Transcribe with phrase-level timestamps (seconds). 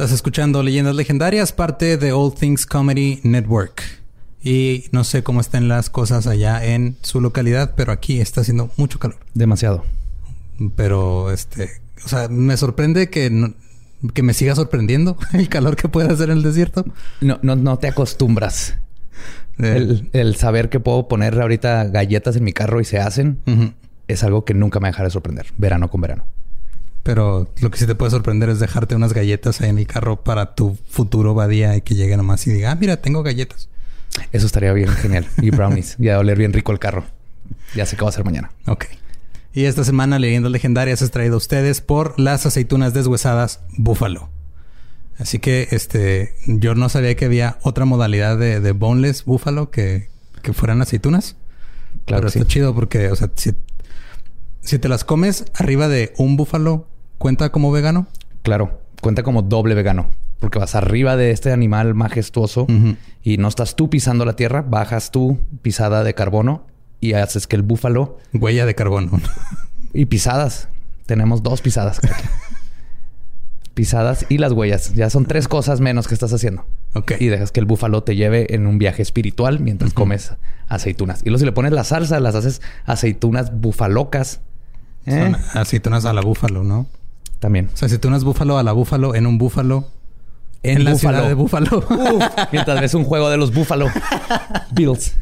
[0.00, 3.82] Estás escuchando Leyendas Legendarias, parte de All Things Comedy Network.
[4.42, 8.70] Y no sé cómo están las cosas allá en su localidad, pero aquí está haciendo
[8.78, 9.18] mucho calor.
[9.34, 9.84] Demasiado.
[10.74, 11.68] Pero, este,
[12.02, 13.52] o sea, me sorprende que,
[14.14, 16.86] que me siga sorprendiendo el calor que puede hacer en el desierto.
[17.20, 18.76] No, no, no te acostumbras.
[19.58, 23.74] El, saber que puedo poner ahorita galletas en mi carro y se hacen
[24.08, 26.24] es algo que nunca me dejará de sorprender, verano con verano.
[27.02, 30.22] Pero lo que sí te puede sorprender es dejarte unas galletas ahí en el carro
[30.22, 33.68] para tu futuro badía y que llegue nomás y diga, ah, mira, tengo galletas.
[34.32, 35.26] Eso estaría bien genial.
[35.40, 35.96] Y brownies.
[35.98, 37.04] y a oler bien rico el carro.
[37.74, 38.52] Ya sé qué va a ser mañana.
[38.66, 38.86] Ok.
[39.52, 44.28] Y esta semana Leyendas Legendarias es traído a ustedes por las aceitunas deshuesadas Búfalo.
[45.18, 50.08] Así que este yo no sabía que había otra modalidad de, de boneless búfalo que,
[50.42, 51.36] que fueran aceitunas.
[52.06, 53.52] Claro, Pero está chido porque, o sea, si,
[54.62, 56.88] si te las comes arriba de un búfalo,
[57.20, 58.08] ¿cuenta como vegano?
[58.42, 60.10] Claro, cuenta como doble vegano
[60.40, 62.66] porque vas arriba de este animal majestuoso
[63.22, 66.66] y no estás tú pisando la tierra, bajas tú pisada de carbono
[66.98, 68.18] y haces que el búfalo...
[68.32, 69.20] Huella de carbono.
[69.92, 70.68] y pisadas.
[71.04, 72.00] Tenemos dos pisadas.
[73.74, 74.94] pisadas y las huellas.
[74.94, 76.66] Ya son tres cosas menos que estás haciendo.
[76.94, 77.12] Ok.
[77.20, 80.32] Y dejas que el búfalo te lleve en un viaje espiritual mientras comes
[80.68, 81.20] aceitunas.
[81.22, 84.40] Y luego si le pones la salsa, las haces aceitunas bufalocas.
[85.04, 85.32] ¿eh?
[85.52, 86.86] aceitunas a la búfalo, ¿no?
[87.40, 87.70] También.
[87.72, 89.86] O sea, aceitunas búfalo a la búfalo en un búfalo
[90.62, 91.84] en, la ciudad de Búfalo.
[92.52, 93.88] mientras ves un juego de los Búfalo
[94.72, 95.14] Bills.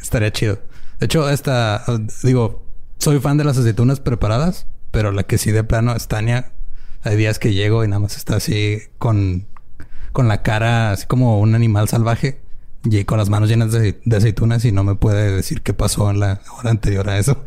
[0.00, 0.58] Estaría chido.
[0.98, 1.84] De hecho, esta,
[2.22, 2.64] digo,
[2.98, 6.52] soy fan de las aceitunas preparadas, pero la que sí de plano es Tania.
[7.02, 9.46] Hay días que llego y nada más está así con,
[10.12, 12.40] con la cara así como un animal salvaje
[12.84, 16.20] y con las manos llenas de, aceitunas y no me puede decir qué pasó en
[16.20, 17.44] la hora anterior a eso.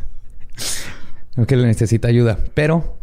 [1.34, 2.97] Creo que le necesita ayuda, pero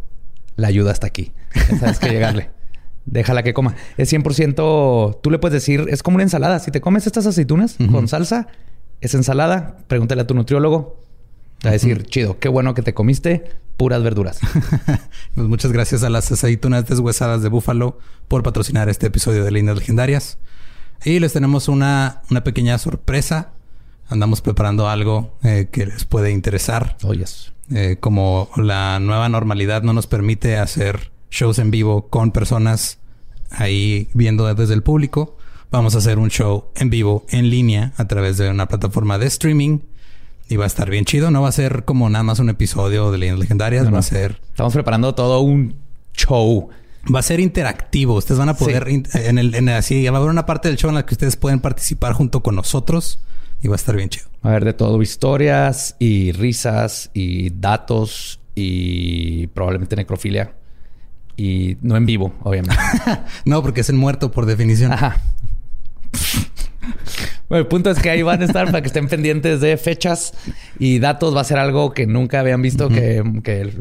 [0.55, 1.31] la ayuda está aquí.
[1.79, 2.49] Sabes que llegarle.
[3.05, 3.75] Déjala que coma.
[3.97, 6.59] Es 100%, tú le puedes decir, es como una ensalada.
[6.59, 8.47] Si te comes estas aceitunas con salsa,
[9.01, 9.77] es ensalada.
[9.87, 10.99] Pregúntale a tu nutriólogo.
[11.59, 13.43] Te va a decir, chido, qué bueno que te comiste
[13.77, 14.39] puras verduras.
[15.35, 19.77] pues muchas gracias a las aceitunas deshuesadas de búfalo por patrocinar este episodio de Líneas
[19.77, 20.37] Legendarias.
[21.03, 23.51] Y les tenemos una, una pequeña sorpresa.
[24.07, 26.97] Andamos preparando algo eh, que les puede interesar.
[27.03, 27.13] Oh,
[27.73, 32.99] eh, como la nueva normalidad no nos permite hacer shows en vivo con personas
[33.49, 35.37] ahí viendo desde el público.
[35.71, 39.27] Vamos a hacer un show en vivo, en línea, a través de una plataforma de
[39.27, 39.79] streaming.
[40.47, 41.31] Y va a estar bien chido.
[41.31, 43.93] No va a ser como nada más un episodio de Leyendas Legendarias.
[43.93, 44.39] va a ser...
[44.51, 45.75] Estamos preparando todo un
[46.13, 46.69] show.
[47.13, 48.13] Va a ser interactivo.
[48.13, 48.87] Ustedes van a poder...
[48.87, 51.35] En el, en así, va a haber una parte del show en la que ustedes
[51.35, 53.19] pueden participar junto con nosotros.
[53.61, 54.27] Y va a estar bien chido.
[54.41, 55.01] A haber de todo.
[55.01, 60.53] Historias y risas y datos y probablemente necrofilia.
[61.37, 62.77] Y no en vivo, obviamente.
[63.45, 64.93] no, porque es en muerto por definición.
[64.93, 65.21] Ajá.
[67.49, 70.33] Bueno, el punto es que ahí van a estar para que estén pendientes de fechas
[70.79, 71.35] y datos.
[71.35, 73.23] Va a ser algo que nunca habían visto, que,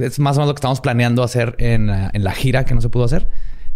[0.00, 2.88] es más o menos lo que estamos planeando hacer en, la gira que no se
[2.88, 3.28] pudo hacer.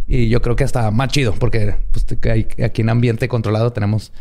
[0.06, 2.06] Y yo creo que hasta más chido, porque pues,
[2.62, 4.12] aquí en ambiente controlado tenemos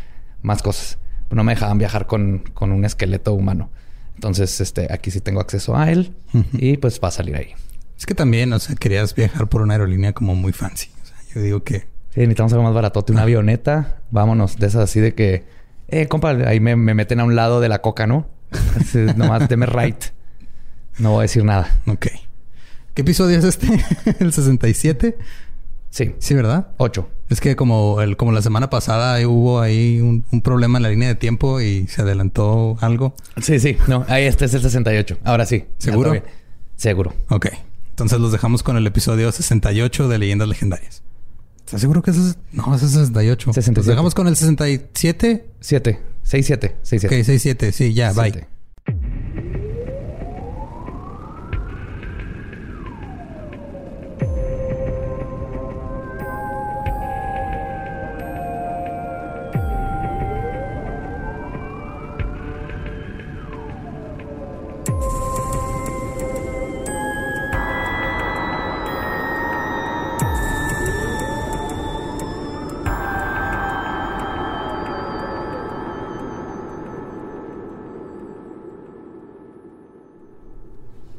[0.42, 0.98] más cosas.
[1.30, 3.70] No me dejaban viajar con, con un esqueleto humano.
[4.14, 6.12] Entonces, este, aquí sí tengo acceso a él
[6.52, 7.54] y pues va a salir ahí.
[7.96, 10.90] Es que también, o sea, querías viajar por una aerolínea como muy fancy.
[11.02, 11.86] O sea, yo digo que...
[12.10, 13.12] Sí, necesitamos algo más baratote.
[13.12, 13.98] Una avioneta.
[14.10, 14.56] Vámonos.
[14.56, 15.44] De esas así de que...
[15.88, 18.26] Eh, compa, ahí me, meten a un lado de la coca, ¿no?
[19.16, 20.06] nomás deme right.
[20.98, 21.80] No voy a decir nada.
[21.86, 22.06] Ok.
[22.94, 23.68] ¿Qué episodio es este?
[24.18, 25.16] ¿El 67?
[25.90, 26.14] Sí.
[26.18, 26.68] Sí, ¿verdad?
[26.76, 27.08] 8.
[27.28, 30.88] Es que como, el, como la semana pasada hubo ahí un, un, problema en la
[30.90, 33.14] línea de tiempo y se adelantó algo.
[33.40, 33.76] Sí, sí.
[33.86, 35.18] No, ahí este es el 68.
[35.24, 35.64] Ahora sí.
[35.78, 36.14] ¿Seguro?
[36.76, 37.14] Seguro.
[37.28, 37.48] Ok.
[37.90, 41.02] Entonces los dejamos con el episodio 68 de Leyendas Legendarias.
[41.58, 42.38] ¿Estás seguro que ese es?
[42.52, 43.52] No, ese es 68.
[43.52, 43.76] 67.
[43.76, 45.50] Los dejamos con el 67.
[45.60, 46.00] 7.
[46.22, 46.76] 67.
[46.82, 47.06] 67.
[47.06, 47.72] Ok, 67.
[47.72, 48.46] Sí, ya, bye.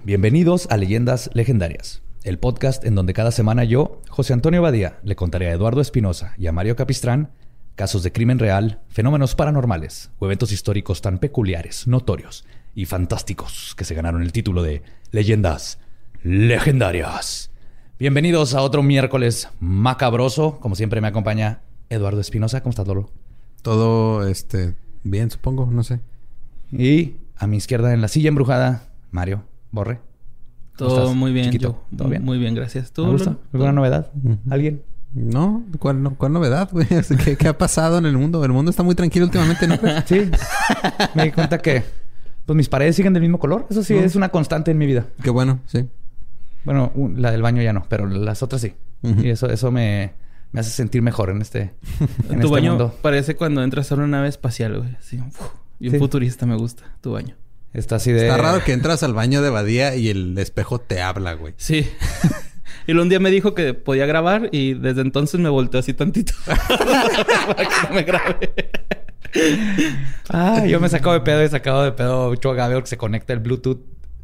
[0.09, 5.15] Bienvenidos a Leyendas Legendarias, el podcast en donde cada semana yo, José Antonio Badía, le
[5.15, 7.29] contaré a Eduardo Espinosa y a Mario Capistrán
[7.75, 13.85] casos de crimen real, fenómenos paranormales o eventos históricos tan peculiares, notorios y fantásticos que
[13.85, 15.77] se ganaron el título de Leyendas
[16.23, 17.51] Legendarias.
[17.99, 20.59] Bienvenidos a otro miércoles macabroso.
[20.59, 21.61] Como siempre me acompaña
[21.91, 22.61] Eduardo Espinosa.
[22.63, 23.11] ¿Cómo estás, Lolo?
[23.61, 24.73] Todo este
[25.03, 25.99] bien, supongo, no sé.
[26.71, 29.99] Y a mi izquierda en la silla embrujada, Mario Borre.
[30.77, 31.83] Todo muy bien, Chiquito?
[31.95, 32.23] ¿Todo bien?
[32.23, 32.91] Muy bien, gracias.
[32.93, 33.35] ¿Tú, ¿Me gusta?
[33.53, 34.11] ¿Alguna novedad?
[34.49, 34.81] ¿Alguien?
[35.13, 36.87] No, ¿cuál, no- cuál novedad, güey?
[37.25, 38.43] ¿Qué, qué ha pasado en el mundo?
[38.45, 39.75] El mundo está muy tranquilo últimamente, ¿no?
[40.05, 40.29] Sí.
[41.15, 41.83] me di cuenta que
[42.45, 43.67] pues mis paredes siguen del mismo color.
[43.69, 43.99] Eso sí No.
[44.01, 45.05] es una constante en mi vida.
[45.21, 45.85] Qué bueno, sí.
[46.63, 48.73] Bueno, un- la del baño ya no, pero las otras sí.
[49.01, 50.13] Y eso, eso me,
[50.51, 51.73] me hace sentir mejor en este,
[52.29, 52.95] en tu este baño mundo.
[53.01, 54.95] parece cuando entras a una nave espacial, güey.
[54.95, 55.39] Así, uf,
[55.79, 55.99] bien Sí.
[55.99, 57.35] futurista me gusta tu baño.
[57.73, 58.23] Está así de...
[58.23, 61.53] Está raro que entras al baño de Badía y el espejo te habla, güey.
[61.57, 61.87] Sí.
[62.87, 66.33] y un día me dijo que podía grabar y desde entonces me volteó así tantito.
[66.45, 68.53] Para que no me grabe.
[70.29, 73.33] Ah, yo me saco de pedo y sacado de pedo mucho Gabriel que se conecta
[73.33, 73.81] el Bluetooth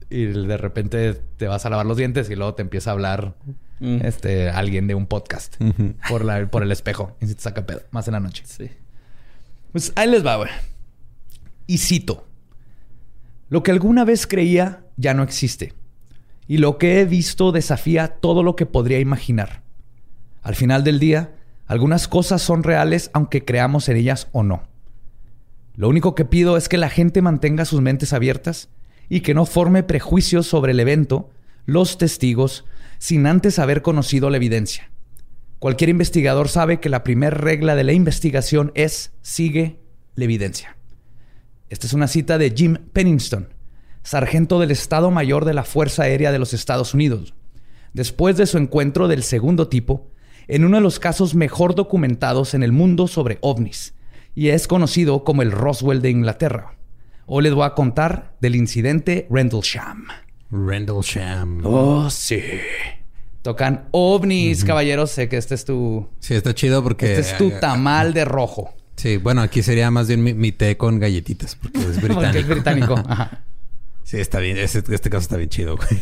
[0.09, 3.35] y de repente te vas a lavar los dientes y luego te empieza a hablar
[3.79, 4.05] Mm.
[4.05, 5.57] este alguien de un podcast
[6.07, 8.43] por, la, por el espejo y se te saca pedo más en la noche.
[8.45, 8.69] Sí.
[9.71, 10.49] Pues ahí les va, güey.
[11.67, 12.25] Y cito.
[13.49, 15.73] Lo que alguna vez creía ya no existe.
[16.47, 19.63] Y lo que he visto desafía todo lo que podría imaginar.
[20.41, 24.67] Al final del día, algunas cosas son reales aunque creamos en ellas o no.
[25.75, 28.69] Lo único que pido es que la gente mantenga sus mentes abiertas
[29.09, 31.29] y que no forme prejuicios sobre el evento,
[31.65, 32.65] los testigos,
[32.97, 34.89] sin antes haber conocido la evidencia.
[35.59, 39.79] Cualquier investigador sabe que la primera regla de la investigación es sigue
[40.15, 40.77] la evidencia.
[41.75, 43.49] Esta es una cita de Jim Pennington,
[44.01, 47.33] sargento del Estado Mayor de la Fuerza Aérea de los Estados Unidos,
[47.91, 50.09] después de su encuentro del segundo tipo
[50.47, 53.93] en uno de los casos mejor documentados en el mundo sobre ovnis,
[54.35, 56.77] y es conocido como el Roswell de Inglaterra.
[57.25, 60.05] Hoy les voy a contar del incidente Rendlesham.
[60.51, 61.59] Rendlesham.
[61.65, 62.41] Oh, sí.
[63.41, 65.11] Tocan ovnis, caballeros.
[65.11, 66.07] Sé que este es tu.
[66.19, 67.19] Sí, está chido porque...
[67.19, 68.73] Este es tu tamal de rojo.
[68.95, 72.39] Sí, bueno, aquí sería más bien mi, mi té con galletitas porque es Porque británico.
[72.39, 72.93] es británico.
[73.07, 73.41] Ajá.
[74.03, 74.57] Sí, está bien.
[74.57, 75.99] Este, este caso está bien chido, güey.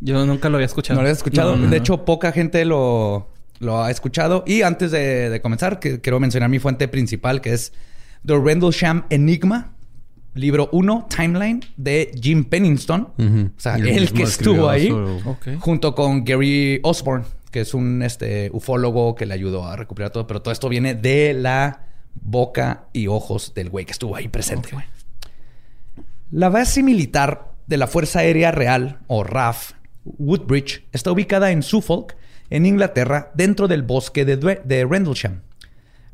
[0.00, 0.98] Yo nunca lo había escuchado.
[1.00, 1.52] ¿No lo has escuchado?
[1.56, 1.82] No, no, de no.
[1.82, 3.28] hecho, poca gente lo,
[3.58, 4.44] lo ha escuchado.
[4.46, 7.72] Y antes de, de comenzar, que, quiero mencionar mi fuente principal, que es
[8.24, 9.72] The Rendlesham Enigma,
[10.34, 13.08] libro 1, Timeline, de Jim Pennington.
[13.56, 14.90] O sea, él que estuvo ahí.
[15.58, 20.26] Junto con Gary Osborne, que es un este, ufólogo que le ayudó a recuperar todo.
[20.26, 21.85] Pero todo esto viene de la
[22.22, 24.84] boca y ojos del güey que estuvo ahí presente, güey.
[26.30, 29.72] La base militar de la Fuerza Aérea Real, o RAF,
[30.04, 32.16] Woodbridge, está ubicada en Suffolk,
[32.50, 35.42] en Inglaterra, dentro del bosque de, de Rendlesham.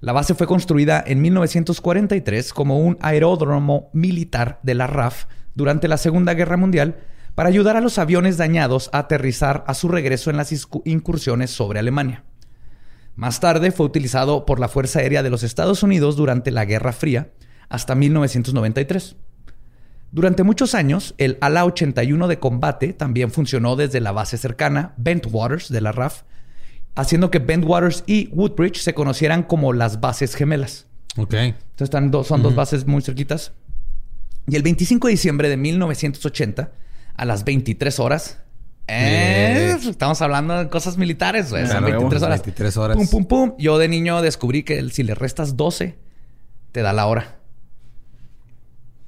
[0.01, 5.97] La base fue construida en 1943 como un aeródromo militar de la RAF durante la
[5.97, 6.97] Segunda Guerra Mundial
[7.35, 10.53] para ayudar a los aviones dañados a aterrizar a su regreso en las
[10.85, 12.25] incursiones sobre Alemania.
[13.15, 16.93] Más tarde fue utilizado por la Fuerza Aérea de los Estados Unidos durante la Guerra
[16.93, 17.31] Fría
[17.69, 19.17] hasta 1993.
[20.11, 25.71] Durante muchos años, el ala 81 de combate también funcionó desde la base cercana, Bentwaters,
[25.71, 26.23] de la RAF,
[26.95, 30.87] haciendo que Bentwaters y Woodbridge se conocieran como las bases gemelas.
[31.17, 31.33] Ok.
[31.35, 33.53] Entonces están dos- son dos bases muy cerquitas.
[34.47, 36.73] Y el 25 de diciembre de 1980,
[37.17, 38.42] a las 23 horas,
[38.89, 41.67] eh, estamos hablando de cosas militares, güey.
[41.67, 42.39] Son Claro, 23 horas.
[42.41, 42.97] 23 horas.
[42.97, 43.55] Pum, pum, pum.
[43.59, 45.97] Yo de niño descubrí que si le restas 12,
[46.73, 47.37] te da la hora.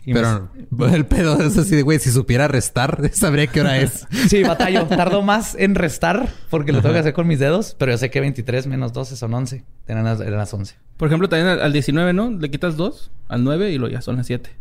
[0.07, 0.51] Y me- Pero
[0.95, 4.07] el pedo es así de, güey, si supiera restar, sabría qué hora es.
[4.29, 4.87] Sí, batallo.
[4.87, 8.11] Tardo más en restar porque lo tengo que hacer con mis dedos, pero yo sé
[8.11, 9.65] que 23 menos 12 son 11.
[9.87, 10.77] Eran las, eran las 11.
[10.99, 12.31] Por ejemplo, también al, al 19, ¿no?
[12.31, 14.51] Le quitas 2 al 9 y lo ya son las 7.
[14.51, 14.55] Y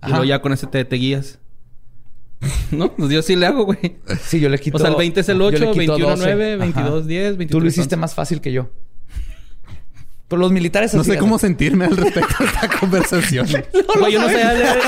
[0.00, 0.08] Ajá.
[0.10, 1.38] luego ya con ese te, te guías.
[2.70, 2.92] ¿No?
[2.92, 3.98] Pues yo sí le hago, güey.
[4.22, 4.76] Sí, yo le quito.
[4.76, 6.22] O sea, el 20 es el yo le 8, quito 21 12.
[6.24, 6.60] 9, Ajá.
[6.60, 7.96] 22 10, 23 Tú lo hiciste 11.
[7.96, 8.70] más fácil que yo.
[10.28, 13.46] Pero los militares No sé cómo sentirme al respecto de esta conversación.
[13.98, 14.78] Güey, yo no sabía leer,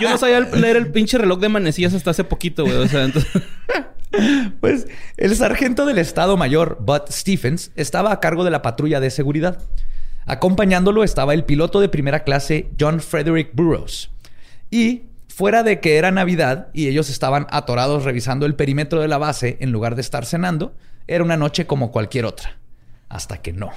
[0.00, 2.76] yo no sabía leer el pinche reloj de manecillas hasta hace poquito, güey.
[2.76, 3.30] O sea, entonces...
[4.60, 9.10] Pues el sargento del Estado Mayor, Bud Stephens, estaba a cargo de la patrulla de
[9.10, 9.58] seguridad.
[10.24, 14.10] Acompañándolo estaba el piloto de primera clase John Frederick Burroughs.
[14.70, 15.02] Y
[15.34, 19.56] fuera de que era Navidad y ellos estaban atorados revisando el perímetro de la base
[19.60, 20.74] en lugar de estar cenando,
[21.08, 22.56] era una noche como cualquier otra.
[23.08, 23.70] Hasta que no.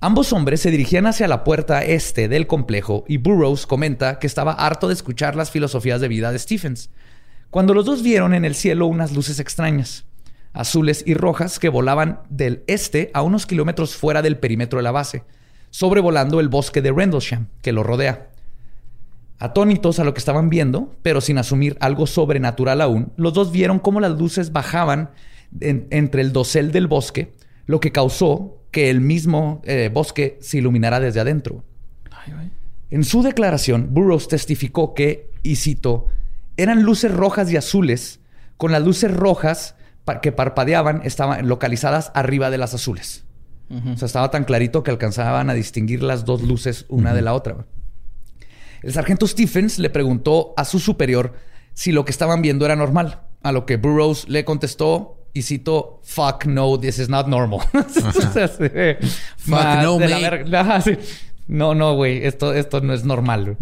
[0.00, 4.52] Ambos hombres se dirigían hacia la puerta este del complejo y Burroughs comenta que estaba
[4.52, 6.90] harto de escuchar las filosofías de vida de Stephens.
[7.50, 10.06] Cuando los dos vieron en el cielo unas luces extrañas,
[10.52, 14.90] azules y rojas, que volaban del este a unos kilómetros fuera del perímetro de la
[14.90, 15.22] base,
[15.70, 18.30] sobrevolando el bosque de Rendlesham, que lo rodea.
[19.38, 23.78] Atónitos a lo que estaban viendo, pero sin asumir algo sobrenatural aún, los dos vieron
[23.78, 25.10] cómo las luces bajaban
[25.60, 27.34] en- entre el dosel del bosque,
[27.66, 31.64] lo que causó que el mismo eh, bosque se iluminara desde adentro.
[32.10, 32.50] Ay.
[32.90, 36.06] En su declaración, Burroughs testificó que, y cito,
[36.56, 38.20] eran luces rojas y azules,
[38.56, 39.74] con las luces rojas
[40.22, 43.24] que parpadeaban estaban localizadas arriba de las azules.
[43.68, 47.34] O sea, estaba tan clarito que alcanzaban a distinguir las dos luces una de la
[47.34, 47.66] otra.
[48.82, 51.34] El sargento Stephens le preguntó a su superior
[51.74, 56.00] si lo que estaban viendo era normal, a lo que Burroughs le contestó y cito,
[56.02, 57.60] fuck no, this is not normal.
[57.74, 58.64] O sea, sí.
[59.46, 60.30] Ma- no, de la mate.
[60.30, 60.60] verga.
[60.60, 60.96] Ajá, sí.
[61.48, 63.56] No, no, güey, esto, esto no es normal.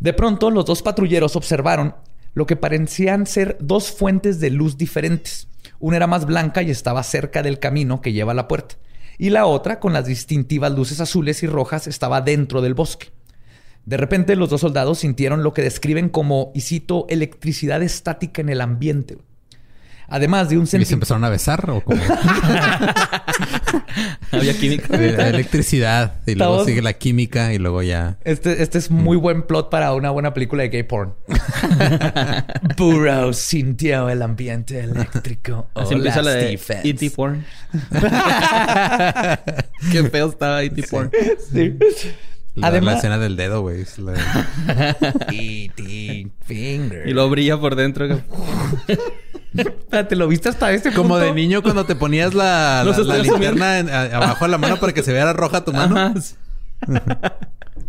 [0.00, 1.94] De pronto, los dos patrulleros observaron
[2.34, 5.46] lo que parecían ser dos fuentes de luz diferentes.
[5.78, 8.74] Una era más blanca y estaba cerca del camino que lleva a la puerta.
[9.16, 13.10] Y la otra, con las distintivas luces azules y rojas, estaba dentro del bosque.
[13.86, 18.48] De repente, los dos soldados sintieron lo que describen como, y cito, electricidad estática en
[18.48, 19.18] el ambiente.
[20.06, 20.94] Además de un ¿Y se sentimiento...
[20.96, 22.00] empezaron a besar o como
[24.32, 24.96] Había química.
[25.28, 29.70] electricidad y luego sigue la química y luego ya Este, este es muy buen plot
[29.70, 31.14] para una buena película de gay porn.
[32.76, 35.68] Burroughs sintió el ambiente eléctrico.
[35.74, 36.60] Así Hola, empieza la de.
[36.84, 37.10] E.T.
[37.10, 37.44] porn.
[39.90, 40.82] Qué feo estaba E.T.
[40.90, 41.10] porn.
[41.52, 41.76] Sí.
[42.54, 43.84] La, Además- la escena del dedo, güey.
[43.98, 44.14] la-.
[46.46, 47.08] Finger.
[47.08, 48.20] Y lo brilla por dentro.
[49.56, 53.88] Espérate, ¿lo viste hasta este Como de niño cuando te ponías la, la, linterna en-
[53.90, 56.14] a- abajo de la mano para que se viera roja tu mano.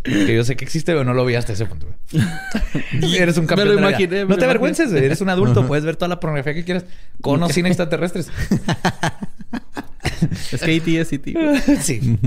[0.06, 1.88] Que yo sé que existe, pero no lo vi hasta ese punto.
[3.02, 3.68] Eres un campeón.
[3.68, 4.26] Me lo de la imaginé, vida.
[4.26, 4.92] me No te avergüences.
[4.94, 5.66] Eres un adulto.
[5.66, 6.86] Puedes ver toda la pornografía que quieras.
[7.22, 8.30] Con o sin extraterrestres.
[10.52, 11.00] Es que E.T.
[11.00, 11.34] es E.T.
[11.82, 12.18] sí.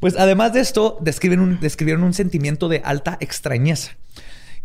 [0.00, 3.92] Pues además de esto, describen un, describieron un sentimiento de alta extrañeza.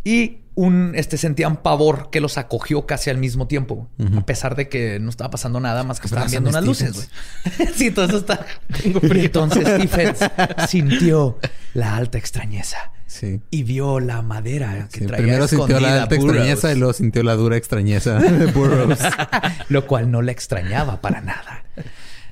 [0.06, 3.88] Y un, este, sentían pavor que los acogió casi al mismo tiempo.
[4.16, 7.10] A pesar de que no estaba pasando nada más que estaban viendo unas luces.
[7.74, 8.46] sí, todo eso está...
[8.84, 10.18] Entonces Stephens
[10.68, 11.40] sintió
[11.74, 12.92] la alta extrañeza.
[13.08, 13.40] Sí.
[13.50, 16.78] Y vio la madera que Sí, traía primero sintió la escondida alta Burroughs, extrañeza y
[16.78, 19.00] luego sintió la dura extrañeza de Burroughs.
[19.68, 21.64] lo cual no le extrañaba para nada.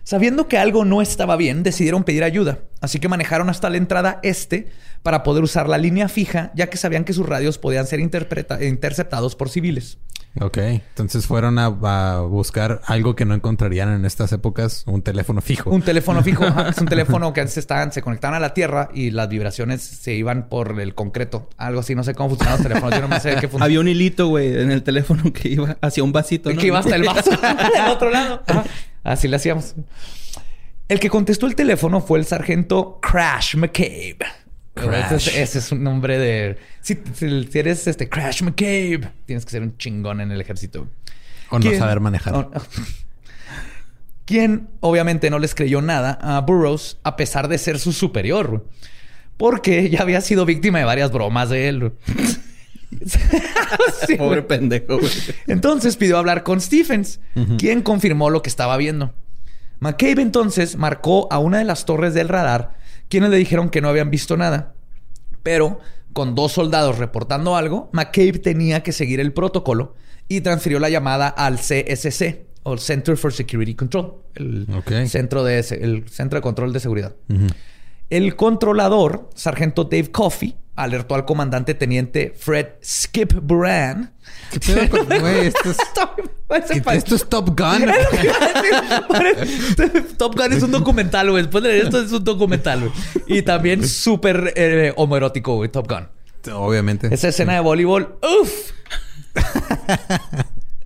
[0.04, 4.20] Sabiendo que algo no estaba bien, decidieron pedir ayuda, así que manejaron hasta la entrada
[4.22, 4.68] este
[5.02, 9.34] para poder usar la línea fija, ya que sabían que sus radios podían ser interceptados
[9.34, 9.98] por civiles.
[10.40, 10.58] ok.
[10.58, 14.84] Entonces fueron a, a buscar algo que no encontrarían en estas épocas.
[14.86, 15.70] Un teléfono fijo.
[15.70, 19.10] Un teléfono fijo, es un teléfono que antes estaban, se conectaban a la tierra y
[19.10, 21.48] las vibraciones se iban por el concreto.
[21.56, 23.64] Algo así, no sé cómo funcionan los teléfonos, yo no me sé qué funciona.
[23.64, 26.50] Había un hilito, güey, en el teléfono que iba hacia un vasito.
[26.50, 26.60] ¿no?
[26.60, 28.42] Que iba hasta el vaso del otro lado.
[28.46, 28.64] Ajá.
[29.04, 29.74] Así le hacíamos.
[30.88, 34.18] El que contestó el teléfono fue el sargento Crash McCabe.
[34.74, 35.12] Crash.
[35.12, 36.56] Ese, es, ese es un nombre de.
[36.80, 36.98] Si,
[37.54, 40.88] eres este Crash McCabe, tienes que ser un chingón en el ejército.
[41.50, 42.34] O no ¿Quién- saber manejar.
[42.34, 42.50] o-
[44.24, 48.66] Quien obviamente no les creyó nada a Burroughs a pesar de ser su superior.
[49.36, 51.92] Porque ya había sido víctima de varias bromas de él.
[54.06, 54.46] Sí, Pobre güey.
[54.46, 55.10] pendejo, güey.
[55.46, 57.20] Entonces pidió hablar con Stephens,
[57.58, 59.12] quien confirmó lo que estaba viendo.
[59.80, 62.76] McCabe entonces marcó a una de las torres del radar,
[63.08, 64.74] quienes le dijeron que no habían visto nada.
[65.42, 65.80] Pero
[66.12, 69.94] con dos soldados reportando algo, McCabe tenía que seguir el protocolo
[70.28, 74.66] y transfirió la llamada al CSC, o Center for Security Control, el,
[75.08, 77.14] centro, de, el centro de control de seguridad.
[78.10, 84.12] El controlador, sargento Dave Coffey, alertó al comandante teniente Fred Skip Buran.
[84.50, 85.46] ¿Qué pedo con- güey?
[85.46, 85.76] Esto es,
[86.46, 87.86] Parece ¿qué- pa- esto es Top Gun.
[90.18, 91.42] Top Gun es un documental, güey.
[91.44, 92.92] Después de leer esto es un documental, güey.
[93.26, 96.08] Y también súper eh, homoerótico, güey, Top Gun.
[96.52, 97.12] Obviamente.
[97.14, 98.72] Esa escena de voleibol, ¡uf!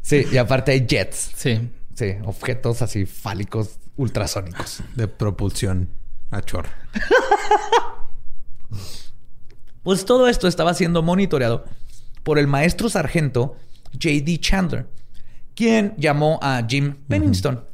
[0.03, 1.31] Sí, y aparte hay jets.
[1.37, 1.71] Sí.
[1.95, 4.81] Sí, objetos así fálicos ultrasónicos.
[4.95, 5.91] De propulsión
[6.31, 6.69] a chorro.
[9.89, 11.65] Pues todo esto estaba siendo monitoreado
[12.23, 13.57] por el maestro sargento
[13.93, 14.39] J.D.
[14.39, 14.87] Chandler,
[15.55, 17.65] quien llamó a Jim Pennington,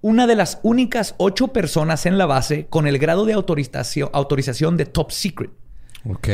[0.00, 4.78] una de las únicas ocho personas en la base con el grado de autorización, autorización
[4.78, 5.50] de top secret.
[6.08, 6.28] Ok.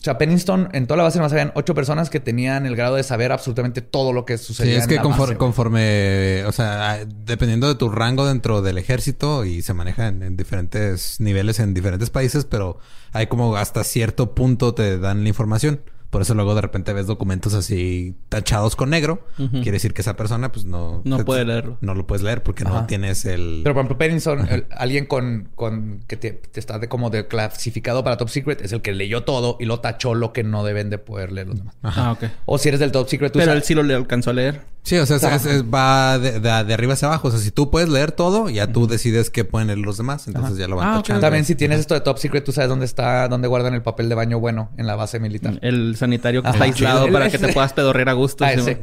[0.00, 2.96] O sea, Pennington, en toda la base nomás habían ocho personas que tenían el grado
[2.96, 6.44] de saber absolutamente todo lo que Sí, sucedía es en que la conforme, base, conforme,
[6.46, 11.20] o sea, dependiendo de tu rango dentro del ejército y se maneja en, en diferentes
[11.20, 12.78] niveles en diferentes países, pero
[13.12, 15.82] hay como hasta cierto punto te dan la información.
[16.10, 19.24] Por eso luego de repente ves documentos así tachados con negro.
[19.36, 21.02] Quiere decir que esa persona pues no...
[21.04, 21.78] No te- puede leerlo.
[21.80, 23.60] No lo puedes leer porque no tienes el...
[23.62, 27.28] Pero por ejemplo, Pennington, el- alguien con, con que te, te está de como de
[27.28, 30.64] clasificado para top secret, es el que leyó todo y lo tachó lo que no
[30.64, 31.76] deben de poder leer los demás.
[31.82, 32.08] Ajá.
[32.08, 32.24] Ah, ok.
[32.44, 34.32] O si eres del top secret, tú Pero sabes- él sí lo le alcanzó a
[34.32, 34.62] leer.
[34.82, 37.28] Sí, o sea, es- es- es- va de, de- de arriba hacia abajo.
[37.28, 40.26] O sea, si tú puedes leer todo, ya tú decides qué pueden leer los demás.
[40.26, 41.20] Entonces ya lo van Ah, tachando.
[41.20, 44.08] También si tienes esto de Top Secret, tú sabes dónde está, dónde guardan el papel
[44.08, 45.58] de baño bueno en la base militar.
[45.62, 46.56] El sanitario que Ajá.
[46.56, 48.44] está aislado para El- que te puedas pedorrear a gusto.
[48.44, 48.76] Ah, sí,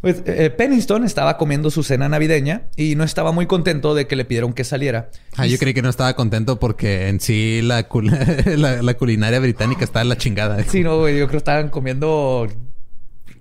[0.00, 4.16] Pues eh, Pennington estaba comiendo su cena navideña y no estaba muy contento de que
[4.16, 5.10] le pidieron que saliera.
[5.36, 8.10] Ah, yo creí que no estaba contento porque en sí la, cul-
[8.58, 10.60] la, la culinaria británica está en la chingada.
[10.64, 12.48] Sí, no, güey, yo creo que estaban comiendo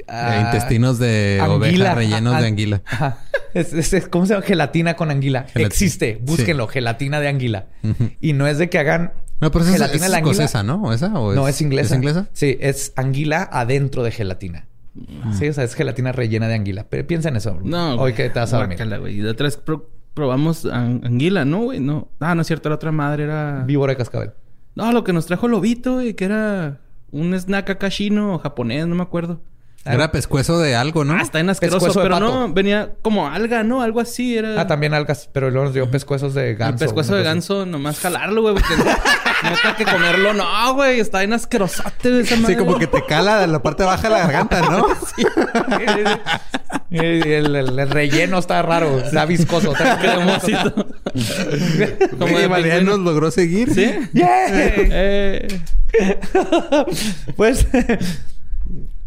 [0.08, 1.56] ah, intestinos de anguila.
[1.92, 2.82] oveja rellenos Ah, de anguila.
[2.86, 3.18] Ajá.
[3.54, 4.46] Es, es- es- ¿Cómo se llama?
[4.46, 5.42] Gelatina con anguila.
[5.44, 5.68] Gelatina.
[5.68, 6.20] Existe.
[6.22, 6.68] Búsquenlo.
[6.68, 7.68] Gelatina de anguila.
[8.20, 10.32] Y no es de que hagan No, pero esa es, gelatina es de la anguila.
[10.44, 10.82] escocesa, ¿no?
[10.84, 11.08] ¿O esa?
[11.20, 11.94] ¿O No, es inglesa.
[11.94, 12.28] ¿Es inglesa?
[12.34, 14.68] Sí, es anguila adentro de gelatina.
[15.40, 16.86] Sí, o sea, es gelatina rellena de anguila.
[16.90, 17.58] Pero piensa en eso.
[17.64, 17.92] No.
[17.94, 18.14] Hoy güey.
[18.14, 18.78] que te vas a dormir.
[19.00, 19.20] Güey.
[19.20, 21.80] Y de otra vez pro- probamos an- anguila, ¿no, güey?
[21.80, 22.10] No.
[22.20, 22.68] Ah, no es cierto.
[22.70, 23.64] La otra madre era...
[23.66, 24.32] Víbora de cascabel.
[24.76, 26.14] No, lo que nos trajo Lobito, güey.
[26.14, 26.80] Que era
[27.12, 28.86] un snack acá chino o japonés.
[28.88, 29.42] No me acuerdo.
[29.84, 31.14] Era pescuezo de algo, ¿no?
[31.16, 31.80] Ah, está en asqueroso.
[31.88, 33.82] Pescuezo de Pero no, venía como alga, ¿no?
[33.82, 34.62] Algo así era...
[34.62, 35.28] Ah, también algas.
[35.34, 36.84] Pero luego nos dio pescuezos de ganso.
[36.84, 38.54] El pescuezo de ganso, nomás jalarlo, güey.
[38.54, 40.34] Porque no, que comerlo.
[40.34, 41.00] No, güey.
[41.00, 42.54] Está en asquerosote güey, esa madre.
[42.54, 44.86] Sí, como que te cala la parte baja de la garganta, ¿no?
[44.92, 45.26] así.
[46.92, 49.00] el, el- el relleno está raro.
[49.00, 49.72] Está viscoso.
[49.72, 50.88] Está Cremosito.
[52.20, 53.74] Como de Mariano nos logró seguir.
[53.74, 53.92] ¿Sí?
[54.14, 54.46] ¡Yeah!
[54.50, 55.60] Eh,
[57.36, 57.68] Pues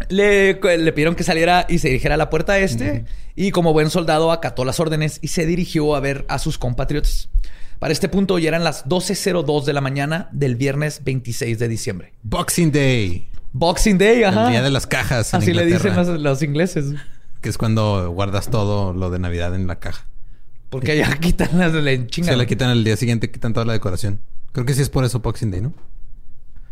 [0.08, 3.04] le, le pidieron que saliera y se dirigiera a la puerta este.
[3.36, 7.28] Y como buen soldado acató las órdenes y se dirigió a ver a sus compatriotas.
[7.78, 12.12] Para este punto ya eran las 12.02 de la mañana del viernes 26 de diciembre.
[12.22, 13.28] Boxing Day.
[13.52, 14.46] Boxing Day, ajá.
[14.46, 16.94] El día de las cajas en Así le dicen los, los ingleses.
[17.40, 20.06] Que es cuando guardas todo lo de Navidad en la caja.
[20.70, 22.06] Porque allá quitan las le.
[22.10, 24.20] Se la quitan el día siguiente, quitan toda la decoración.
[24.52, 25.74] Creo que sí es por eso Boxing Day, ¿no?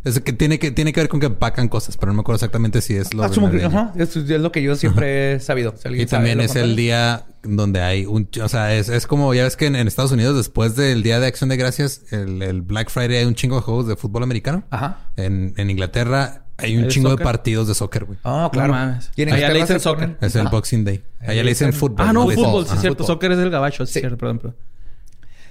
[0.04, 2.36] Es que tiene que, tiene que ver con que empacan cosas, pero no me acuerdo
[2.36, 5.74] exactamente si es lo Asumo que- ajá, eso es lo que yo siempre he sabido.
[5.76, 8.28] Si Y también es el día donde hay un...
[8.42, 9.32] O sea, es, es como...
[9.32, 12.42] Ya ves que en, en Estados Unidos, después del Día de Acción de Gracias, el,
[12.42, 14.64] el Black Friday hay un chingo de juegos de fútbol americano.
[14.70, 14.98] Ajá.
[15.16, 17.18] En, en Inglaterra hay un ¿El chingo soccer?
[17.20, 18.18] de partidos de soccer, güey.
[18.24, 18.74] Ah, claro.
[18.74, 20.16] No en Allá le dicen soccer.
[20.20, 20.48] Es el.
[20.48, 21.02] Boxing Day.
[21.20, 22.06] Allá le dicen fútbol.
[22.06, 22.66] Ah, no, fútbol.
[22.66, 23.04] Sí, es cierto.
[23.04, 23.14] fútbol.
[23.16, 23.86] Soccer es el gabacho.
[23.86, 24.18] Sí, cierto.
[24.18, 24.56] Perdón, perdón.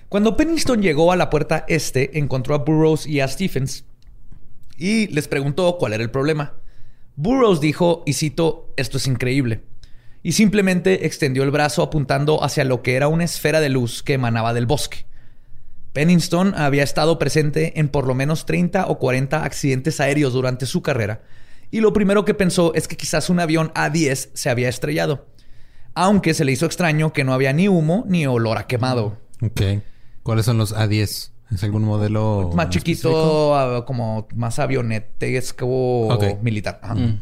[0.10, 3.86] Cuando Pennington llegó a la puerta este, encontró a Burroughs y a Stephens
[4.82, 6.56] y les preguntó cuál era el problema.
[7.16, 9.64] Burroughs dijo, y cito, esto es increíble.
[10.24, 14.14] Y simplemente extendió el brazo apuntando hacia lo que era una esfera de luz que
[14.14, 15.06] emanaba del bosque.
[15.94, 20.82] Pennington había estado presente en por lo menos 30 o 40 accidentes aéreos durante su
[20.82, 21.22] carrera,
[21.70, 25.28] y lo primero que pensó es que quizás un avión A-10 se había estrellado,
[25.94, 29.20] aunque se le hizo extraño que no había ni humo ni olor a quemado.
[29.42, 29.62] Ok.
[30.24, 31.32] ¿Cuáles son los A10?
[31.52, 36.42] ¿Es algún modelo Más chiquito, ah, como más avionetesco Ok.
[36.42, 36.80] militar.
[36.82, 36.96] Ajá.
[36.96, 37.20] Mm.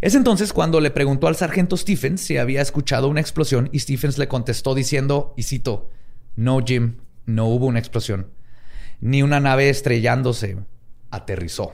[0.00, 4.18] Es entonces cuando le preguntó al sargento Stephens si había escuchado una explosión y Stephens
[4.18, 5.90] le contestó diciendo, y cito,
[6.34, 8.28] no Jim, no hubo una explosión.
[9.00, 10.58] Ni una nave estrellándose.
[11.10, 11.72] Aterrizó.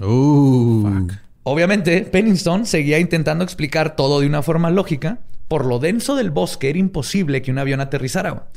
[0.00, 1.06] Uh.
[1.44, 5.20] Obviamente, Pennington seguía intentando explicar todo de una forma lógica.
[5.48, 8.48] Por lo denso del bosque era imposible que un avión aterrizara.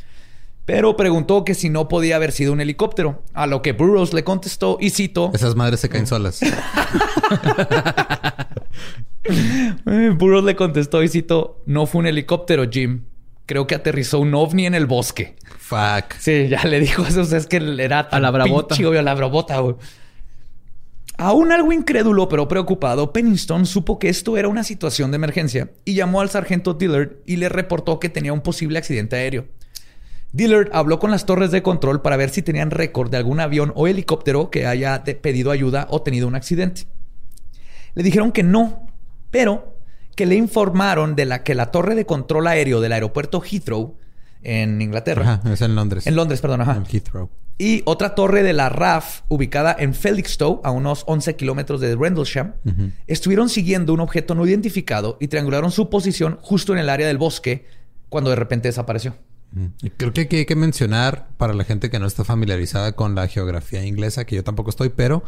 [0.66, 3.24] Pero preguntó que si no podía haber sido un helicóptero.
[3.34, 6.42] A lo que Burroughs le contestó, y cito, Esas madres se caen solas.
[9.24, 13.04] Eh, Burroughs le contestó, y cito, no fue un helicóptero, Jim.
[13.46, 15.36] Creo que aterrizó un ovni en el bosque.
[15.58, 16.14] Fuck.
[16.20, 17.22] Sí, ya le dijo eso.
[17.22, 18.76] o sea, es que era tan la bravota.
[18.76, 19.76] pinche, güey, a la bravota, güey.
[21.18, 25.94] Aún algo incrédulo pero preocupado, Pennington supo que esto era una situación de emergencia y
[25.94, 29.46] llamó al sargento Dillard y le reportó que tenía un posible accidente aéreo.
[30.32, 33.72] Dillard habló con las torres de control para ver si tenían récord de algún avión
[33.76, 36.84] o helicóptero que haya pedido ayuda o tenido un accidente.
[37.96, 38.86] Le dijeron que no,
[39.32, 39.76] pero
[40.16, 43.96] que le informaron de la que la torre de control aéreo del aeropuerto Heathrow
[44.44, 46.06] en Inglaterra, Ajá, es en Londres.
[46.08, 47.30] en Londres, perdón, ajá, En Heathrow.
[47.58, 52.54] y otra torre de la RAF ubicada en Felixstowe, a unos 11 kilómetros de Rendlesham,
[53.08, 57.18] estuvieron siguiendo un objeto no identificado y triangularon su posición justo en el área del
[57.18, 57.66] bosque
[58.10, 59.16] cuando de repente desapareció.
[59.52, 59.66] Mm.
[59.82, 63.16] Y Creo que aquí hay que mencionar para la gente que no está familiarizada con
[63.16, 65.24] la geografía inglesa, que yo tampoco estoy, pero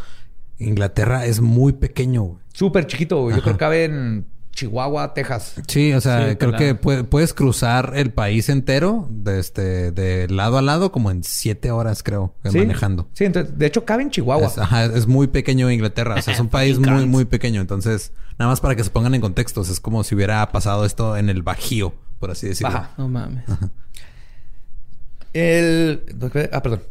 [0.59, 2.39] Inglaterra es muy pequeño.
[2.53, 3.41] Súper chiquito, yo Ajá.
[3.41, 5.55] creo que cabe en Chihuahua, Texas.
[5.67, 10.27] Sí, o sea, Sí, creo que pue- puedes cruzar el país entero de este de
[10.27, 12.57] lado a lado como en siete horas, creo, ¿Sí?
[12.59, 13.07] manejando.
[13.13, 14.47] Sí, entonces, de hecho cabe en Chihuahua.
[14.47, 16.15] Es, ajá, es muy pequeño Inglaterra.
[16.15, 17.61] O sea, es un país muy, muy pequeño.
[17.61, 21.15] Entonces, nada más para que se pongan en contextos, es como si hubiera pasado esto
[21.17, 22.69] en el Bajío, por así decirlo.
[22.75, 22.91] Ajá.
[22.97, 23.45] No mames.
[25.33, 26.03] El...
[26.51, 26.81] Ah, perdón.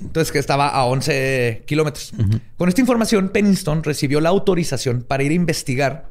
[0.00, 2.12] Entonces que estaba a 11 kilómetros.
[2.56, 6.08] Con esta información, Pennington recibió la autorización para ir a investigar,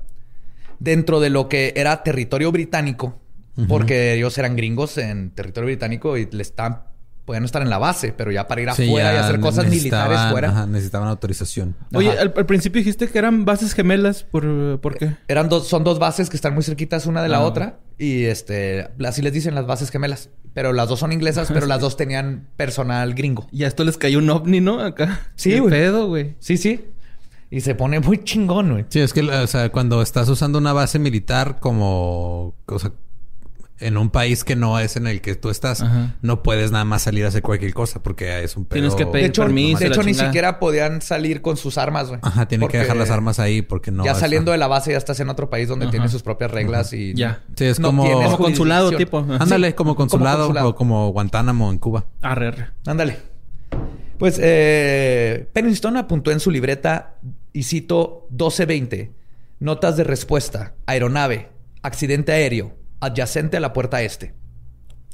[0.79, 3.19] dentro de lo que era territorio británico,
[3.67, 6.83] porque ellos eran gringos en territorio británico y le estaban
[7.29, 10.65] podían estar en la base, pero ya para ir afuera y hacer cosas militares fuera.
[10.65, 11.75] necesitaban autorización.
[11.93, 14.23] Oye, al, principio dijiste que eran bases gemelas.
[14.23, 15.15] ¿Por, ¿por qué?
[15.27, 17.45] Eran dos, son dos bases que están muy cerquitas una de la ah.
[17.45, 17.81] otra.
[17.99, 20.31] Y este, así les dicen las bases gemelas.
[20.55, 23.47] Pero las dos son inglesas, pero las dos tenían personal gringo.
[23.51, 24.79] Y a esto les cayó un ovni, ¿no?
[24.79, 25.21] Acá.
[25.35, 25.69] Sí, güey.
[25.69, 26.33] pedo, güey.
[26.39, 26.83] Sí, sí.
[27.51, 28.85] Y se pone muy chingón, güey.
[28.89, 32.55] Sí, es que, o sea, cuando estás usando una base militar como...
[32.65, 32.91] O sea,
[33.79, 35.83] en un país que no es en el que tú estás,
[36.21, 38.79] no puedes nada más salir a hacer cualquier cosa porque es un pedo.
[38.81, 39.79] Tienes que pedir de hecho, permiso.
[39.79, 42.19] De hecho, ni siquiera podían salir con sus armas, güey.
[42.23, 44.03] Ajá, tienen que dejar las armas ahí porque no.
[44.05, 46.93] Ya saliendo de la base ya estás en otro país donde tienes sus propias reglas
[46.93, 47.13] y.
[47.13, 47.43] Ya.
[47.55, 49.25] Sí, es como, como consulado, tipo.
[49.39, 52.05] Ándale, como, consulado, o como Guantánamo en Cuba.
[52.21, 52.67] Arre, arre.
[52.85, 53.17] Ándale.
[54.17, 57.15] Pues eh, Pennington apuntó en su libreta,
[57.53, 59.13] y cito 1220,
[59.59, 61.49] notas de respuesta, aeronave,
[61.81, 64.33] accidente aéreo, adyacente a la puerta este.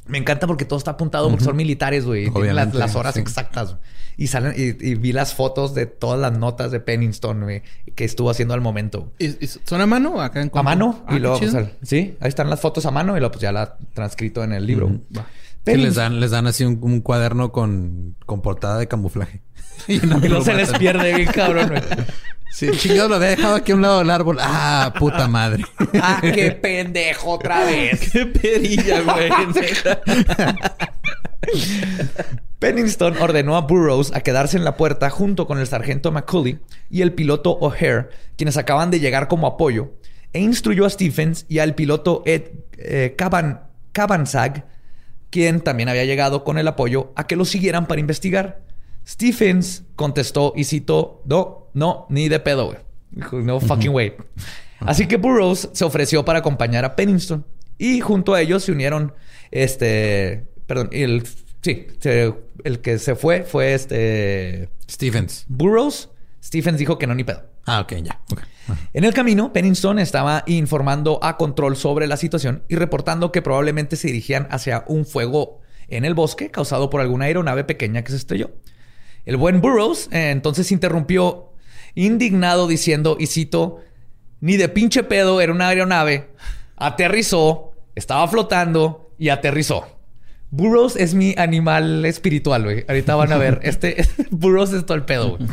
[0.08, 2.30] Me encanta porque todo está apuntado porque son militares, güey.
[2.30, 3.78] Tienen las, horas exactas.
[4.18, 7.64] Y salen y, vi las fotos de todas las notas de Pennington, güey,
[7.96, 9.12] que estuvo haciendo al momento.
[9.18, 11.04] ¿Y, son a mano o acá en A mano.
[11.10, 13.52] y ah, luego, pues, sí, ahí están las fotos a mano y luego pues ya
[13.52, 15.02] la transcrito en el libro.
[15.66, 19.42] les dan, les dan así un, cuaderno con, con portada de camuflaje.
[19.88, 21.82] y no, se les pierde bien cabrón, güey.
[22.52, 24.38] Sí, chingado lo había dejado aquí a un lado del árbol.
[24.40, 25.66] Ah, puta madre.
[26.02, 28.12] ah, qué pendejo otra vez.
[28.14, 29.30] qué perilla, güey.
[32.60, 36.60] Pennington ordenó a Burroughs a quedarse en la puerta junto con el sargento McCulley
[36.90, 38.08] y el piloto O'Hare,
[38.38, 39.96] quienes acaban de llegar como apoyo,
[40.32, 43.18] e instruyó a Stephens y al piloto Ed eh,
[45.30, 48.65] quien también había llegado con el apoyo, a que lo siguieran para investigar.
[49.08, 53.44] Stephens contestó y citó, no, no, ni de pedo, güey.
[53.44, 54.14] no fucking way.
[54.80, 57.46] Así que Burroughs se ofreció para acompañar a Pennington.
[57.78, 59.14] Y junto a ellos se unieron,
[59.52, 61.24] este, perdón, el,
[61.62, 61.88] sí,
[62.64, 64.70] el que se fue fue este...
[64.90, 65.46] Stephens.
[65.48, 66.10] Burroughs.
[66.44, 67.44] Stephens dijo que no, ni pedo.
[67.66, 68.22] Ah, ok, ya.
[68.94, 73.96] En el camino, Pennington estaba informando a control sobre la situación y reportando que probablemente
[73.96, 78.18] se dirigían hacia un fuego en el bosque causado por alguna aeronave pequeña que se
[78.18, 78.52] estrelló.
[79.26, 81.52] El buen Burroughs eh, entonces interrumpió
[81.96, 83.80] indignado diciendo, y cito,
[84.42, 86.30] ni de pinche pedo era una aeronave,
[86.76, 89.88] aterrizó, estaba flotando y aterrizó.
[90.52, 92.86] Burroughs es mi animal espiritual, güey.
[92.88, 93.60] Ahorita van a ver.
[93.64, 95.50] Este, Burroughs es todo el pedo, güey.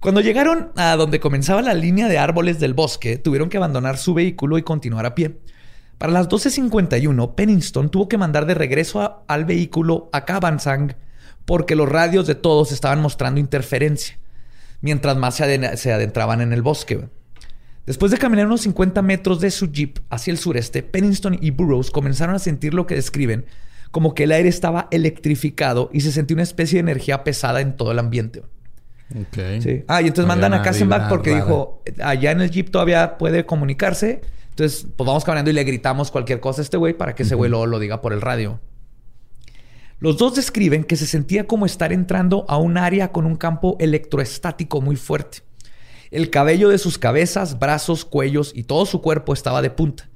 [0.00, 4.12] Cuando llegaron a donde comenzaba la línea de árboles del bosque, tuvieron que abandonar su
[4.14, 5.38] vehículo y continuar a pie.
[5.98, 10.94] Para las 12.51, Pennington tuvo que mandar de regreso al vehículo a Cabansang
[11.44, 14.18] porque los radios de todos estaban mostrando interferencia,
[14.80, 17.08] mientras más se, adentraban en el bosque.
[17.86, 21.90] Después de caminar unos 50 metros de su jeep hacia el sureste, Pennington y Burroughs
[21.90, 23.44] comenzaron a sentir lo que describen
[23.94, 27.76] como que el aire estaba electrificado y se sentía una especie de energía pesada en
[27.76, 28.42] todo el ambiente.
[29.28, 29.84] Okay.
[29.86, 34.22] Ah, y entonces mandan a Kassenbach porque dijo, allá en el jeep todavía puede comunicarse.
[34.50, 37.36] Entonces, pues vamos caminando y le gritamos cualquier cosa a este güey para que ese
[37.36, 38.58] güey lo diga por el radio.
[39.98, 43.76] Los dos describen que se sentía como estar entrando a un área con un campo
[43.80, 45.38] electroestático muy fuerte.
[46.10, 50.10] El cabello de sus cabezas, brazos, cuellos y todo su cuerpo estaba de punta,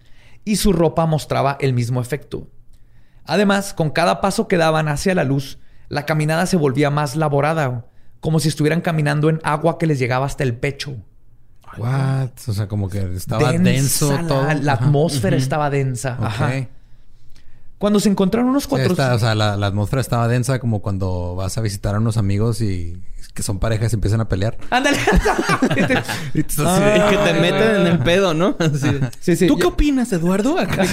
[0.45, 2.49] y su ropa mostraba el mismo efecto.
[3.25, 7.87] Además, con cada paso que daban hacia la luz, la caminada se volvía más laborada,
[8.21, 10.97] como si estuvieran caminando en agua que les llegaba hasta el pecho.
[11.77, 12.31] What?
[12.47, 14.47] O sea, como que estaba denso todo.
[14.63, 16.17] La, atmósfera estaba densa.
[16.21, 16.69] Ajá.
[17.79, 18.93] Cuando se encontraron unos cuatro...
[18.93, 23.01] o sea, la, atmósfera estaba densa como cuando vas a visitar a unos amigos y
[23.39, 24.59] que son parejas y empiezan a pelear.
[24.69, 24.99] Ándale.
[26.35, 28.57] y, que te meten en el pedo, ¿no?
[29.21, 29.47] Sí, sí.
[29.47, 30.59] ¿Tú qué opinas, Eduardo?
[30.59, 30.85] Acá.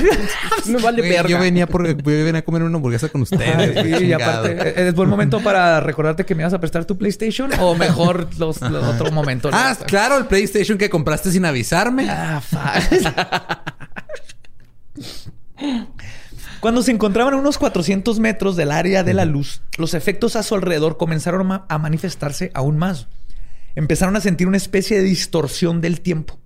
[0.65, 1.27] Me vale verga.
[1.27, 4.01] Yo venía, por, yo venía a comer una hamburguesa con ustedes.
[4.01, 7.49] y aparte, eh, ¿es buen momento para recordarte que me vas a prestar tu PlayStation?
[7.59, 9.49] ¿O mejor los, otro momento?
[9.51, 12.07] Ah, claro, el PlayStation que compraste sin avisarme.
[12.09, 12.41] Ah,
[16.65, 20.41] Cuando se encontraban a unos 400 metros del área de la luz, los efectos a
[20.41, 23.07] su alrededor comenzaron a manifestarse aún más.
[23.75, 26.39] Empezaron a sentir una especie de distorsión del tiempo.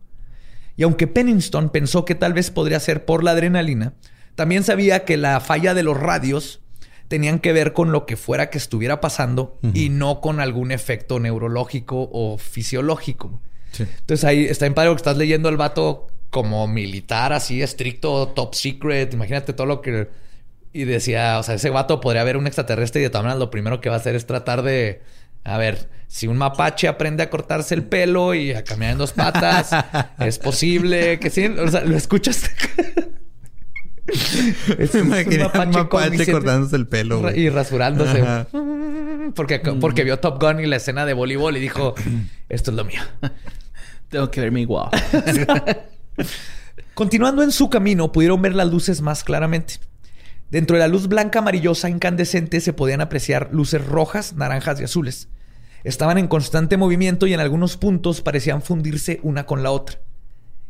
[0.75, 3.93] Y aunque Pennington pensó que tal vez podría ser por la adrenalina,
[4.35, 6.59] también sabía que la falla de los radios
[7.07, 11.21] tenían que ver con lo que fuera que estuviera pasando y no con algún efecto
[11.21, 13.41] neurológico o fisiológico.
[13.79, 18.55] Entonces ahí está en padre que estás leyendo el vato como militar así estricto, top
[18.55, 19.13] secret.
[19.13, 20.09] Imagínate todo lo que...
[20.71, 23.49] Y decía, o sea, ese vato podría haber un extraterrestre y de todas maneras lo
[23.49, 25.01] primero que va a hacer es tratar de
[25.43, 29.13] A ver, si un mapache aprende a cortarse el pelo y a caminar en dos
[29.13, 29.71] patas,
[30.19, 31.45] es posible que sí.
[31.47, 32.51] O sea, lo escuchas.
[34.77, 35.87] es, un mapache,
[36.31, 37.31] cortándose el pelo.
[37.35, 38.23] Y rasurándose.
[39.35, 41.95] Porque, porque vio Top Gun y la escena de voleibol y dijo:
[42.49, 43.01] Esto es lo mío.
[44.09, 44.89] Tengo que verme igual.
[46.93, 49.75] Continuando en su camino, pudieron ver las luces más claramente.
[50.51, 55.29] Dentro de la luz blanca amarillosa incandescente se podían apreciar luces rojas, naranjas y azules.
[55.83, 59.99] Estaban en constante movimiento y en algunos puntos parecían fundirse una con la otra.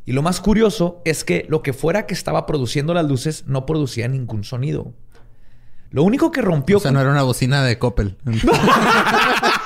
[0.06, 3.66] Y lo más curioso es que lo que fuera que estaba produciendo las luces no
[3.66, 4.94] producía ningún sonido.
[5.92, 6.78] Lo único que rompió.
[6.78, 8.18] O sea, no era una bocina de Coppel.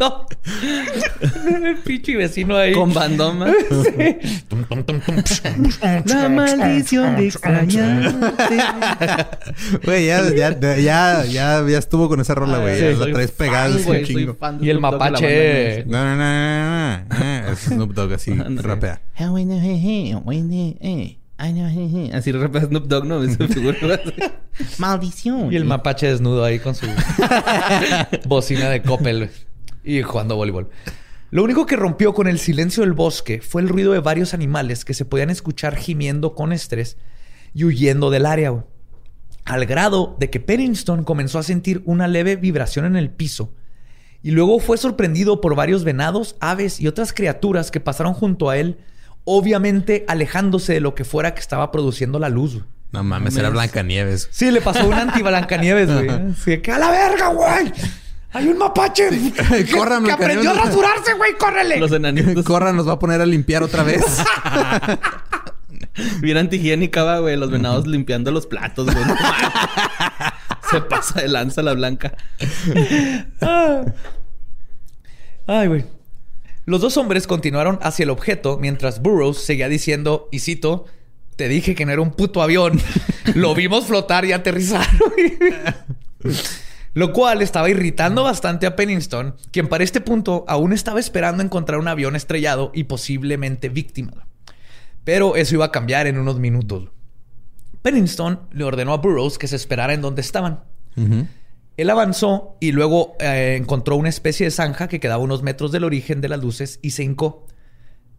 [0.00, 0.26] no.
[1.66, 2.72] El pinche vecino ahí.
[2.72, 3.52] Con bandoma.
[6.04, 8.56] La maldición de extrañarte.
[9.84, 12.78] Güey, ya, ya, ya, ya, ya estuvo con esa rola, güey.
[12.78, 14.36] Sí, la traes pegada un chingo.
[14.60, 15.84] Y el mapache.
[15.86, 19.00] No, no, no, no, Es Snoop Dogg así, rapea.
[22.12, 23.20] Así rapea Snoop Dogg, ¿no?
[24.78, 25.52] Maldición.
[25.52, 26.86] Y el mapache desnudo ahí con su
[28.26, 29.30] bocina de Coppel
[29.84, 30.68] y jugando voleibol.
[31.30, 34.84] Lo único que rompió con el silencio del bosque fue el ruido de varios animales
[34.84, 36.98] que se podían escuchar gimiendo con estrés
[37.54, 38.64] y huyendo del área,
[39.44, 43.52] al grado de que Pennington comenzó a sentir una leve vibración en el piso
[44.22, 48.56] y luego fue sorprendido por varios venados, aves y otras criaturas que pasaron junto a
[48.56, 48.78] él,
[49.24, 52.60] obviamente alejándose de lo que fuera que estaba produciendo la luz.
[52.92, 54.28] No mames, era Blancanieves.
[54.30, 56.08] Sí, le pasó un anti-Blancanieves, güey.
[56.32, 57.72] Así que a la verga, güey.
[58.32, 61.36] Hay un mapache que, aprendió a rasurarse, güey.
[61.38, 61.78] ¡Córrele!
[61.78, 62.44] Los enanitos.
[62.46, 64.04] Corran, nos va a poner a limpiar otra vez.
[66.20, 67.36] Bien antihigiénica, va, güey.
[67.36, 69.04] Los venados limpiando los platos, güey.
[70.70, 72.16] Se pasa de lanza la blanca.
[75.46, 75.84] Ay, güey.
[76.64, 80.86] Los dos hombres continuaron hacia el objeto mientras Burroughs seguía diciendo, y cito,
[81.36, 82.80] te dije que no era un puto avión.
[83.34, 84.86] Lo vimos flotar y aterrizar.
[86.94, 91.80] Lo cual estaba irritando bastante a Pennington, quien para este punto aún estaba esperando encontrar
[91.80, 94.26] un avión estrellado y posiblemente víctima.
[95.04, 96.90] Pero eso iba a cambiar en unos minutos.
[97.80, 100.64] Pennington le ordenó a Burroughs que se esperara en donde estaban.
[101.76, 105.84] Él avanzó y luego eh, encontró una especie de zanja que quedaba unos metros del
[105.84, 107.46] origen de las luces y se hincó.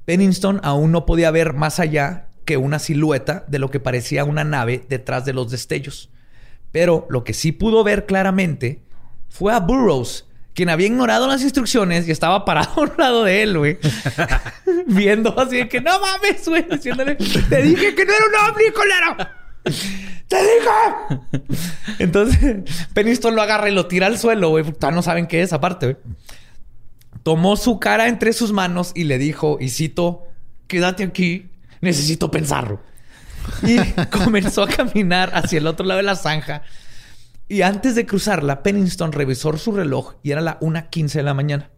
[0.06, 4.44] Pennington aún no podía ver más allá que una silueta de lo que parecía una
[4.44, 6.10] nave detrás de los destellos.
[6.74, 8.82] Pero lo que sí pudo ver claramente
[9.30, 13.44] fue a Burroughs, quien había ignorado las instrucciones y estaba parado a un lado de
[13.44, 13.78] él, güey.
[14.88, 16.66] Viendo así de que no mames, güey.
[16.70, 19.18] Diciéndole, te dije que no era un ovni, colero.
[20.28, 21.44] ¡Te dije!
[22.00, 24.66] Entonces, Peniston lo agarra y lo tira al suelo, güey.
[24.92, 25.98] No saben qué es, aparte, güey.
[27.22, 30.24] Tomó su cara entre sus manos y le dijo, y cito,
[30.68, 32.82] quédate aquí, necesito pensarlo.
[33.64, 33.78] Y
[34.08, 36.64] comenzó a caminar hacia el otro lado de la zanja.
[37.48, 41.70] Y antes de cruzarla, Pennington revisó su reloj y era la 1.15 de la mañana.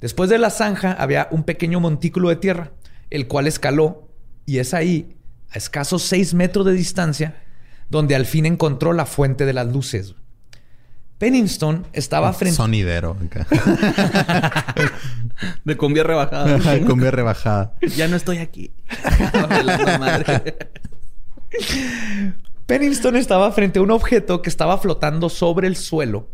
[0.00, 2.72] Después de la zanja había un pequeño montículo de tierra,
[3.10, 4.08] el cual escaló
[4.46, 5.16] y es ahí,
[5.50, 7.42] a escasos 6 metros de distancia,
[7.88, 10.14] donde al fin encontró la fuente de las luces.
[11.22, 12.56] Pennington estaba frente...
[12.56, 13.16] Sonidero.
[15.64, 16.58] de cumbia rebajada.
[16.74, 17.76] De cumbia rebajada.
[17.96, 18.72] Ya no estoy aquí.
[22.66, 26.28] Pennington estaba frente a un objeto que estaba flotando sobre el suelo,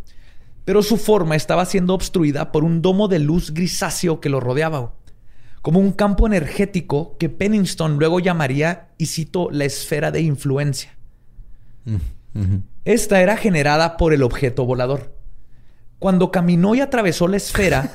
[0.64, 4.94] pero su forma estaba siendo obstruida por un domo de luz grisáceo que lo rodeaba,
[5.60, 10.96] como un campo energético que Pennington luego llamaría, y cito, la esfera de influencia.
[11.84, 11.96] Mm,
[12.88, 15.12] Esta era generada por el objeto volador.
[15.98, 17.92] Cuando caminó y atravesó la esfera.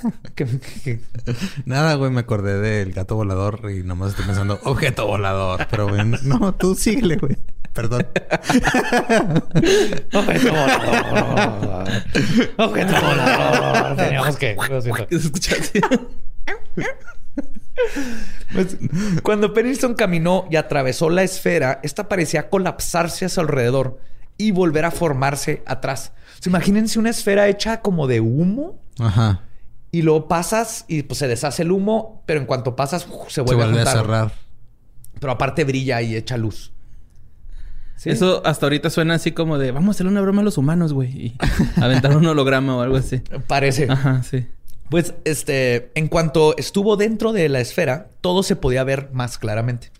[1.66, 5.66] Nada, güey, me acordé del gato volador y nomás estoy pensando, objeto volador.
[5.72, 7.36] Pero, güey, no, tú síguele, güey.
[7.74, 8.06] Perdón.
[10.14, 11.90] objeto volador.
[12.58, 13.96] Objeto volador.
[13.96, 14.56] Teníamos que.
[18.54, 18.78] Pues,
[19.24, 23.98] cuando Pennington caminó y atravesó la esfera, esta parecía colapsarse a su alrededor
[24.38, 26.14] y volver a formarse atrás
[26.48, 28.80] imagínense una esfera hecha como de humo.
[29.00, 29.42] Ajá.
[29.92, 33.82] Y luego pasas y pues se deshace el humo, pero en cuanto pasas se vuelve,
[33.82, 34.32] a, cerrar.
[35.20, 36.72] Pero aparte brilla y echa luz.
[38.04, 40.92] Eso hasta ahorita suena así como de vamos a hacerle una broma a los humanos,
[40.92, 41.10] güey.
[41.10, 41.38] Y
[41.82, 43.22] aventar un holograma o algo así.
[43.48, 43.88] Parece.
[43.90, 44.48] Ajá, sí.
[44.90, 49.92] Pues este, en cuanto estuvo dentro de la esfera, todo se podía ver más claramente.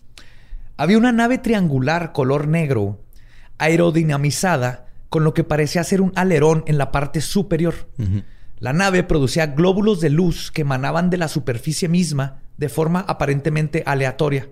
[0.76, 3.00] Había una nave triangular color negro,
[3.58, 7.74] aerodinamizada con lo que parecía ser un alerón en la parte superior.
[8.58, 13.82] La nave producía glóbulos de luz que emanaban de la superficie misma de forma aparentemente
[13.86, 14.48] aleatoria.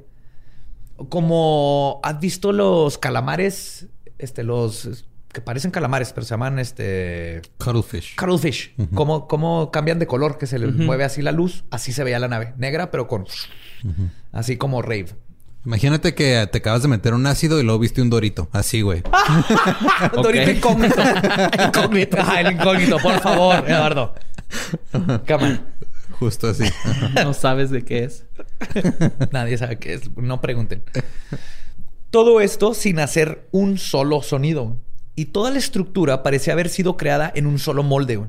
[1.09, 3.89] Como has visto los calamares,
[4.19, 7.43] este, los que parecen calamares, pero se llaman este.
[7.59, 8.17] Cuttlefish.
[8.17, 8.75] Cuttlefish.
[8.95, 11.65] cómo, cambian de color, que se les mueve así la luz.
[11.71, 12.55] Así se veía la nave.
[12.59, 13.27] Negra, pero con.
[14.31, 15.17] Así como rave.
[15.65, 18.49] Imagínate que te acabas de meter un ácido y luego viste un dorito.
[18.53, 19.03] Así, güey.
[20.13, 21.03] dorito incógnito.
[21.67, 22.17] incógnito.
[22.21, 24.15] Ah, el incógnito, por favor, Eduardo.
[25.25, 25.61] Cámara.
[26.19, 26.65] Justo así.
[27.15, 28.25] no sabes de qué es.
[29.33, 30.17] Nadie sabe qué es.
[30.17, 30.83] No pregunten.
[32.11, 34.77] Todo esto sin hacer un solo sonido.
[35.15, 38.21] Y toda la estructura parecía haber sido creada en un solo molde.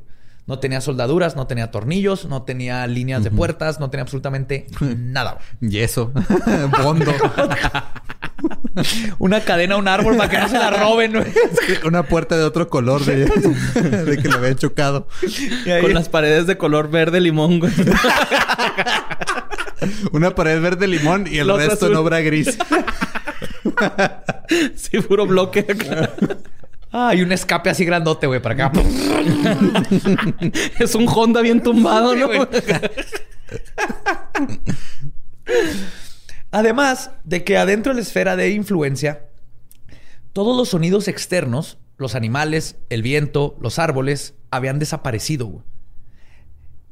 [0.45, 5.39] No tenía soldaduras, no tenía tornillos, no tenía líneas de puertas, no tenía absolutamente nada.
[5.62, 6.12] Yeso.
[6.84, 7.13] Bondo.
[9.19, 11.13] Una cadena a un árbol para que no se la roben.
[11.86, 15.08] Una puerta de otro color de, que lo habían chocado.
[15.82, 17.71] Con las paredes de color verde limón, güey.
[20.12, 22.58] Una pared verde limón y el resto en obra gris.
[24.75, 25.65] sí, puro bloque.
[26.95, 28.71] Ah, y un escape así grandote, güey, para acá.
[30.79, 32.27] es un Honda bien tumbado, ¿no?
[36.51, 39.27] Además de que adentro de la esfera de influencia,
[40.34, 45.63] todos los sonidos externos, los animales, el viento, los árboles, habían desaparecido.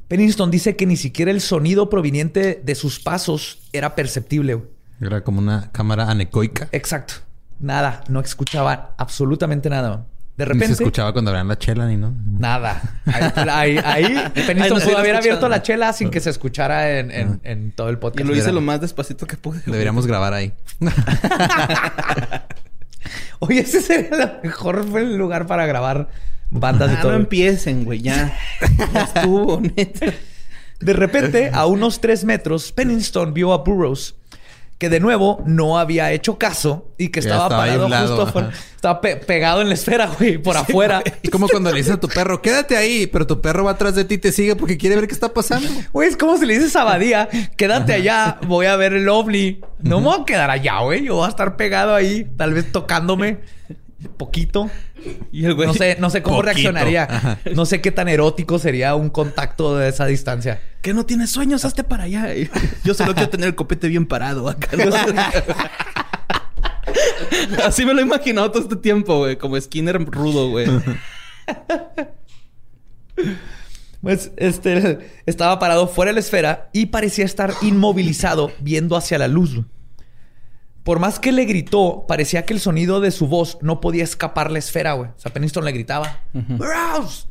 [0.08, 4.64] Pennington dice que ni siquiera el sonido proveniente de sus pasos era perceptible.
[5.00, 6.70] Era como una cámara anecoica.
[6.72, 7.14] Exacto.
[7.62, 10.06] Nada, no escuchaba absolutamente nada.
[10.36, 10.70] De repente.
[10.70, 12.14] Ni se escuchaba cuando abrían la chela ni no.
[12.26, 12.82] Nada.
[13.06, 17.90] Ahí, ahí, ahí pudo haber abierto la chela sin que se escuchara en, en, todo
[17.90, 18.26] el podcast.
[18.26, 19.62] Y lo hice lo más despacito que pude.
[19.66, 20.54] Deberíamos grabar ahí.
[23.40, 26.10] Oye, ese sería el mejor lugar para grabar
[26.50, 27.12] bandas de ah, todo.
[27.12, 28.36] No empiecen, güey, ya.
[28.94, 30.08] ya estuvo, neta.
[30.80, 34.16] De repente, a unos tres metros, Pennington vio a Burroughs
[34.82, 38.50] que de nuevo no había hecho caso y que estaba, parado justo afuera.
[38.76, 41.04] Estaba pegado en la esfera, güey, por afuera.
[41.22, 43.94] Es como cuando le dices a tu perro, quédate ahí, pero tu perro va atrás
[43.94, 45.70] de ti y te sigue porque quiere ver qué está pasando.
[45.94, 49.62] Güey, es como si le dices a Badía, quédate allá, voy a ver el ovni.
[49.84, 51.04] No me voy a quedar allá, güey.
[51.04, 53.38] Yo voy a estar pegado ahí, tal vez tocándome
[54.10, 54.70] poquito.
[55.32, 57.40] Y el güey, no sé, no sé cómo reaccionaría.
[57.56, 60.62] No sé qué tan erótico sería un contacto de esa distancia.
[60.82, 62.28] Que no tienes sueños, hazte para allá.
[62.84, 64.70] Yo solo quiero tener el copete bien parado acá.
[67.66, 69.38] Así me lo he imaginado todo este tiempo, güey.
[69.38, 70.68] Como Skinner rudo, güey.
[74.02, 79.28] Pues este estaba parado fuera de la esfera y parecía estar inmovilizado viendo hacia la
[79.28, 79.62] luz.
[80.84, 84.50] Por más que le gritó, parecía que el sonido de su voz no podía escapar
[84.52, 85.10] la esfera, güey.
[85.12, 86.22] O sea, Pennington le gritaba.
[86.34, 87.28] ¡Burroughs!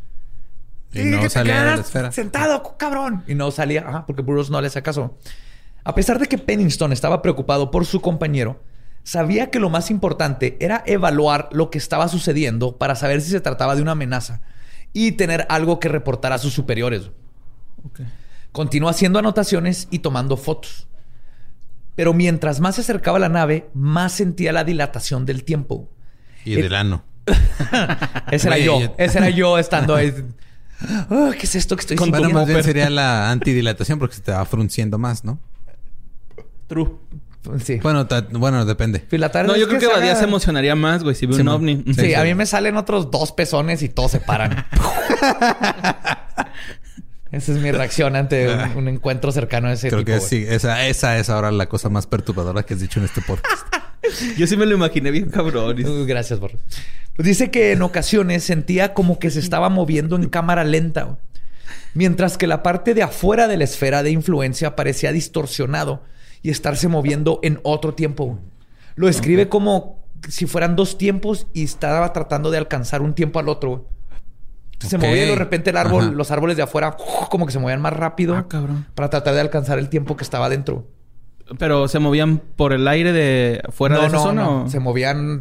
[0.92, 2.12] Y no salía de la esfera.
[2.12, 3.24] Sentado, cabrón.
[3.26, 5.16] Y no salía, ajá, porque Burroughs no le hacía caso.
[5.82, 8.60] A pesar de que Pennington estaba preocupado por su compañero,
[9.02, 13.40] sabía que lo más importante era evaluar lo que estaba sucediendo para saber si se
[13.40, 14.42] trataba de una amenaza
[14.92, 17.10] y tener algo que reportar a sus superiores.
[18.52, 20.88] Continuó haciendo anotaciones y tomando fotos.
[22.00, 25.90] Pero mientras más se acercaba a la nave, más sentía la dilatación del tiempo.
[26.46, 27.04] Y del ano.
[28.30, 28.94] ese era yo.
[28.96, 30.10] Ese era yo estando ahí.
[30.82, 32.20] Ah, ¿Qué es esto que estoy sintiendo?
[32.20, 35.38] Bueno, más bien sería la antidilatación porque se te va frunciendo más, ¿no?
[36.68, 36.92] True.
[37.62, 37.80] Sí.
[37.82, 39.04] Bueno, bueno, depende.
[39.46, 41.84] no, yo creo que, Badía se emocionaría más, güey, si ve un ovni.
[41.94, 44.64] Sí, a mí me salen otros dos pezones y todos se paran.
[47.32, 50.44] Esa es mi reacción ante un, encuentro cercano a ese Creo que sí.
[50.48, 53.66] Esa, esa es ahora la cosa más perturbadora que has dicho en este podcast.
[54.36, 55.76] Yo sí me lo imaginé bien cabrón.
[56.06, 56.58] gracias, Borre.
[57.14, 61.18] Pues dice que en ocasiones sentía como que se estaba moviendo en cámara lenta.
[61.94, 66.02] Mientras que la parte de afuera de la esfera de influencia parecía distorsionado
[66.42, 68.38] y estarse moviendo en otro tiempo.
[68.96, 73.48] Lo escribe como si fueran dos tiempos y estaba tratando de alcanzar un tiempo al
[73.48, 73.88] otro.
[74.80, 76.96] Se movía de repente el árbol, los árboles de afuera,
[77.28, 78.36] como que se movían más rápido.
[78.36, 78.86] Ah, cabrón.
[78.94, 80.86] Para tratar de alcanzar el tiempo que estaba dentro.
[81.58, 84.42] Pero se movían por el aire de fuera de esa no, zona.
[84.44, 84.70] No.
[84.70, 85.40] Se movían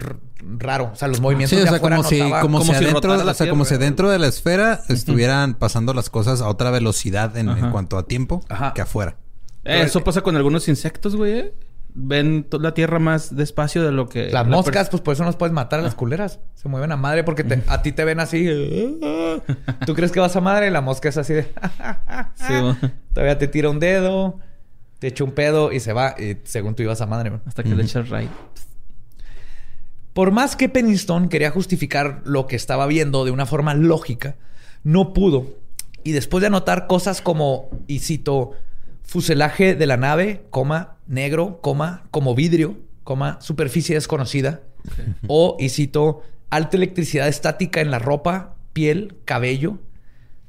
[0.57, 0.89] raro.
[0.93, 3.77] O sea, los movimientos de afuera como si, como, si, adentro, o sea, como si
[3.77, 8.43] dentro de la esfera estuvieran pasando las cosas a otra velocidad en, cuanto a tiempo
[8.73, 9.17] que afuera.
[9.63, 11.53] eso pasa con algunos insectos, güey.
[11.93, 14.29] Ven la tierra más despacio de lo que...
[14.29, 16.39] Las moscas, pues por eso nos puedes matar a las culeras.
[16.55, 18.45] Se mueven a madre porque a ti te ven así.
[19.85, 21.43] Tú crees que vas a madre y la mosca es así de...
[22.35, 22.53] sí,
[23.13, 24.39] Todavía te tira un dedo,
[24.99, 26.15] te echa un pedo y se va.
[26.17, 27.31] Y según tú ibas a madre.
[27.45, 28.29] Hasta que le echas right.
[30.13, 34.35] Por más que Pennington quería justificar lo que estaba viendo de una forma lógica,
[34.83, 35.47] no pudo.
[36.03, 38.51] Y después de anotar cosas como, y cito,
[39.09, 44.61] fuselaje de la nave, coma, negro, coma, como vidrio, coma, superficie desconocida,
[45.27, 49.79] o, y cito, alta electricidad estática en la ropa, piel, cabello.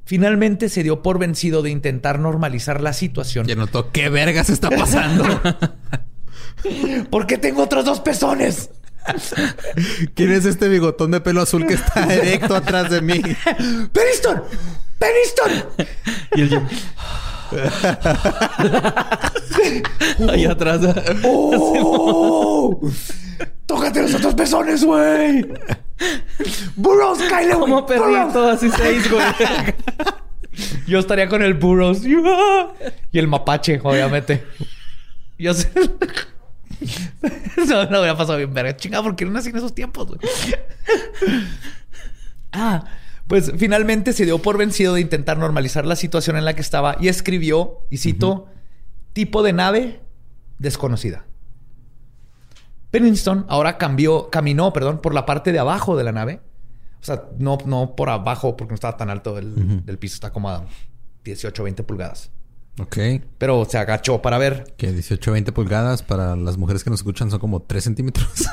[0.05, 3.49] Finalmente se dio por vencido de intentar normalizar la situación.
[3.49, 5.25] Y anotó, ¿qué vergas está pasando?
[7.11, 8.71] ¿Por qué tengo otros dos pezones?
[10.15, 13.23] ¿Quién es este bigotón de pelo azul que está erecto atrás de mí?
[13.93, 14.43] ¡Peniston!
[14.99, 15.87] ¡Peniston!
[16.35, 16.51] Y el
[20.29, 20.81] Ahí atrás.
[21.25, 22.81] ¡Oh!
[23.67, 25.47] ¡Tócate los otros pezones, güey!
[26.77, 27.53] ¡Burroughs, Kyle!
[27.53, 29.25] Como perrito, así seis, güey.
[30.87, 32.03] Yo estaría con el Burroughs.
[32.05, 34.45] Y el mapache, obviamente.
[35.39, 35.71] Yo sé.
[37.57, 38.77] Eso no había pasado bien verga.
[38.77, 40.21] Chingada, ¿por qué no nací en esos tiempos, güey?
[42.53, 42.85] ah,
[43.31, 46.97] pues finalmente se dio por vencido de intentar normalizar la situación en la que estaba
[46.99, 48.49] y escribió, y cito,
[49.13, 50.01] tipo de nave
[50.59, 51.27] desconocida.
[52.91, 56.41] Pennington ahora cambió, caminó, perdón, por la parte de abajo de la nave.
[57.01, 60.33] O sea, no, no por abajo porque no estaba tan alto el, del piso, está
[60.33, 60.65] como a
[61.23, 62.33] 18, 20 pulgadas.
[62.81, 62.97] Ok.
[63.39, 64.75] Pero se agachó para ver.
[64.77, 68.29] Que 18, 20 pulgadas para las mujeres que nos escuchan son como 3 centímetros.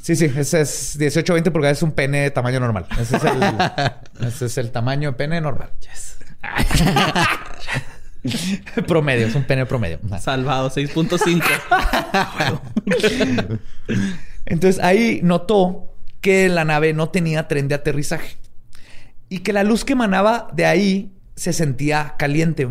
[0.00, 2.86] Sí, sí, ese es 18, 20 pulgadas, es un pene de tamaño normal.
[2.98, 3.42] Ese es el,
[4.26, 5.70] ese es el tamaño de pene normal.
[8.86, 9.98] promedio, es un pene promedio.
[10.20, 11.42] Salvado, 6.5.
[14.46, 18.36] Entonces ahí notó que la nave no tenía tren de aterrizaje
[19.28, 22.68] y que la luz que emanaba de ahí se sentía caliente,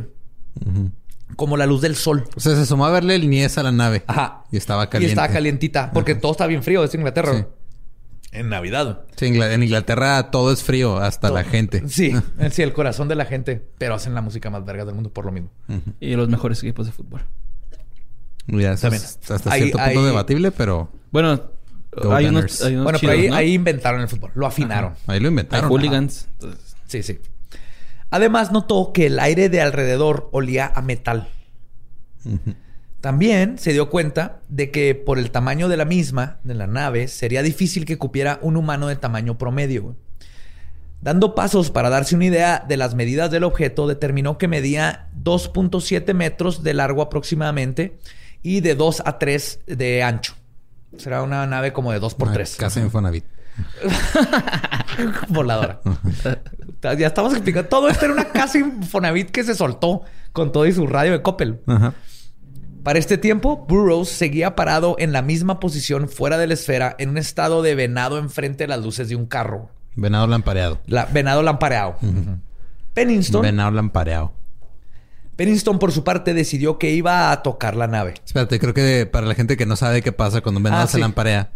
[1.36, 2.26] como la luz del sol.
[2.36, 4.04] O sea, se asomó a verle el niés a la nave.
[4.08, 4.44] Ajá.
[4.52, 5.12] Y estaba Y caliente.
[5.14, 7.34] estaba calientita, porque todo está bien frío, es Inglaterra.
[7.34, 7.46] Sí.
[8.32, 9.02] En Navidad.
[9.16, 11.84] Sí, en Inglaterra todo es frío, hasta la gente.
[11.88, 12.14] Sí,
[12.52, 15.26] sí, el corazón de la gente, pero hacen la música más verga del mundo por
[15.26, 15.50] lo mismo.
[16.00, 17.22] y los mejores equipos de fútbol.
[18.48, 19.04] Ya, eso También.
[19.04, 21.40] es hasta cierto punto debatible, pero Bueno,
[22.12, 23.36] hay unos, hay unos Bueno, pero ahí, ¿no?
[23.36, 24.94] ahí inventaron el fútbol, lo afinaron.
[25.08, 25.70] ahí lo Hay inventaron.
[25.70, 26.28] hooligans.
[26.34, 27.20] Entonces, Sí, sí.
[28.12, 31.28] Además notó que el aire de alrededor olía a metal.
[33.02, 37.08] También se dio cuenta de que por el tamaño de la misma, de la nave,
[37.08, 39.84] sería difícil que cupiera un humano de tamaño promedio.
[39.84, 39.96] güey.
[41.02, 46.14] Dando pasos para darse una idea de las medidas del objeto, determinó que medía 2.7
[46.14, 47.98] metros de largo aproximadamente
[48.44, 50.34] y de 2 a 3 de ancho.
[50.98, 52.56] Será una nave como de 2 por Ah, 3.
[52.58, 53.24] Casa Infonavit.
[55.30, 55.80] voladora.
[56.82, 57.68] ya estamos explicando.
[57.70, 60.02] Todo esto era una casa Infonavit que se soltó
[60.34, 61.60] con todo y su radio de Coppel.
[61.68, 61.94] Ajá.
[62.84, 67.10] Para este tiempo, Burroughs seguía parado en la misma posición fuera de la esfera, en
[67.10, 69.70] un estado de venado enfrente de las luces de un carro.
[69.96, 70.80] Venado lampareado.
[70.86, 71.98] La- venado lampareado.
[72.94, 74.34] Pennington, Venado lampareado.
[75.36, 78.16] Pennington, por su parte, decidió que iba a tocar la nave.
[78.26, 80.88] Espérate, creo que para la gente que no sabe qué pasa cuando un venado Ah,
[80.88, 81.00] se sí.
[81.02, 81.52] lamparea.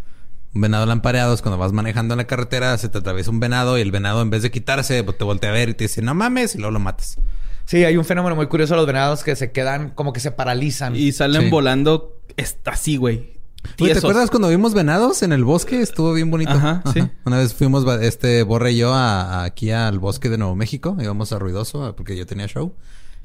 [0.55, 3.77] Un venado lampareado es cuando vas manejando en la carretera, se te atraviesa un venado
[3.77, 6.01] y el venado en vez de quitarse, pues, te voltea a ver y te dice,
[6.01, 7.17] no mames, y luego lo matas.
[7.65, 10.31] Sí, hay un fenómeno muy curioso de los venados que se quedan como que se
[10.31, 10.95] paralizan.
[10.95, 11.49] y salen Sí.
[11.49, 12.19] volando
[12.65, 13.33] así, güey.
[13.77, 15.81] ¿Te acuerdas cuando vimos venados en el bosque?
[15.81, 16.51] Estuvo bien bonito.
[16.51, 17.01] Ajá, sí.
[17.25, 20.97] Una vez fuimos, este, Borre y yo, a- a- aquí al bosque de Nuevo México.
[20.99, 22.75] Íbamos a Ruidoso porque yo tenía show.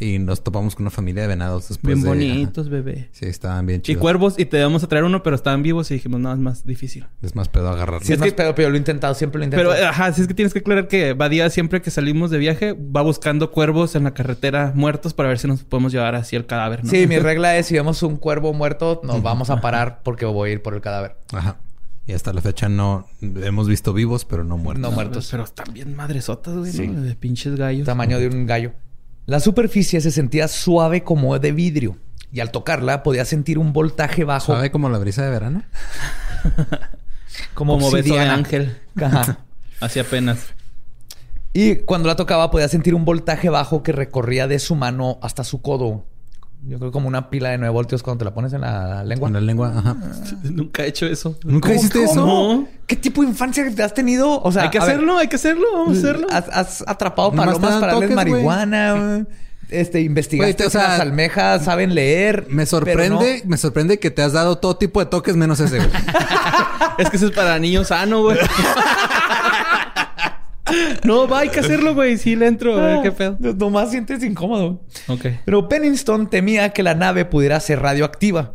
[0.00, 3.08] Y nos topamos con una familia de venados después Bien de- bonitos, bebé.
[3.10, 4.00] Sí, estaban bien Y chidos.
[4.00, 6.64] cuervos, y te íbamos a traer uno, pero estaban vivos y dijimos, no, es más
[6.64, 7.06] difícil.
[7.20, 8.06] Es más pedo agarrarlos.
[8.06, 9.74] Sí, es es más que- pedo, pero yo lo he intentado, siempre lo he intentado.
[9.74, 12.74] Pero, ajá, sí es que tienes que aclarar que Badía siempre que salimos de viaje
[12.74, 16.46] va buscando cuervos en la carretera muertos para ver si nos podemos llevar así el
[16.46, 16.90] cadáver, ¿no?
[16.90, 20.50] Sí, mi regla es si vemos un cuervo muerto, nos vamos a parar porque voy
[20.50, 21.16] a ir por el cadáver.
[21.32, 21.56] Ajá.
[22.06, 23.06] Y hasta la fecha no...
[23.20, 24.80] Hemos visto vivos, pero no muertos.
[24.80, 25.28] No muertos.
[25.30, 26.86] Pero están bien madresotas, güey, Sí.
[26.88, 27.02] ¿no?
[27.02, 27.84] De pinches gallos.
[27.84, 28.72] Tamaño de un gallo.
[29.28, 31.98] La superficie se sentía suave como de vidrio.
[32.32, 35.64] Y al tocarla podía sentir un voltaje bajo ¿Sabe como la brisa de verano?
[37.52, 38.78] como, Como beso de ángel.
[38.96, 39.40] Ajá.
[39.80, 40.54] Así apenas.
[41.52, 45.44] Y cuando la tocaba podía sentir un voltaje bajo que recorría de su mano hasta
[45.44, 46.06] su codo.
[46.68, 49.26] Yo creo como una pila de 9 voltios cuando te la pones en la lengua.
[49.26, 49.96] Con la lengua, ajá.
[50.42, 51.34] Nunca he hecho eso.
[51.44, 52.68] ¿Nunca ¿Cómo- hiciste eso?
[52.86, 54.42] ¿Qué tipo de infancia te has tenido?
[54.42, 56.26] O sea, hay que ver, hacerlo, hay que hacerlo, vamos a hacerlo.
[56.30, 59.26] Has, has atrapado palomas para darles marihuana.
[59.70, 62.46] Este, investigaste o sea, las almejas saben leer.
[62.50, 65.90] Me sorprende, me sorprende que te has dado todo tipo de toques menos ese, güey.
[66.98, 68.36] Es que eso es para niños sano, güey.
[71.04, 72.16] no, va, hay que hacerlo, güey.
[72.18, 73.02] Sí le entro, a ver no.
[73.02, 73.36] qué pedo.
[73.38, 74.80] No- Nomás sientes incómodo.
[75.06, 75.26] Ok.
[75.44, 78.54] Pero Pennington temía que la nave pudiera ser radioactiva.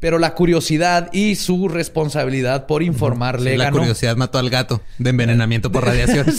[0.00, 3.78] Pero la curiosidad y su responsabilidad por informarle Sí, la ganó.
[3.78, 6.26] curiosidad mató al gato de envenenamiento por radiación.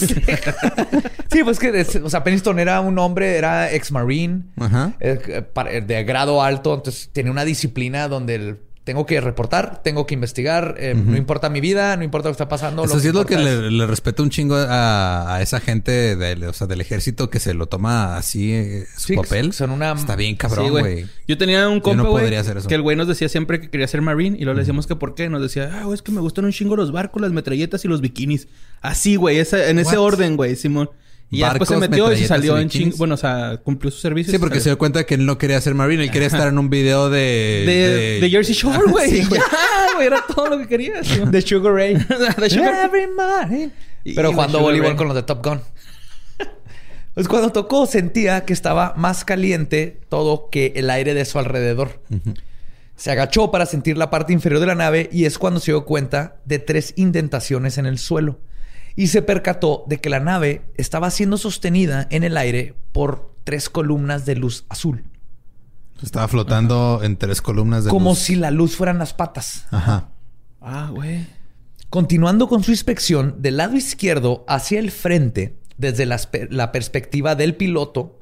[1.32, 4.94] Sí, pues que, o sea, Pennington era un hombre, era ex-marine, Ajá.
[5.00, 5.42] eh,
[5.84, 10.76] de grado alto, entonces tenía una disciplina donde el- tengo que reportar, tengo que investigar,
[10.78, 12.84] eh, no importa mi vida, no importa lo que está pasando.
[12.84, 16.44] Eso sí es lo que le, le respeto un chingo a, a esa gente del,
[16.44, 19.54] o sea, del ejército que se lo toma así eh, su Sí, papel.
[19.54, 21.06] son una- Está bien cabrón, güey.
[21.28, 22.30] Yo tenía un Yo compa, no güey,
[22.68, 24.96] que el güey nos decía siempre que quería ser marine y luego le decíamos que
[24.98, 25.30] por qué.
[25.30, 28.02] Nos decía, ah, es que me gustan un chingo los barcos, las metralletas y los
[28.02, 28.50] bikinis.
[28.82, 30.06] Así, güey, en ese What?
[30.14, 30.90] orden, güey, Simón.
[31.34, 32.94] Y ya después se metió y se salió en ching...
[32.98, 34.32] Bueno, o sea, cumplió su servicio.
[34.32, 36.04] Sí, porque se dio cuenta que él no quería ser Marine.
[36.04, 37.64] Él quería estar en un video de...
[37.66, 39.10] De, de Jersey Shore, güey.
[39.24, 39.28] Sí.
[39.32, 41.04] Ya, güey, era todo lo que quería.
[41.04, 41.32] Simón.
[41.32, 41.96] De Sugar Ray.
[41.96, 43.70] De Sugar- Every morning.
[44.04, 44.98] Y- Pero y jugando voleibol Ray.
[44.98, 45.60] con los de Top Gun.
[47.14, 52.02] Pues cuando tocó sentía que estaba más caliente todo que el aire de su alrededor.
[52.96, 55.86] Se agachó para sentir la parte inferior de la nave y es cuando se dio
[55.86, 58.40] cuenta de tres indentaciones en el suelo.
[58.96, 63.70] Y se percató de que la nave estaba siendo sostenida en el aire por tres
[63.70, 65.04] columnas de luz azul.
[66.02, 68.20] Estaba flotando en tres columnas de Como luz.
[68.20, 69.66] si la luz fueran las patas.
[69.72, 70.10] Ajá.
[70.62, 71.26] Ah, güey.
[71.90, 78.20] Continuando con su inspección del lado izquierdo hacia el frente, desde la perspectiva del piloto,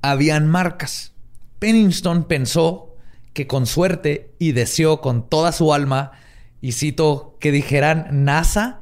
[0.00, 1.12] habían marcas.
[1.58, 2.94] Pennington pensó
[3.32, 6.12] que con suerte y deseó con toda su alma,
[6.60, 8.80] y cito, que dijeran NASA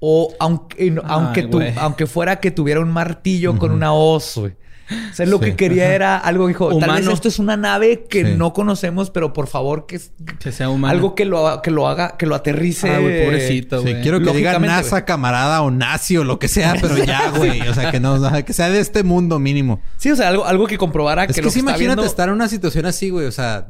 [0.00, 1.72] o aunque, aunque, tu- güey.
[1.76, 4.54] aunque fuera que tuviera un martillo con una hoz, güey.
[5.12, 5.44] O sea, lo Sí.
[5.44, 8.34] que quería era algo, dijo, tal vez esto es una nave que Sí.
[8.36, 10.00] no conocemos, pero por favor que,
[10.40, 10.90] Que sea humano.
[10.90, 12.90] algo que lo, que lo haga, que lo aterrice.
[12.90, 14.02] Ah, güey, pobrecito, Sí, güey.
[14.02, 15.04] quiero que diga NASA, güey.
[15.04, 17.60] camarada o nazi o lo que sea, pero ya, güey.
[17.68, 19.80] O sea, que no, que sea de este mundo mínimo.
[19.96, 21.96] Sí, o sea, algo, algo que comprobara Es que, que, lo sí, que está imagínate
[22.00, 22.10] viendo...
[22.10, 23.26] estar en una situación así, güey.
[23.26, 23.68] O sea,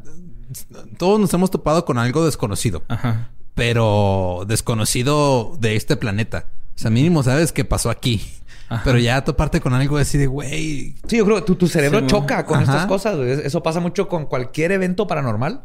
[0.97, 3.29] todos nos hemos topado con algo desconocido, Ajá.
[3.55, 6.47] Pero desconocido de este planeta.
[6.75, 8.23] O sea, mínimo sabes qué pasó aquí.
[8.69, 8.83] Ajá.
[8.85, 10.95] Pero ya toparte con algo así de, güey.
[11.09, 12.73] Sí, yo creo que tu, tu cerebro Sí, choca con Ajá.
[12.73, 13.17] estas cosas.
[13.17, 13.33] güey.
[13.33, 15.65] Eso pasa mucho con cualquier evento paranormal.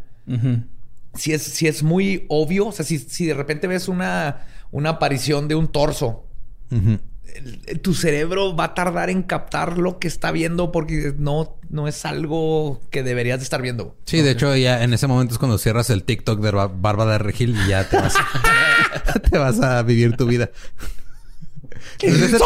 [1.14, 4.90] Si es, si es muy obvio, o sea, si, si de repente ves una, una
[4.90, 6.26] aparición de un torso,
[7.82, 12.06] tu cerebro va a tardar en captar lo que está viendo porque no, no es
[12.06, 13.96] algo que deberías de estar viendo.
[14.06, 17.18] Sí, de hecho, ya en ese momento es cuando cierras el TikTok de Bar- Bárbara
[17.18, 18.16] Regil y ya te vas,
[19.32, 20.50] te vas a vivir tu vida.
[22.02, 22.38] Ese,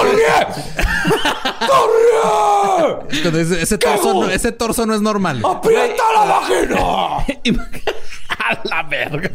[3.22, 5.42] Cuando ese, ese torso no, ese torso no es normal.
[5.44, 6.80] ¡Aprieta la vagina!
[8.30, 9.32] ¡A la verga!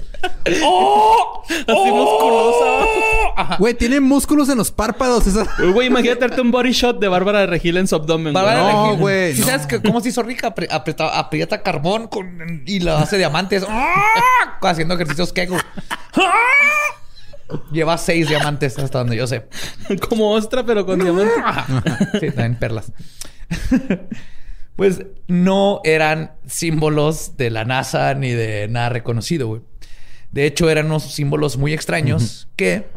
[0.65, 1.43] ¡Oh!
[1.49, 2.89] Así musculosa.
[3.37, 3.57] Ajá.
[3.59, 5.27] Güey, tiene músculos en los párpados.
[5.27, 5.47] Esa...
[5.73, 8.33] Güey, imagínate darte un body shot de Bárbara de Regil en su abdomen.
[8.33, 8.45] güey.
[8.45, 9.01] Bárbara No, Regil.
[9.01, 9.47] güey, ¿Sí no.
[9.47, 10.55] sabes que cómo se hizo rica?
[10.55, 13.67] Apri- aprieta, aprieta carbón con, y lo hace diamantes.
[13.69, 13.93] ¡Ah!
[14.63, 15.61] Haciendo ejercicios Kegel.
[17.71, 19.47] Lleva seis diamantes hasta donde yo sé.
[20.09, 21.33] Como ostra, pero con diamante.
[22.21, 22.93] Sí, también perlas.
[24.77, 29.63] pues no eran símbolos de la NASA ni de nada reconocido, güey.
[30.33, 32.89] De hecho, eran unos símbolos muy extraños que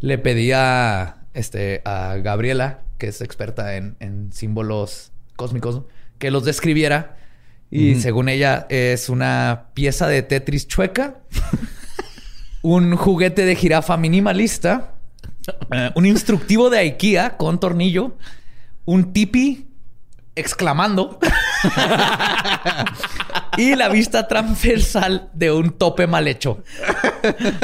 [0.00, 5.82] le pedía este, a Gabriela, que es experta en, en símbolos cósmicos,
[6.18, 7.16] que los describiera.
[7.70, 11.22] Y según ella, es una pieza de Tetris chueca,
[12.62, 14.94] un juguete de jirafa minimalista,
[15.70, 18.16] eh, un instructivo de IKEA con tornillo,
[18.84, 19.68] un tipi
[20.34, 21.18] exclamando
[23.58, 26.62] y la vista transversal de un tope mal hecho.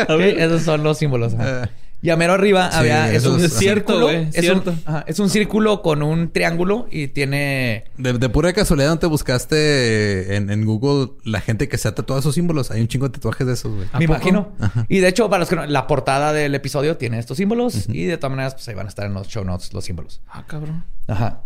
[0.09, 1.35] Esos son los símbolos.
[1.39, 1.67] Eh.
[2.01, 4.71] Y a mero arriba Sí, había es un Es círculo, es, cierto.
[4.71, 8.99] Un, ajá, es un círculo con un triángulo y tiene De, de pura casualidad, ¿no
[9.01, 12.71] te buscaste en, en Google la gente que se ha tatuado esos símbolos?
[12.71, 13.89] Hay un chingo de tatuajes de esos, güey.
[13.93, 14.17] ¿A Me poco?
[14.29, 14.53] imagino.
[14.89, 18.05] Y de hecho, para los que no, la portada del episodio tiene estos símbolos y
[18.05, 20.21] de todas maneras, pues ahí van a estar en los show notes los símbolos.
[20.29, 20.85] Ah, cabrón.
[21.09, 21.43] Ajá.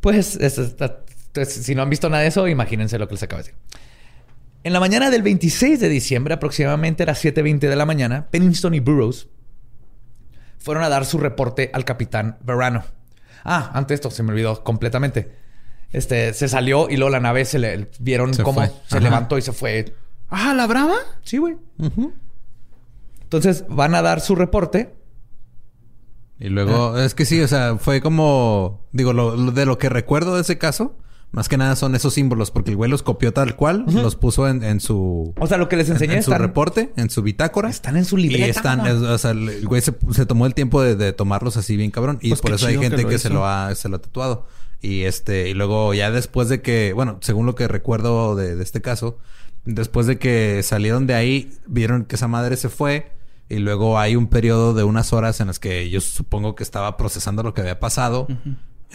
[0.00, 1.00] Pues, es- está-
[1.44, 3.60] si no han visto nada de eso, imagínense lo que les acabo de decir.
[4.64, 8.74] En la mañana del 26 de diciembre, aproximadamente a las 7.20 de la mañana, Pennington
[8.74, 9.28] y Burroughs
[10.58, 12.84] fueron a dar su reporte al capitán Verano.
[13.44, 15.32] Ah, antes esto, se me olvidó completamente.
[15.92, 18.68] Este, se salió y luego la nave se le vieron Se cómo fue.
[18.88, 19.00] se Ajá.
[19.00, 19.94] levantó y se fue.
[20.28, 20.96] Ah, ¿la brava?
[21.22, 21.56] Sí, güey.
[23.22, 24.94] Entonces van a dar su reporte.
[26.38, 29.88] Y luego, es que sí, o sea, fue como, digo, lo, lo- de lo que
[29.88, 30.98] recuerdo de ese caso,
[31.36, 34.48] más que nada son esos símbolos, porque el güey los copió tal cual, los puso
[34.48, 37.10] en, en su, O sea, lo que les en, enseñé en su están, reporte, en
[37.10, 37.68] su bitácora.
[37.68, 38.46] están en su Y libreta.
[38.46, 38.90] están, mamá.
[38.90, 41.92] es- o sea, el güey se, se tomó el tiempo de, de tomarlos así bien
[41.92, 42.18] cabrón.
[42.22, 44.00] Y Pues por eso hay que gente lo que, se lo ha, se lo ha
[44.00, 44.46] tatuado.
[44.82, 48.62] Y este, y luego ya después de que, bueno, según lo que recuerdo de, de
[48.64, 49.18] este caso,
[49.68, 53.10] Después de que salieron de ahí, vieron que esa madre se fue.
[53.48, 56.96] Y luego hay un periodo de unas horas en las que yo supongo que estaba
[56.96, 58.28] procesando lo que había pasado.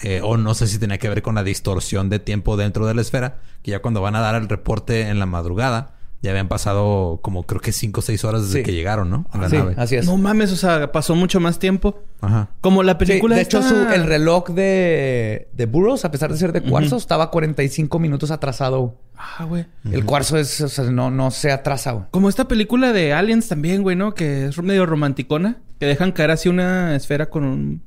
[0.04, 2.94] Eh, o no sé si tenía que ver con la distorsión de tiempo dentro de
[2.94, 3.40] la esfera.
[3.62, 7.44] Que ya cuando van a dar el reporte en la madrugada, ya habían pasado como
[7.44, 8.64] creo que cinco o seis horas desde Sí.
[8.64, 9.26] que llegaron, ¿no?
[9.32, 9.74] A la Sí, nave.
[9.78, 10.06] así es.
[10.06, 12.04] No mames, o sea, pasó mucho más tiempo.
[12.22, 12.50] Ajá.
[12.62, 16.38] Como la Sí, película de hecho, su- el reloj de, de Burroughs, a pesar de
[16.38, 18.98] ser de cuarzo, estaba 45 minutos atrasado.
[19.18, 19.66] Ah, güey.
[19.92, 22.06] El cuarzo es, o sea, no, no se atrasa, güey.
[22.12, 24.14] Como esta película de Aliens también, güey, ¿no?
[24.14, 25.58] Que es medio romanticona.
[25.80, 27.82] Que dejan caer así una esfera con un...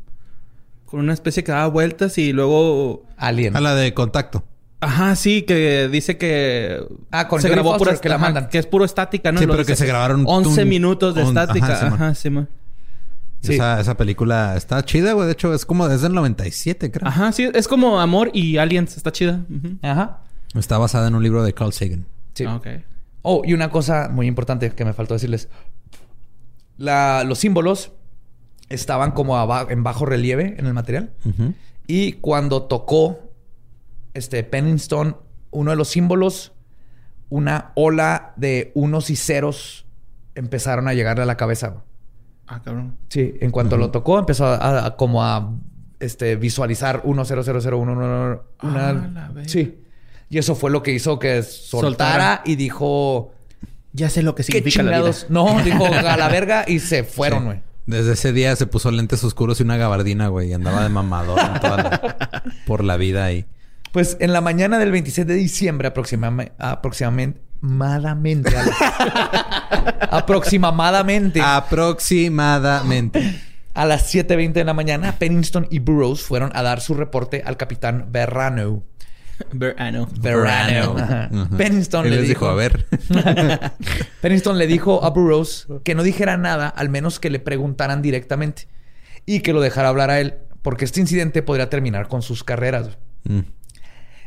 [0.95, 3.03] Con una especie que da vueltas y luego...
[3.17, 3.57] Alien.
[3.57, 4.45] A la de contacto.
[4.79, 6.87] Ajá, sí, que dice que...
[7.11, 8.01] Ah, con se grabó Foster, pura...
[8.01, 8.49] que la ajá, mandan.
[8.49, 9.41] Que es puro estática, ¿no?
[9.41, 11.89] Sí, pero que se grabaron 11 un- minutos de estática.
[11.89, 12.49] ajá, sí, man.
[13.41, 13.55] Sí.
[13.55, 15.27] Esa, esa película está chida, güey.
[15.27, 17.09] De hecho, es como desde el 97, creo.
[17.09, 17.51] Ajá, sí.
[17.53, 18.97] Es como Amor y Aliens.
[18.97, 19.41] Está chida.
[19.83, 20.21] Ajá.
[20.55, 22.07] Está basada en un libro de Carl Sagan.
[22.35, 22.45] Sí.
[22.45, 22.69] Ah, ok.
[23.23, 25.49] Oh, y una cosa muy importante que me faltó decirles.
[26.77, 27.91] La- los símbolos
[28.69, 29.37] estaban como
[29.71, 31.13] en bajo relieve en el material.
[31.87, 33.19] Y cuando tocó
[34.15, 35.17] este Pennington,
[35.51, 36.53] uno de los símbolos,
[37.29, 39.87] una ola de unos y ceros
[40.35, 41.69] empezaron a llegarle a la cabeza.
[41.69, 41.83] güey.
[42.47, 42.97] Ah, cabrón.
[43.09, 45.53] Sí, en cuanto lo tocó, empezó a, a- como a
[46.01, 48.93] este, visualizar 1 0 0 0 1 1 Ah,
[49.35, 49.49] la.
[49.49, 49.81] Sí.
[50.29, 52.43] Y eso fue lo que hizo que soltara, Soltara.
[52.45, 53.33] y dijo,
[53.93, 55.13] Ya sé lo que ¿qué significa la vida.
[55.29, 57.59] No, dijo a la verga y se fueron, Sí.
[57.87, 60.51] Desde ese día se puso lentes oscuros y una gabardina, güey.
[60.51, 63.47] Y andaba de mamador la- por la vida ahí.
[63.93, 68.77] Pues en la mañana del 26 de diciembre, aproximadamente, madamente, a las-
[70.11, 73.41] aproximadamente Aproximadamente.
[73.75, 77.57] a las 7.20 de la mañana, Pennington y Burroughs fueron a dar su reporte al
[77.57, 78.83] capitán Verrano.
[79.53, 80.09] Verano.
[80.21, 80.97] Verano.
[82.07, 82.87] Y le les dijo, dijo, a ver.
[84.21, 88.69] Pennington le dijo a Burroughs que no dijera nada al menos que le preguntaran directamente
[89.27, 92.99] y que lo dejara hablar a él porque este incidente podría terminar con sus carreras.
[93.25, 93.41] Mm.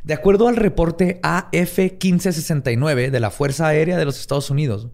[0.03, 4.87] De acuerdo al reporte AF-1569 de la Fuerza Aérea de los Estados Unidos,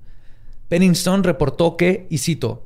[0.70, 2.66] Pennington reportó que, y cito,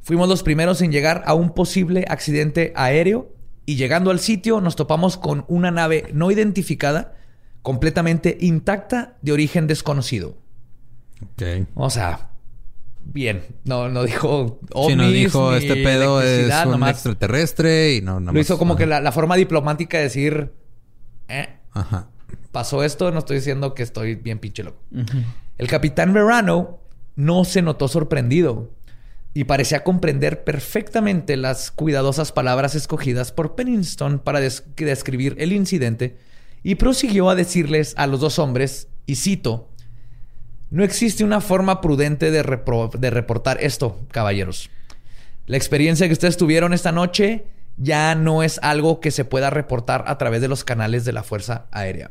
[0.00, 3.35] fuimos los primeros en llegar a un posible accidente aéreo
[3.66, 7.16] y llegando al sitio nos topamos con una nave no identificada,
[7.62, 10.38] completamente intacta, de origen desconocido.
[11.22, 11.66] Ok.
[11.74, 12.30] O sea,
[13.04, 17.94] bien, no, no dijo Sí, ovnis, nos dijo, ni este pedo es un nomás extraterrestre
[17.94, 18.78] y no, nada Lo hizo como ajá.
[18.78, 20.52] que la, la forma diplomática de decir,
[21.28, 22.08] eh, Ajá.
[22.52, 24.78] pasó esto, no estoy diciendo que estoy bien pinche loco.
[25.58, 26.78] El capitán Verano
[27.16, 28.70] no se notó sorprendido
[29.36, 36.16] y parecía comprender perfectamente las cuidadosas palabras escogidas por Pennington para des- describir el incidente
[36.62, 39.68] y prosiguió a decirles a los dos hombres, y cito,
[40.70, 42.42] no existe una forma prudente de
[43.10, 44.70] reportar esto, caballeros.
[45.44, 47.44] La experiencia que ustedes tuvieron esta noche
[47.76, 51.22] ya no es algo que se pueda reportar a través de los canales de la
[51.22, 52.10] Fuerza Aérea.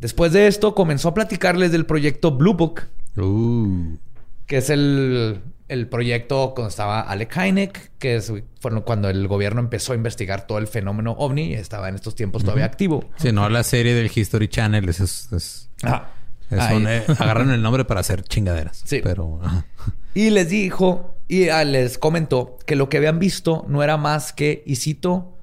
[0.00, 2.84] Después de esto, comenzó a platicarles del proyecto Blue Book,
[3.18, 3.98] Uh.
[4.46, 9.60] que es el, el proyecto cuando estaba Alec Hynek, que es fue cuando el gobierno
[9.60, 13.04] empezó a investigar todo el fenómeno ovni, estaba en estos tiempos todavía activo.
[13.16, 15.00] Sí, no, la serie del History Channel es...
[15.00, 16.08] es, es- Ah,
[16.50, 16.76] es ahí.
[16.76, 18.82] un- eh, agarran el nombre para hacer chingaderas.
[18.84, 19.00] Sí.
[19.02, 19.40] Pero...
[19.42, 19.66] ajá.
[20.14, 24.32] Y les dijo, y ah, les comentó que lo que habían visto no era más
[24.32, 25.36] que, y cito,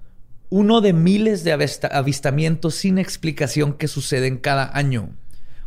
[0.51, 5.09] uno de miles de avista- avistamientos sin explicación que suceden cada año.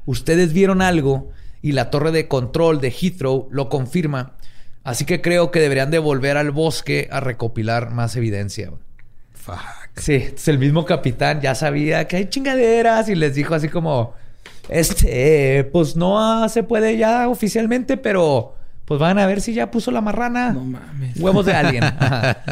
[0.07, 4.35] Ustedes vieron algo y la torre de control de Heathrow lo confirma.
[4.85, 8.71] Así que creo que deberían de volver al bosque a recopilar más evidencia.
[9.33, 9.57] Fuck.
[9.97, 14.15] Sí, es el mismo capitán ya sabía que hay chingaderas y les dijo así como,
[14.69, 18.55] este, pues no se puede ya oficialmente, pero
[18.85, 20.53] pues van a ver si ya puso la marrana.
[20.53, 21.19] No mames.
[21.19, 21.53] Huevos de.
[21.83, 22.43] Ajá.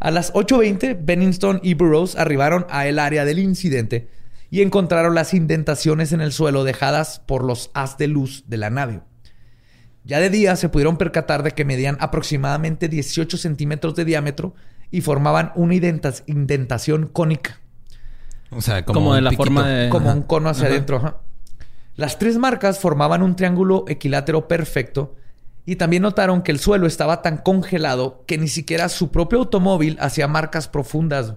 [0.00, 4.08] a las 8.20, Bennington y Burroughs arribaron a el área del incidente
[4.50, 8.70] y encontraron las indentaciones en el suelo dejadas por los haz de luz de la
[8.70, 9.00] nave.
[10.04, 14.54] Ya de día se pudieron percatar de que medían aproximadamente 18 centímetros de diámetro
[14.90, 17.60] y formaban una indentación cónica,
[18.50, 19.44] O sea, como, Como, un de la piquito.
[19.44, 19.88] forma de...
[19.90, 20.16] como Ajá.
[20.16, 20.72] un cono hacia Ajá.
[20.74, 20.96] adentro.
[20.96, 21.16] ajá.
[21.96, 25.16] Las tres marcas formaban un triángulo equilátero perfecto
[25.66, 29.96] y también notaron que el suelo estaba tan congelado que ni siquiera su propio automóvil
[30.00, 31.34] hacía marcas profundas.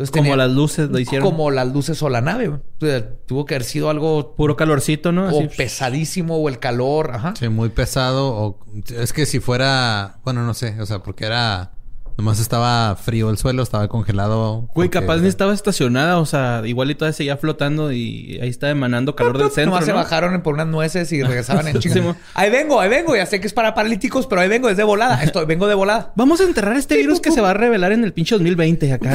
[0.00, 1.28] Entonces Como tenía- las luces lo hicieron.
[1.28, 2.48] Como las luces o la nave.
[2.48, 5.24] O sea, tuvo que haber sido algo Puro calorcito, ¿no?
[5.28, 5.54] o Así.
[5.54, 7.10] pesadísimo o el calor.
[7.12, 7.34] Ajá.
[7.38, 8.28] Sí, muy pesado.
[8.34, 8.58] O...
[8.96, 10.20] Es que si fuera...
[10.24, 10.80] Bueno, no sé.
[10.80, 11.72] O sea, porque era...
[12.20, 14.68] Nomás estaba frío el suelo, estaba congelado.
[14.74, 18.50] Güey, porque- capaz ni estaba estacionada, o sea, igual y todavía seguía flotando y ahí
[18.50, 21.88] está emanando calor del centro, Nomás se bajaron por unas nueces y regresaban en Sí,
[21.88, 22.02] chinga.
[22.02, 23.16] mo- ahí vengo, ahí vengo.
[23.16, 25.22] Ya sé que es para paralíticos, pero ahí vengo desde volada.
[25.24, 26.12] Estoy, vengo de volada.
[26.16, 29.14] Vamos a enterrar este virus que se va a revelar en el pinche 2020 acá.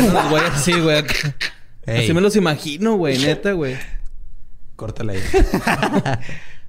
[0.56, 0.98] así, güey.
[0.98, 1.14] acá.
[1.86, 3.76] Así me los imagino, güey, neta, güey.
[4.76, 5.20] Córtale ahí.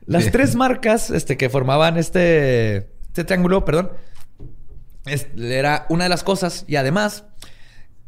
[0.05, 0.31] Las Sí.
[0.31, 3.91] tres marcas este, que formaban este, este triángulo, perdón,
[5.07, 6.65] era una de las cosas.
[6.67, 7.25] Y además,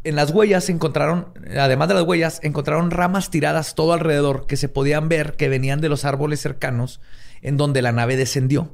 [0.04, 1.28] en las huellas se encontraron,
[1.58, 5.80] además de las huellas, encontraron ramas tiradas todo alrededor que se podían ver que venían
[5.80, 7.00] de los árboles cercanos
[7.42, 8.72] en donde la nave descendió.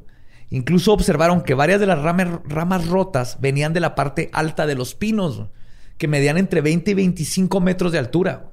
[0.51, 4.75] Incluso observaron que varias de las ramas, ramas rotas venían de la parte alta de
[4.75, 5.47] los pinos,
[5.99, 8.51] que medían entre 20 y 25 metros de altura.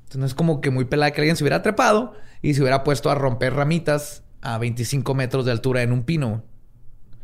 [0.00, 2.84] Entonces no es como que muy pelada que alguien se hubiera trepado y se hubiera
[2.84, 6.44] puesto a romper ramitas a 25 metros de altura en un pino.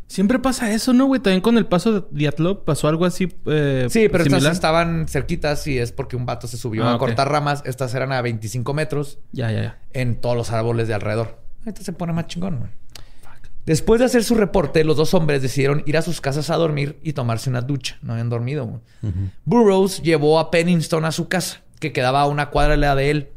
[0.06, 1.20] Siempre pasa eso, ¿no, güey?
[1.22, 5.66] También con el paso de Diatlov pasó algo así eh, Sí, pero estas estaban cerquitas
[5.66, 7.62] y es porque un vato se subió Ah, a cortar ramas.
[7.64, 9.78] Estas eran a 25 metros Ya, ya, ya.
[9.94, 11.38] en todos los árboles de alrededor.
[11.64, 12.70] Esto se pone más chingón, güey.
[13.64, 16.98] Después de hacer su reporte, los dos hombres decidieron ir a sus casas a dormir
[17.04, 17.96] y tomarse una ducha.
[18.02, 18.66] No habían dormido.
[18.66, 18.80] güey.
[19.44, 23.10] Burroughs llevó a Pennington a su casa, que quedaba a una cuadra de la de
[23.10, 23.28] él.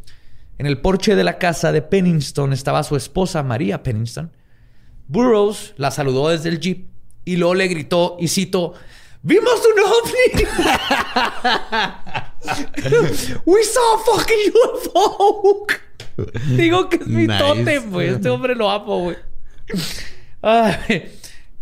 [0.57, 4.31] En el porche de la casa de Pennington estaba su esposa, María Pennington.
[5.07, 6.87] Burroughs la saludó desde el jeep
[7.25, 8.73] y luego le gritó, y cito,
[9.23, 10.45] ¡Vimos un ovni!
[13.45, 15.65] ¡We saw a fucking UFO!
[16.55, 17.39] Digo que es mi Nice.
[17.39, 18.09] tótem, güey.
[18.09, 19.17] Este hombre lo amo, güey.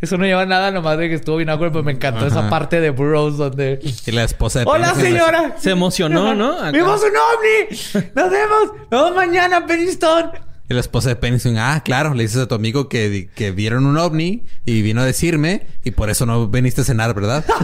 [0.02, 2.82] Eso no lleva nada nomás de que estuvo bien awkward, pero me encantó esa parte
[2.82, 3.80] de Burroughs donde...
[4.06, 5.56] Y la esposa de ¡Hola, señora!
[5.58, 6.52] Se emocionó, ¿no?
[6.60, 6.72] Acá.
[6.72, 7.70] ¡Vimos un ovni!
[8.14, 8.72] ¡Nos vemos!
[8.92, 10.32] ¡Nos vemos mañana, Pennington!
[10.70, 13.86] Y la esposa de Pennington, ah, claro, le dices a tu amigo que, que vieron
[13.86, 17.46] un ovni y vino a decirme y por eso no viniste a cenar, ¿verdad?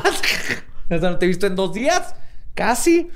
[0.89, 2.16] No te he visto en dos días.
[2.56, 3.12] Casi.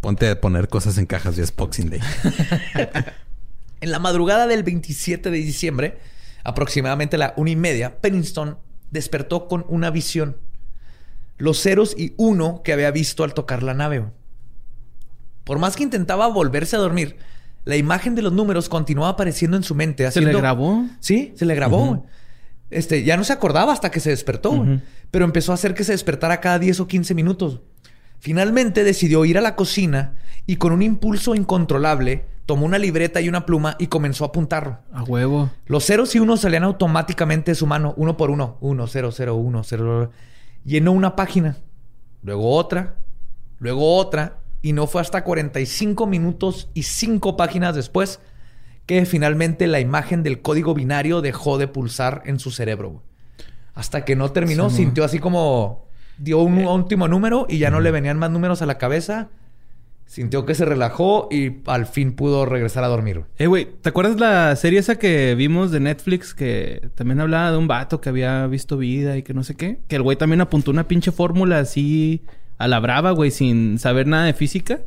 [0.00, 2.00] Ponte a poner cosas en cajas y es Boxing Day.
[3.82, 5.98] En la madrugada del 27 de diciembre,
[6.44, 8.58] aproximadamente a la una y media, Pennington
[8.90, 10.36] despertó con una visión.
[11.38, 14.04] Los ceros y uno que había visto al tocar la nave.
[15.44, 17.16] Por más que intentaba volverse a dormir,
[17.64, 19.98] la imagen de los números continuaba apareciendo en su mente.
[20.10, 20.84] ¿Se le haciendo- grabó?
[21.00, 22.06] Sí, se le grabó.
[22.70, 24.64] Este, ya no se acordaba hasta que se despertó,
[25.10, 27.60] pero empezó a hacer que se despertara cada 10 o 15 minutos.
[28.18, 30.14] Finalmente decidió ir a la cocina
[30.46, 34.82] y con un impulso incontrolable tomó una libreta y una pluma y comenzó a apuntar.
[34.92, 35.50] A huevo.
[35.66, 38.58] Los ceros y unos salían automáticamente de su mano, uno por uno.
[38.60, 40.10] Uno, cero, cero, uno, cero.
[40.64, 41.56] Llenó una página,
[42.22, 42.96] luego otra,
[43.58, 48.20] luego otra, y no fue hasta 45 minutos y 5 páginas después
[48.86, 53.02] que finalmente la imagen del código binario dejó de pulsar en su cerebro.
[53.72, 55.86] Hasta que no terminó, Sí, sintió así como
[56.18, 59.30] dio un último número y ya no le venían más números a la cabeza.
[60.06, 63.26] Sintió que se relajó y al fin pudo regresar a dormir.
[63.38, 67.58] Eh, güey, ¿te acuerdas la serie esa que vimos de Netflix que también hablaba de
[67.58, 69.78] un vato que había visto vida y que no sé qué?
[69.86, 72.24] Que el güey también apuntó una pinche fórmula así
[72.60, 74.80] a la brava, güey, sin saber nada de física.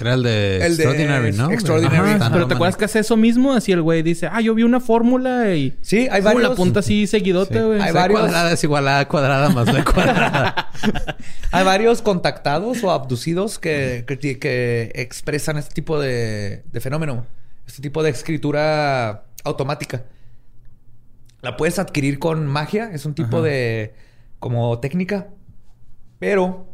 [0.00, 1.50] Era el de El de Extraordinary, ¿no?
[1.50, 2.10] Extraordinary.
[2.20, 3.52] Ajá, pero ¿te acuerdas que hace eso mismo?
[3.54, 5.74] Así el güey dice, ah, yo vi una fórmula y...
[5.80, 6.42] Sí, hay Fu, varios.
[6.42, 7.60] La apunta así seguidote, Sí.
[7.64, 7.80] güey.
[7.80, 8.20] Hay C varios.
[8.20, 10.70] cuadrada es igual a A cuadrada más B cuadrada.
[11.50, 17.26] Hay varios contactados o abducidos que, que, que expresan este tipo de, de fenómeno.
[17.66, 20.04] Este tipo de escritura automática.
[21.40, 22.90] La puedes adquirir con magia.
[22.92, 23.46] Es un tipo Ajá.
[23.46, 23.94] de...
[24.38, 25.28] como técnica.
[26.18, 26.66] Pero...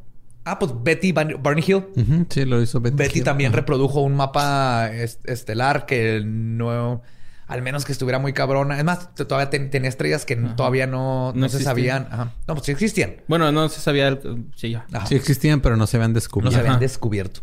[0.47, 1.85] Ah, pues Betty Barney Hill.
[2.29, 2.97] Sí, lo hizo Betty.
[2.97, 3.25] Betty Hill.
[3.25, 7.01] también reprodujo un mapa est- estelar que no...
[7.47, 8.77] Al menos que estuviera muy cabrona.
[8.79, 10.57] Es más, todavía ten- tenía estrellas que Ajá.
[10.57, 12.09] todavía no, No no se sabían.
[12.11, 12.33] Ajá.
[12.47, 13.17] No, pues sí existían.
[13.29, 14.09] Bueno, no se sabía...
[14.09, 14.87] el- Sí, ya.
[14.93, 15.07] Ajá.
[15.07, 16.55] Sí existían, pero no se habían no descubierto.
[16.55, 17.41] se habían descubierto.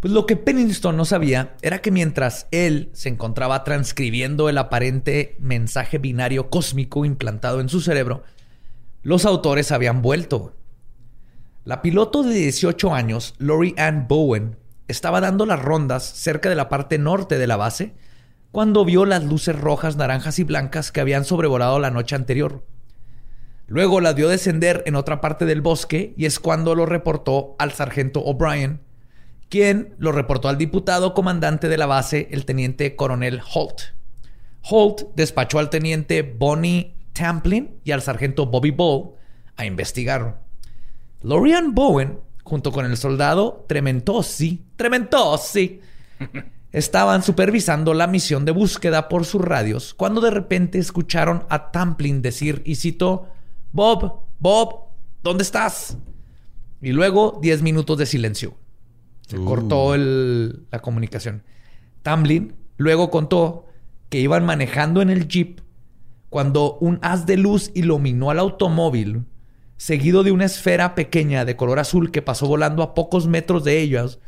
[0.00, 5.36] Pues lo que Pennington no sabía era que mientras él se encontraba transcribiendo el aparente
[5.38, 8.24] mensaje binario cósmico implantado en su cerebro,
[9.02, 10.56] los autores habían vuelto.
[11.64, 14.56] La piloto de 18 años, Lori Ann Bowen,
[14.88, 17.94] estaba dando las rondas cerca de la parte norte de la base
[18.50, 22.66] cuando vio las luces rojas, naranjas y blancas que habían sobrevolado la noche anterior.
[23.68, 27.70] Luego las vio descender en otra parte del bosque y es cuando lo reportó al
[27.70, 28.80] sargento O'Brien,
[29.48, 33.82] quien lo reportó al diputado comandante de la base, el teniente coronel Holt.
[34.68, 39.12] Holt despachó al teniente Bonnie Tamplin y al sargento Bobby Ball
[39.56, 40.41] a investigar.
[41.22, 45.80] Lorian Bowen, junto con el soldado Trementosi, Trementosi,
[46.72, 52.22] estaban supervisando la misión de búsqueda por sus radios cuando de repente escucharon a Tamplin
[52.22, 53.28] decir, y citó,
[53.72, 54.86] Bob, Bob,
[55.22, 55.96] ¿dónde estás?
[56.80, 58.54] Y luego 10 minutos de silencio.
[59.28, 59.44] Se Uh.
[59.44, 61.44] cortó el- la comunicación.
[62.02, 63.66] Tamlin luego contó
[64.08, 65.60] que iban manejando en el jeep
[66.28, 69.24] cuando un haz de luz iluminó al automóvil,
[69.82, 73.80] seguido de una esfera pequeña de color azul que pasó volando a pocos metros de
[73.80, 74.20] ellos.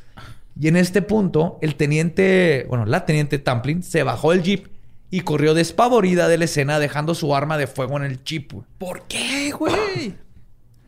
[0.60, 4.66] Y en este punto, el teniente, bueno, la teniente Tamplin se bajó del jeep
[5.10, 8.52] y corrió despavorida de la escena, dejando su arma de fuego en el jeep.
[8.78, 10.14] ¿Por qué, güey?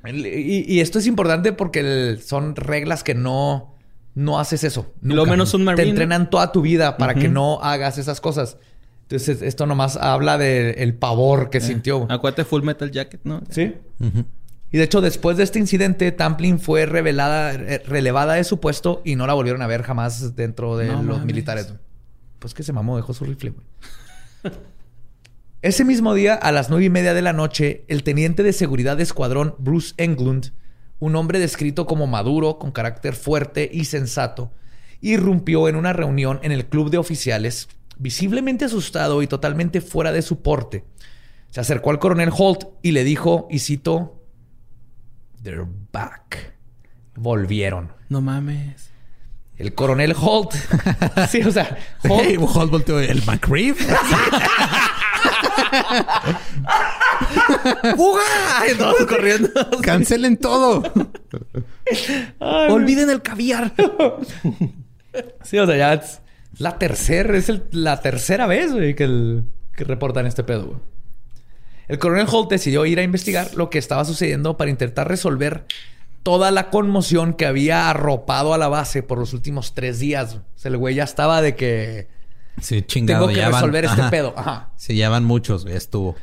[0.05, 3.75] Y, y esto es importante porque el- son reglas que no,
[4.17, 4.93] no haces eso.
[5.01, 5.85] Lo menos un marine.
[5.85, 8.57] Te entrenan toda tu vida para que no hagas esas cosas.
[9.03, 12.07] Entonces, esto nomás habla del pavor que sintió.
[12.11, 13.43] Acuérdate Full Metal Jacket, ¿no?
[13.51, 13.75] Sí.
[14.73, 19.15] Y de hecho, después de este incidente, Tamplin fue revelada, relevada de su puesto y
[19.17, 21.25] no la volvieron a ver jamás dentro de No los mames.
[21.27, 21.73] militares.
[22.39, 23.67] Pues que se mamó, dejó su rifle, güey.
[25.63, 28.97] Ese mismo día, a las nueve y media de la noche, el teniente de seguridad
[28.97, 30.53] de escuadrón Bruce Englund,
[30.99, 34.53] un hombre descrito como maduro, con carácter fuerte y sensato,
[35.01, 40.23] irrumpió en una reunión en el club de oficiales, visiblemente asustado y totalmente fuera de
[40.23, 40.85] su porte.
[41.51, 44.16] Se acercó al coronel Holt y le dijo, y cito,
[45.47, 46.55] They're back.
[47.15, 47.93] Volvieron.
[48.09, 48.91] No mames.
[49.57, 50.55] El coronel Holt.
[51.31, 51.79] sí, o sea,
[52.09, 53.77] Holt Hey, Holt volteó, ¿El McRib?
[57.97, 58.23] ¡Fuga!
[58.77, 59.49] Todos corriendo.
[59.83, 60.83] ¡Cancelen todo!
[62.41, 63.73] Olviden el caviar.
[65.43, 66.21] Sí, o sea, ya es
[66.59, 69.45] la tercera, es el- la tercera vez, güey, que, el-
[69.77, 70.79] que reportan este pedo, güey.
[71.89, 75.65] El coronel Holt decidió ir a investigar lo que estaba sucediendo para intentar resolver
[76.23, 80.35] toda la conmoción que había arropado a la base por los últimos tres días.
[80.35, 82.09] O sea, el güey ya estaba de que
[82.61, 83.27] Sí, chingado.
[83.27, 84.11] tengo que ya van- resolver este Ajá.
[84.11, 84.35] pedo.
[84.37, 84.71] Ajá.
[84.77, 85.77] Sí, ya van muchos, güey.
[85.77, 86.17] Estuvo.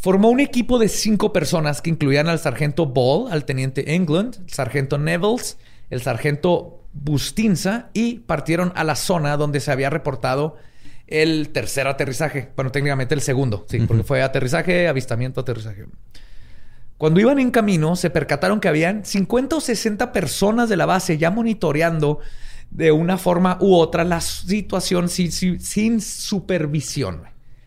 [0.00, 4.52] Formó un equipo de cinco personas que incluían al sargento Ball, al teniente England, el
[4.52, 5.56] sargento Nevels,
[5.90, 10.56] el sargento Bustinza y partieron a la zona donde se había reportado
[11.08, 12.50] el tercer aterrizaje.
[12.54, 15.86] Bueno, técnicamente el segundo, sí, porque fue aterrizaje, avistamiento, aterrizaje.
[16.96, 21.16] Cuando iban en camino, se percataron que habían 50 o 60 personas de la base
[21.16, 22.18] ya monitoreando
[22.70, 27.22] de una forma u otra la situación sin, sin- sin supervisión.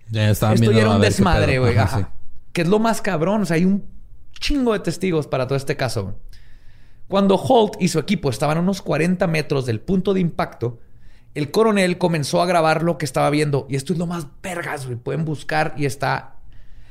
[0.10, 1.76] Ya estaban Esto ya era un desmadre, güey.
[2.52, 3.44] Que es lo más cabrón.
[3.44, 3.86] O sea, hay un
[4.38, 6.20] chingo de testigos para todo este caso.
[7.08, 10.80] Cuando Holt y su equipo estaban a unos 40 metros del punto de impacto,
[11.34, 13.66] el coronel comenzó a grabar lo que estaba viendo.
[13.70, 14.98] Y esto es lo más vergas, güey.
[14.98, 16.36] Pueden buscar y está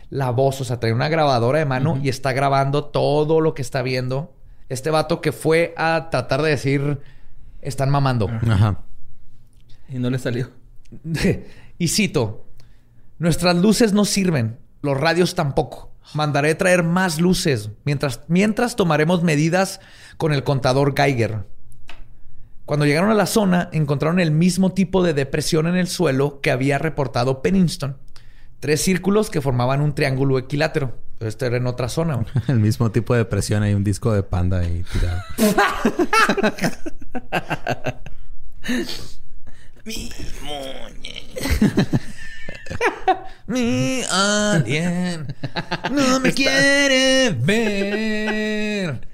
[0.08, 0.60] la voz.
[0.60, 4.34] O sea, trae una grabadora de mano y está grabando todo lo que está viendo.
[4.68, 7.00] Este vato que fue a tratar de decir,
[7.60, 8.28] están mamando.
[8.28, 8.78] Ajá.
[9.88, 10.50] Y no le salió.
[11.78, 12.46] y cito,
[13.18, 15.90] nuestras luces no sirven, los radios tampoco.
[16.14, 19.80] Mandaré traer más luces mientras, mientras tomaremos medidas
[20.16, 21.44] con el contador Geiger.
[22.70, 26.52] Cuando llegaron a la zona, encontraron el mismo tipo de depresión en el suelo que
[26.52, 27.96] había reportado Pennington.
[28.60, 30.96] Tres círculos que formaban un triángulo equilátero.
[31.18, 32.14] Esto era en otra zona.
[32.14, 32.28] güey.
[32.46, 33.64] El mismo tipo de presión.
[33.64, 35.20] Hay un disco de panda ahí tirado.
[43.48, 45.34] Mi alien
[45.90, 49.09] no me quiere ver.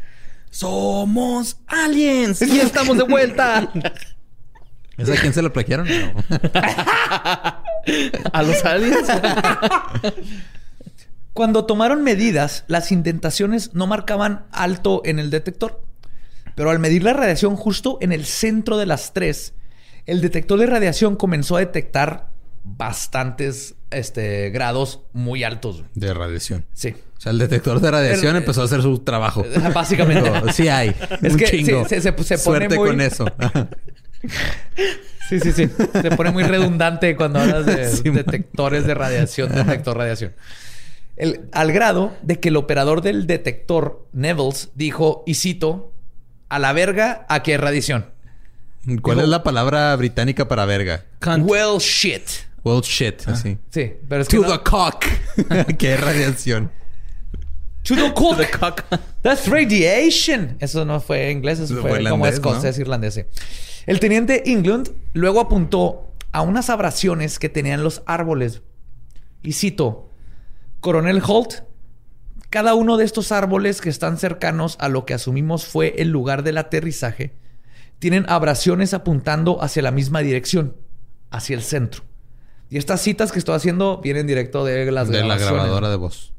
[0.56, 2.40] ¡Somos aliens!
[2.40, 3.70] ¡Y estamos de vuelta!
[4.96, 5.86] ¿Esa quién se lo plagiaron?
[5.86, 6.14] No.
[8.32, 9.06] ¿A los aliens?
[11.34, 15.82] Cuando tomaron medidas, las indentaciones no marcaban alto en el detector.
[16.54, 19.52] Pero al medir la radiación justo en el centro de las tres,
[20.06, 22.30] el detector de radiación comenzó a detectar
[22.64, 25.84] bastantes este, grados muy altos.
[25.92, 26.64] De radiación.
[26.72, 26.94] Sí.
[27.16, 29.44] O sea, el detector de radiación El- empezó a hacer su trabajo.
[29.74, 30.30] Básicamente.
[30.30, 30.94] Pero sí hay.
[31.22, 31.82] Es un que chingo.
[31.84, 33.26] sí, se- se- se pone Suerte muy- con eso.
[35.28, 35.68] Sí, sí, sí.
[36.00, 38.14] Se pone muy redundante cuando hablas de Sí, man.
[38.16, 40.32] detectores de radiación, detector de radiación.
[41.16, 45.92] El- al grado de que el operador del detector, Nevels, dijo, y cito,
[46.48, 48.06] a la verga, aquí hay radiación.
[49.02, 51.04] ¿Cuál es la palabra británica para verga?
[51.20, 51.44] Cunt.
[51.48, 52.22] Well, shit.
[52.62, 53.26] Well, shit.
[53.26, 53.58] Así.
[53.70, 55.04] Sí, pero es que To no- the cock.
[55.76, 56.70] que es radiación.
[57.86, 58.36] To the cock.
[58.36, 58.84] The cock.
[59.22, 60.56] That's radiation.
[60.60, 63.14] Eso no fue inglés, eso Eso fue, fue como escocés, irlandés.
[63.14, 63.22] sí.
[63.86, 68.62] El teniente England luego apuntó a unas abrasiones que tenían los árboles.
[69.42, 70.10] Y cito,
[70.80, 71.62] Coronel Holt,
[72.50, 76.42] cada uno de estos árboles que están cercanos a lo que asumimos fue el lugar
[76.42, 77.34] del aterrizaje,
[77.98, 80.76] tienen abrasiones apuntando hacia la misma dirección,
[81.30, 82.02] hacia el centro.
[82.68, 86.32] Y estas citas que estoy haciendo vienen directo de las de la grabadora de voz.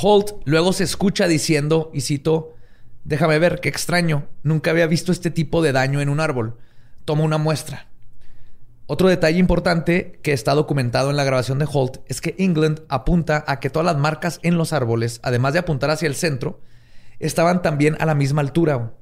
[0.00, 2.54] Holt luego se escucha diciendo, y cito,
[3.02, 6.56] déjame ver, qué extraño, nunca había visto este tipo de daño en un árbol.
[7.04, 7.88] Toma una muestra.
[8.86, 13.44] Otro detalle importante que está documentado en la grabación de Holt es que England apunta
[13.48, 16.60] a que todas las marcas en los árboles, además de apuntar hacia el centro,
[17.18, 18.92] estaban también a la misma altura.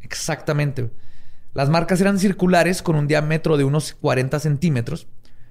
[0.00, 0.90] Exactamente.
[1.52, 5.06] Las marcas eran circulares con un diámetro de unos 40 centímetros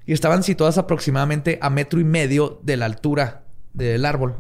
[0.05, 4.35] y estaban situadas aproximadamente a metro y medio de la altura del árbol.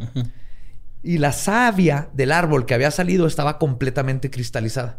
[1.05, 4.97] Y la savia del árbol que había salido estaba completamente cristalizada.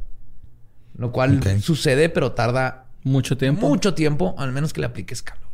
[0.96, 3.68] Lo cual sucede, pero tarda mucho tiempo.
[3.68, 5.50] Mucho tiempo, al menos que le apliques calor.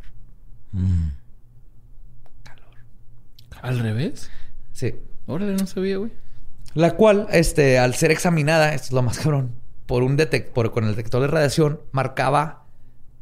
[0.71, 1.09] Mm.
[2.43, 2.75] Calor.
[3.63, 4.29] ¿Al revés?
[4.73, 4.93] Sí.
[5.25, 6.11] Órale, no sabía, güey.
[6.75, 9.53] La cual, este, al ser examinada, esto es lo más cabrón,
[9.87, 12.65] por un detector, con el detector de radiación, marcaba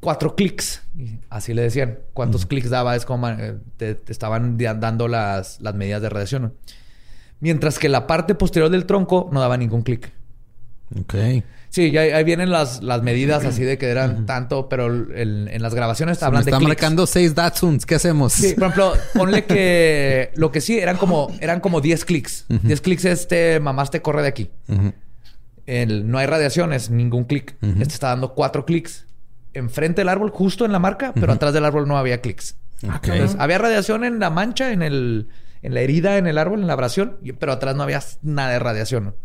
[0.01, 0.83] cuatro clics.
[1.29, 1.99] Así le decían.
[2.13, 6.53] Cuántos clics daba es como eh, te, estaban dando las, las medidas de radiación.
[7.41, 10.11] Mientras que la parte posterior del tronco no daba ningún clic.
[10.99, 11.15] Ok.
[11.69, 16.13] Sí, ahí vienen las, las medidas así de que eran tanto, pero en las grabaciones
[16.13, 17.85] está hablando de está marcando seis Datsuns.
[17.85, 18.33] ¿Qué hacemos?
[18.33, 22.45] Sí, por ejemplo, ponle que lo que sí eran como eran como 10 clics.
[22.49, 24.49] 10 clics este mamás te corre de aquí.
[25.65, 27.55] no hay radiaciones, ningún clic.
[27.61, 29.05] Este está dando cuatro clics
[29.53, 32.55] enfrente del árbol, justo en la marca, pero atrás del árbol no había clics.
[32.81, 35.27] Entonces, había radiación en la mancha, en el
[35.61, 38.59] en la herida en el árbol, en la abrasión, pero atrás no había nada de
[38.59, 39.15] radiación.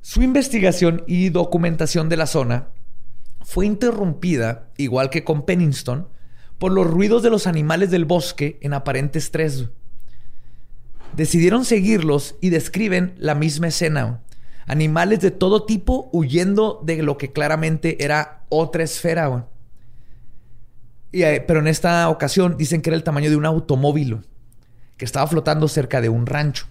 [0.00, 2.68] Su investigación y documentación de la zona
[3.44, 6.08] fue interrumpida, igual que con Pennington,
[6.58, 9.68] por los ruidos de los animales del bosque en aparente estrés.
[11.16, 14.22] Decidieron seguirlos y describen la misma escena.
[14.66, 19.48] Animales de todo tipo huyendo de lo que claramente era otra esfera.
[21.12, 24.20] Eh, pero en esta ocasión dicen que era el tamaño de un automóvil
[25.04, 26.66] estaba flotando cerca de un rancho.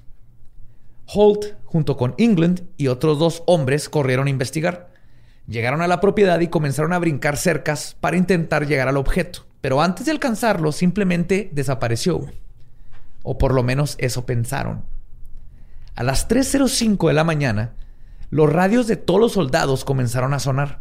[1.06, 4.92] Holt, junto con England y otros dos hombres, corrieron a investigar.
[5.48, 9.46] Llegaron a la propiedad y comenzaron a brincar cercas para intentar llegar al objeto.
[9.60, 12.26] Pero antes de alcanzarlo, simplemente desapareció.
[13.24, 14.84] O por lo menos eso pensaron.
[15.96, 17.74] A las 3.05 de la mañana,
[18.30, 20.80] los radios de todos los soldados comenzaron a sonar.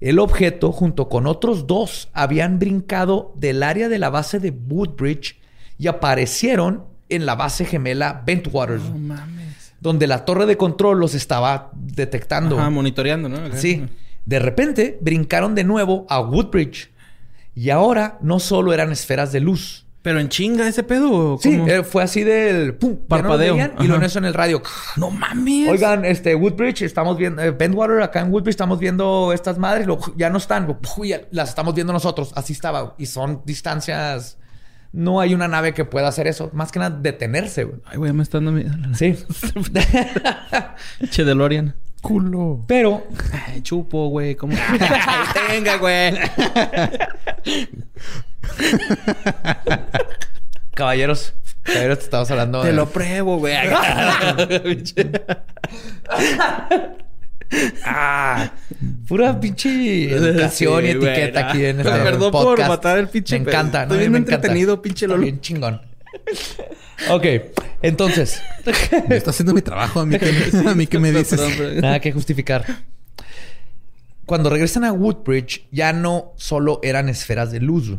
[0.00, 5.41] El objeto, junto con otros dos, habían brincado del área de la base de Woodbridge
[5.82, 8.78] y aparecieron en la base gemela Bentwater.
[8.78, 9.72] No mames.
[9.80, 12.56] Donde la torre de control los estaba detectando.
[12.56, 13.38] Ajá, monitoreando, ¿no?
[13.56, 13.88] Sí.
[14.24, 16.92] De repente brincaron de nuevo a Woodbridge.
[17.56, 19.84] Y ahora no solo eran esferas de luz.
[20.02, 21.36] ¿Pero en chinga ese pedo?
[21.40, 23.56] Sí, eh, fue así del pum, parpadeo.
[23.80, 24.62] y lo eso en el radio.
[24.96, 25.68] No mames.
[25.68, 30.30] Oigan, este Woodbridge, estamos viendo, eh, Bentwater, acá en Woodbridge estamos viendo estas madres, ya
[30.30, 30.78] no están,
[31.32, 32.32] las estamos viendo nosotros.
[32.36, 32.94] Así estaba.
[32.98, 34.38] Y son distancias
[34.92, 36.50] no hay una nave que pueda hacer eso.
[36.52, 37.80] Más que nada detenerse, güey.
[37.86, 38.70] Ay, güey, me está dando miedo.
[38.94, 39.16] Sí.
[41.10, 41.74] che DeLorean.
[42.02, 42.64] Culo.
[42.66, 43.06] Pero...
[43.46, 44.34] Ay, chupo, güey.
[44.34, 44.54] ¿Cómo?
[45.48, 46.14] Tenga, güey.
[50.74, 51.32] Caballeros.
[51.62, 53.54] Caballeros, te estamos hablando Te lo pruebo, güey.
[57.84, 58.52] Ah,
[59.06, 63.38] pura pinche educación y etiqueta aquí en este Perdón por matar el pinche.
[63.38, 63.94] Me encanta, ¿no?
[63.94, 65.22] Estoy entretenido, pinche Lolo.
[65.22, 65.80] Bien chingón.
[67.10, 67.24] ok,
[67.82, 68.42] entonces.
[69.08, 70.00] Me está haciendo mi trabajo.
[70.00, 70.26] A mí que,
[70.66, 71.40] a mí que me dices.
[71.80, 72.64] Nada que justificar.
[74.24, 77.98] Cuando regresan a Woodbridge, ya no solo eran esferas de luz.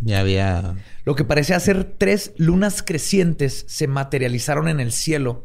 [0.00, 0.74] Ya había.
[1.04, 5.44] Lo que parecía ser tres lunas crecientes se materializaron en el cielo,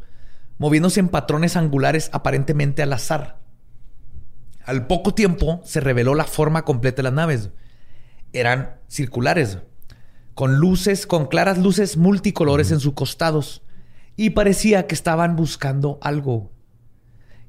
[0.57, 3.36] moviéndose en patrones angulares aparentemente al azar.
[4.67, 7.49] Al poco tiempo se reveló la forma completa de las naves.
[8.33, 9.59] Eran circulares,
[10.35, 13.63] con luces, con claras luces multicolores en sus costados.
[14.17, 16.51] Y parecía que estaban buscando algo.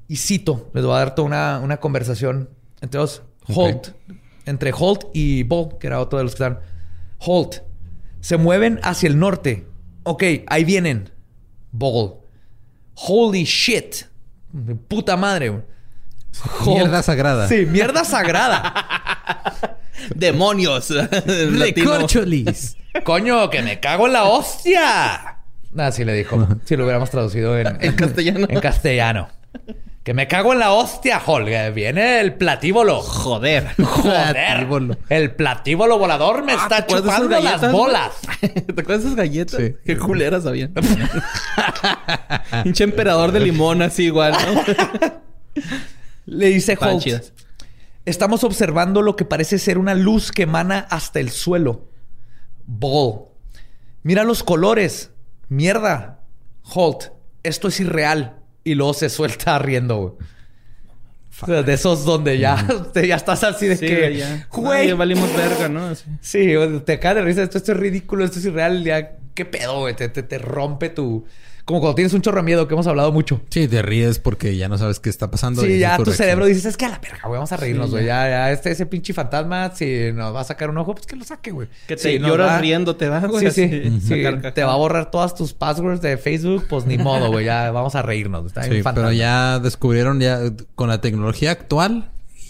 [0.07, 3.21] Y cito, les voy a dar toda una, una conversación entre dos.
[3.53, 3.89] Holt,
[4.45, 6.61] entre Holt y Ball, que era otro de los que están.
[7.17, 7.63] Holt,
[8.21, 9.67] se mueven hacia el norte.
[10.03, 11.11] Ok, ahí vienen.
[11.73, 12.13] Ball.
[12.95, 14.05] Holy shit.
[14.87, 15.65] Puta madre.
[16.65, 17.47] Mierda sagrada.
[17.47, 19.77] Sí, mierda sagrada.
[20.15, 20.89] Demonios.
[21.59, 22.77] Recorcholis.
[23.03, 25.37] Coño, que me cago en la hostia.
[25.77, 26.47] Así le dijo.
[26.65, 28.47] Si lo hubiéramos traducido en, en castellano.
[28.49, 29.29] En castellano.
[30.03, 31.71] Que me cago en la hostia, Holger.
[31.73, 33.01] Viene el platíbolo.
[33.01, 33.67] Joder.
[33.77, 34.67] Joder.
[35.09, 38.11] El platíbolo volador me ah, está chupando las bolas.
[38.39, 39.61] ¿Te acuerdas de esas galletas?
[39.61, 39.75] Sí.
[39.85, 40.73] Qué culeras habían.
[42.63, 44.63] Pinche emperador de limón así igual, ¿no?
[46.29, 47.05] Le dice Holt.
[48.05, 51.87] Estamos observando lo que parece ser una luz que emana hasta el suelo.
[52.65, 53.25] Ball.
[54.03, 55.11] Mira los colores.
[55.47, 56.21] Mierda.
[56.63, 57.05] Holt,
[57.43, 58.37] esto es irreal.
[58.63, 60.13] Y luego se suelta riendo, güey.
[61.41, 64.47] O sea, de esos donde ya, ya estás así de Sí, que, ya.
[64.51, 65.85] güey, valimos verga, ¿no?
[65.85, 66.03] Así.
[66.21, 66.53] Sí,
[66.85, 67.43] te cae de risa.
[67.43, 68.83] Esto, esto es ridículo, esto es irreal.
[68.83, 69.95] Ya, ¿qué pedo, güey?
[69.95, 71.25] Te, te, te rompe tu...
[71.69, 73.41] Como cuando tienes un chorro de miedo, que hemos hablado mucho.
[73.51, 75.61] Sí, te ríes porque ya no sabes qué está pasando.
[75.61, 76.15] Sí, ya tu reacción.
[76.17, 78.05] cerebro dices, es que a la verga, güey, vamos a reírnos, Sí, güey.
[78.05, 78.23] ya.
[78.23, 78.29] ya.
[78.29, 81.23] ya, este, ese pinche fantasma, si nos va a sacar un ojo, pues que lo
[81.23, 81.67] saque, güey.
[81.87, 83.51] Que te Sí, lloras va- riendo, te va, güey.
[83.51, 84.23] Sí, sí.
[84.23, 84.53] carcajadas.
[84.55, 87.45] Te va a borrar todas tus passwords de Facebook, pues ni modo, güey.
[87.45, 88.47] Ya vamos a reírnos.
[88.47, 90.39] Está Sí, pero ya descubrieron ya
[90.73, 92.09] con la tecnología actual,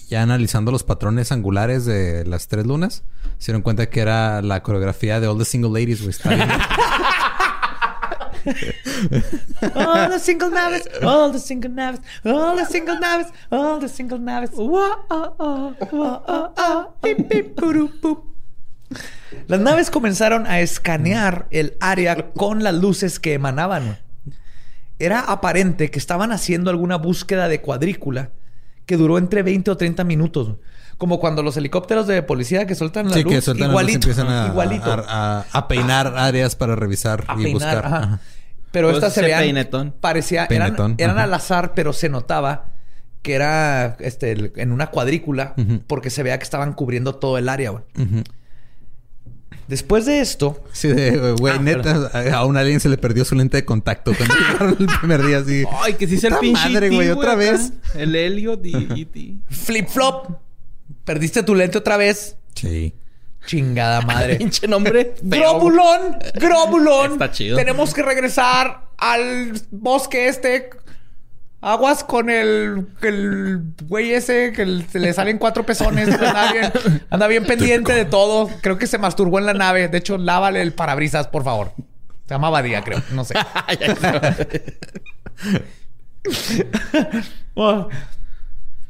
[0.09, 3.03] ya analizando los patrones angulares de las tres lunas,
[3.37, 6.15] se dieron cuenta que era la coreografía de All the Single Ladies, güey.
[9.75, 14.19] All the single naves, all the single naves, all the single naves, all the single
[14.19, 14.51] naves.
[19.47, 23.99] Las naves comenzaron a escanear el área con las luces que emanaban.
[24.97, 28.31] Era aparente que estaban haciendo alguna búsqueda de cuadrícula
[28.85, 30.55] que duró entre 20 o 30 minutos.
[30.97, 33.33] Como cuando los helicópteros de policía que sueltan la sí, luz.
[33.33, 34.91] que sueltan la luz y igualito, empiezan a, igualito.
[34.91, 35.05] a-
[35.39, 37.85] a- a peinar áreas para revisar a y peinar, buscar.
[37.85, 38.19] ajá.
[38.71, 39.95] Pero Pues estas se veían peinetón.
[39.99, 41.23] parecía eran, Peinetón, eran ajá.
[41.23, 42.71] al azar, pero se notaba
[43.21, 45.55] que era este en una cuadrícula
[45.87, 47.71] porque se veía que estaban cubriendo todo el área.
[47.71, 47.83] güey.
[49.67, 53.23] Después de esto, Sí, de, güey, Ah, neta, a a un alien se le perdió
[53.23, 55.63] su lente de contacto cuando llegaron el primer día así.
[55.83, 57.39] Ay, que sí sea el pinche madre, güey, otra acá.
[57.39, 57.73] vez.
[57.95, 59.35] El Elliot y E E.T.
[59.49, 60.37] flip flop,
[61.05, 62.35] perdiste tu lente otra vez.
[62.55, 62.95] Sí.
[63.45, 64.35] Chingada madre.
[64.35, 65.15] pinche nombre.
[65.21, 67.13] Grobulón, Grobulón.
[67.13, 67.57] Está chido.
[67.57, 70.69] Tenemos que regresar al bosque este.
[71.61, 76.07] Aguas con el, el güey ese que el- se le salen cuatro pezones.
[76.07, 76.71] Anda bien,
[77.09, 78.49] anda bien pendiente de todo.
[78.61, 79.89] Creo que se masturbó en la nave.
[79.89, 81.73] De hecho, lávale el parabrisas, por favor.
[82.27, 83.01] Se llama Badía, creo.
[83.11, 83.33] No sé.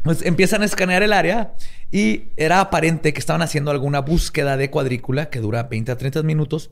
[0.03, 1.55] Pues empiezan a escanear el área
[1.91, 6.23] y era aparente que estaban haciendo alguna búsqueda de cuadrícula que dura 20 a 30
[6.23, 6.71] minutos.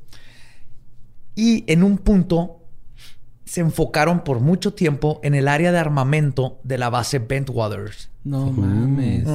[1.35, 2.63] Y en un punto
[3.45, 8.09] se enfocaron por mucho tiempo en el área de armamento de la base Bentwaters.
[8.23, 9.25] No mames.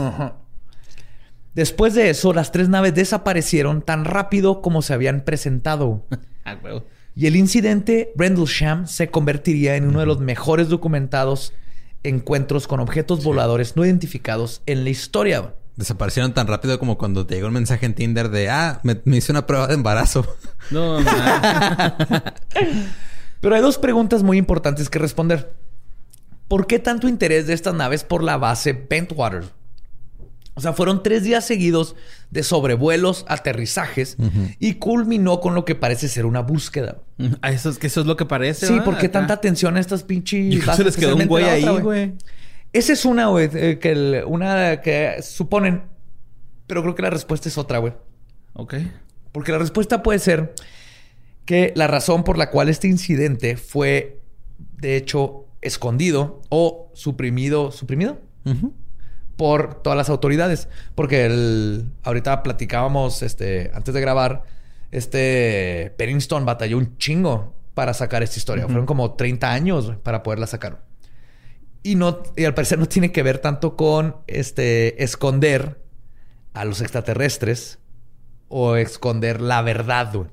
[1.54, 6.06] Después de eso, las tres naves desaparecieron tan rápido como se habían presentado.
[6.44, 6.82] Ah, huevo.
[7.14, 11.52] Y el incidente Rendlesham se convertiría en uno de los mejores documentados
[12.04, 15.54] encuentros con objetos voladores no identificados en la historia.
[15.76, 19.16] Desaparecieron tan rápido como cuando te llegó un mensaje en Tinder de, ah, me, me
[19.16, 20.26] hice una prueba de embarazo.
[20.70, 22.22] No mames.
[23.40, 25.52] Pero hay dos preguntas muy importantes que responder.
[26.48, 29.44] ¿Por qué tanto interés de estas naves por la base Bentwater?
[30.54, 31.96] O sea, fueron tres días seguidos
[32.30, 34.16] de sobrevuelos, aterrizajes
[34.58, 36.98] y culminó con lo que parece ser una búsqueda.
[37.42, 38.66] Eso es que eso es lo que parece.
[38.66, 38.84] Sí, ¿va?
[38.84, 39.18] ¿por qué Acá.
[39.20, 42.12] tanta atención a estas pinches Yo se les quedó un güey ahí, güey.
[42.74, 45.82] Esa es una, güey, eh, que el- una que suponen,
[46.66, 47.94] pero creo que la respuesta es otra, güey.
[48.54, 48.74] Ok.
[49.32, 50.54] Porque la respuesta puede ser
[51.46, 54.20] que la razón por la cual este incidente fue,
[54.76, 58.72] de hecho, escondido o suprimido, suprimido Ujú.
[59.42, 60.68] Por todas las autoridades.
[60.94, 64.44] Porque el, ahorita platicábamos, este, antes de grabar,
[64.92, 68.66] este Pennington batalló un chingo para sacar esta historia.
[68.66, 70.84] Fueron como 30 años para poderla sacar.
[71.82, 75.82] Y no, y al parecer no tiene que ver tanto con este esconder
[76.54, 77.80] a los extraterrestres
[78.46, 80.14] o esconder la verdad.
[80.14, 80.28] güey.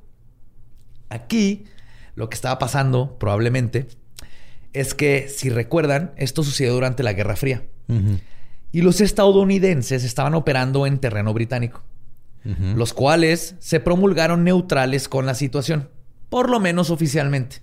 [1.09, 1.65] Aquí
[2.13, 3.87] lo que estaba pasando probablemente
[4.73, 7.63] es que si recuerdan, esto sucedió durante la Guerra Fría.
[8.71, 11.83] Y los estadounidenses estaban operando en terreno británico,
[12.75, 15.89] los cuales se promulgaron neutrales con la situación,
[16.29, 17.61] por lo menos oficialmente.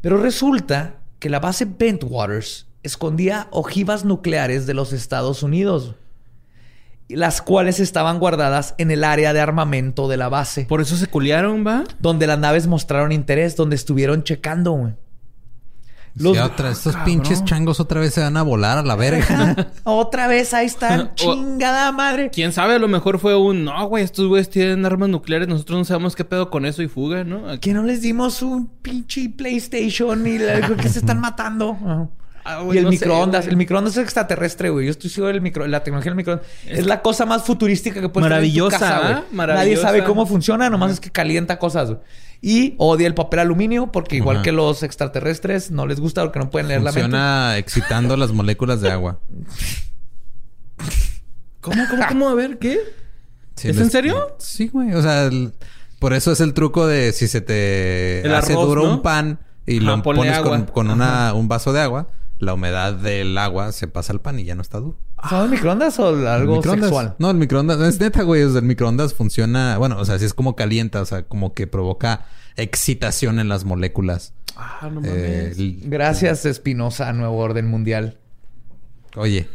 [0.00, 5.94] Pero resulta que la base Bentwaters escondía ojivas nucleares de los Estados Unidos,
[7.08, 11.06] las cuales estaban guardadas en el área de armamento de la base, Por eso se
[11.06, 11.84] culiaron, ¿va?
[11.98, 14.72] donde las naves mostraron interés, donde estuvieron checando.
[14.72, 14.92] güey.
[16.16, 17.04] Los- Sí, otra- estos cabrón.
[17.04, 19.72] pinches changos otra vez se van a volar a la verga.
[19.84, 22.30] Otra vez ahí están, O- chingada madre.
[22.32, 25.78] Quién sabe, a lo mejor fue un no, güey, estos güeyes tienen armas nucleares, nosotros
[25.80, 27.48] no sabemos qué pedo con eso y fuga, ¿no?
[27.48, 31.76] Aquí- Que no les dimos un pinche PlayStation y la- que se están matando.
[31.84, 32.08] Ajá.
[32.46, 34.84] Ah, y el no microondas, el microondas es extraterrestre, güey.
[34.84, 38.08] Yo estoy seguro del micro, la tecnología del microondas es, la cosa más futurística que
[38.10, 39.12] puedes tener en tu Maravillosa, güey.
[39.12, 39.14] ¿ah?
[39.14, 39.82] Nadie Maravillosa.
[39.82, 41.88] sabe cómo funciona, nomás es que calienta cosas.
[41.88, 42.00] güey.
[42.46, 44.42] Y odia el papel aluminio porque igual Ajá.
[44.44, 47.00] que los extraterrestres no les gusta porque no pueden leer la mente.
[47.00, 49.18] Funciona excitando las moléculas de agua.
[51.60, 52.28] ¿Cómo, cómo, cómo?
[52.28, 52.78] A ver, ¿qué?
[53.56, 54.36] Sí, ¿Es les- en serio?
[54.38, 54.92] Sí, güey.
[54.94, 55.52] O sea, el-
[55.98, 58.94] por eso es el truco de si se te El hace arroz, duro ¿no?
[58.96, 62.08] un pan, y lo pones con, con una, un vaso de agua,
[62.38, 64.98] la humedad del agua se pasa al pan y ya no está duro.
[65.28, 67.14] ¿Son microondas o algo microondas- sexual?
[67.18, 68.42] No, el microondas, es neta, güey.
[68.42, 71.54] O sea, el microondas funciona, bueno, o sea, sí es como calienta, o sea, como
[71.54, 74.34] que provoca excitación en las moléculas.
[74.56, 75.88] Ah, no Eh, mames.
[75.88, 78.18] Gracias, Espinosa, Nuevo Orden Mundial.
[79.16, 79.48] oye,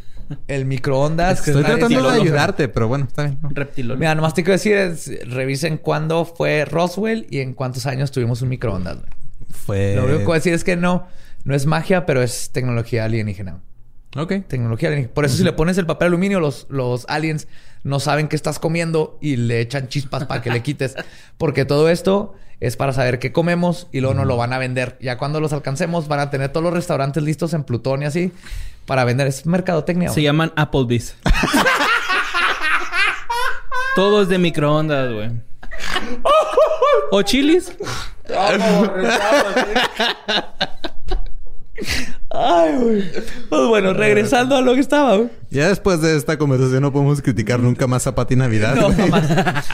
[0.46, 1.38] El microondas.
[1.38, 3.38] Es que estoy tratando de ayudarte, pero bueno, está bien.
[3.42, 3.48] ¿no?
[3.52, 3.98] Reptilón.
[3.98, 8.40] Mira, nomás te quiero decir, es, revisen cuándo fue Roswell y en cuántos años tuvimos
[8.42, 8.98] un microondas.
[8.98, 9.10] güey.
[9.50, 9.94] Fue.
[9.96, 11.06] Lo único que voy a decir es que no,
[11.44, 13.60] no es magia, pero es tecnología alienígena.
[14.16, 14.32] Ok.
[14.48, 15.14] Tecnología alienígena.
[15.14, 17.48] Por eso si le pones el papel aluminio, los, los aliens
[17.82, 20.94] no saben qué estás comiendo y le echan chispas para que le quites.
[21.38, 24.98] Porque todo esto es para saber qué comemos y luego nos lo van a vender.
[25.00, 28.32] Ya cuando los alcancemos van a tener todos los restaurantes listos en Plutón y así
[28.86, 29.26] para vender.
[29.26, 30.10] Es mercadotecnia.
[30.10, 31.16] Se llaman Applebee's.
[33.94, 35.30] Todos de microondas, güey.
[37.10, 37.72] ¿O chilis?
[42.30, 43.02] Ay, güey.
[43.48, 45.28] Pues bueno, regresando a lo que estaba, güey.
[45.50, 48.74] Ya después de esta conversación no podemos criticar nunca más a Pati Navidad.
[48.76, 48.96] No, güey.
[49.10, 49.28] jamás.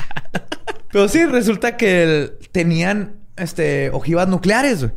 [0.92, 4.80] Pero sí, resulta que el- tenían este, ojivas nucleares.
[4.80, 4.92] güey.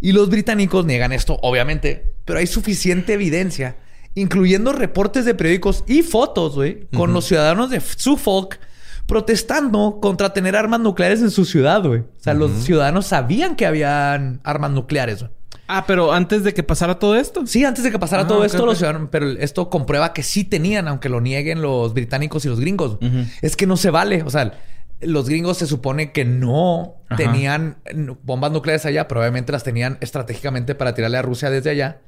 [0.00, 2.14] Y los británicos niegan esto, obviamente.
[2.24, 3.76] Pero hay suficiente evidencia,
[4.14, 8.58] incluyendo reportes de periódicos y fotos, güey, con los ciudadanos de Suffolk
[9.06, 12.00] protestando contra tener armas nucleares en su ciudad, güey.
[12.00, 15.32] O sea, los ciudadanos sabían que habían armas nucleares, güey.
[15.72, 17.46] Ah, pero antes de que pasara todo esto.
[17.46, 20.44] Sí, antes de que pasara Ah, todo esto, los ciudadanos, pero esto comprueba que sí
[20.44, 22.98] tenían, aunque lo nieguen los británicos y los gringos.
[23.42, 24.22] Es que no se vale.
[24.24, 24.52] O sea,
[25.00, 27.16] los gringos se supone que no Ajá.
[27.16, 27.76] tenían
[28.22, 32.00] bombas nucleares allá, probablemente las tenían estratégicamente para tirarle a Rusia desde allá.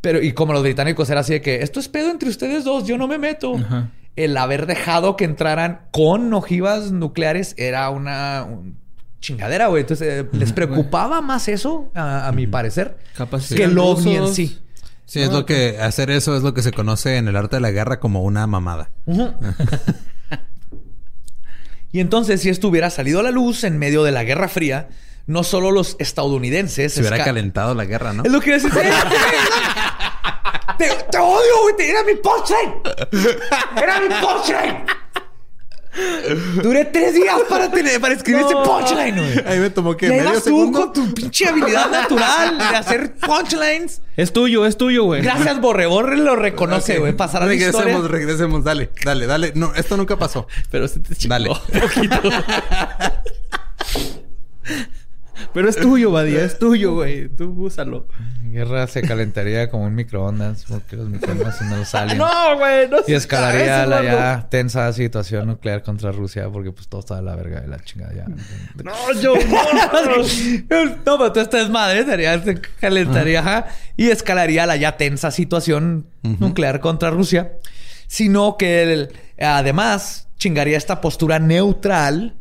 [0.00, 2.86] Pero, y como los británicos era así de que esto es pedo entre ustedes dos,
[2.86, 3.56] yo no me meto.
[3.56, 3.90] Ajá.
[4.16, 8.76] El haber dejado que entraran con ojivas nucleares era una un-
[9.24, 9.82] chingadera, güey.
[9.82, 14.34] Entonces, eh, les preocupaba más eso, a, a mi parecer, Capaz que el ovni en
[14.34, 14.58] sí.
[15.06, 17.60] Sí, es lo que hacer eso es lo que se conoce en el arte de
[17.60, 18.90] la guerra como una mamada.
[21.92, 24.88] Y entonces, si esto hubiera salido a la luz en medio de la Guerra Fría,
[25.28, 26.92] no solo los estadounidenses...
[26.92, 28.24] Se hubiera esca- calentado la guerra, ¿no?
[28.24, 28.72] Es lo que iba a decir.
[30.78, 31.76] te, te odio, güey.
[31.76, 32.82] Te- Era mi punchline.
[33.80, 34.84] Era mi punchline.
[36.62, 39.46] Duré tres días para, tener, para escribir ese punchline, güey.
[39.46, 40.80] Ahí me tomó que medio vas tú segundo.
[40.80, 44.00] con tu pinche habilidad natural de hacer punchlines.
[44.16, 45.22] Es tuyo, es tuyo, güey.
[45.22, 45.86] Gracias, Borre.
[45.86, 46.98] Borre lo reconoce, Ok.
[47.00, 47.12] güey.
[47.16, 47.80] Pasará la historia.
[47.94, 48.64] Regresemos, regresemos.
[48.64, 49.52] Dale, dale, dale.
[49.54, 50.46] No, esto nunca pasó.
[50.70, 51.50] Pero se te chingó Dale.
[51.50, 52.20] un poquito.
[55.52, 56.44] Pero es tuyo, Badía.
[56.44, 57.28] Es tuyo, güey.
[57.28, 58.06] Tú úsalo.
[58.54, 62.16] Guerra se calentaría como un microondas porque los microondas no salen.
[62.24, 62.88] No, güey.
[62.88, 67.16] No Y escalaría eso, la ya tensa situación nuclear contra Rusia porque pues todo está
[67.16, 68.24] de la verga de la chingada ya.
[68.82, 69.34] No, yo.
[69.34, 70.24] No, no,
[71.04, 73.66] pero tú estás madre, sería, se calentaría
[73.96, 77.52] y escalaría la ya tensa situación nuclear contra Rusia,
[78.06, 82.34] sino que el- además chingaría esta postura neutral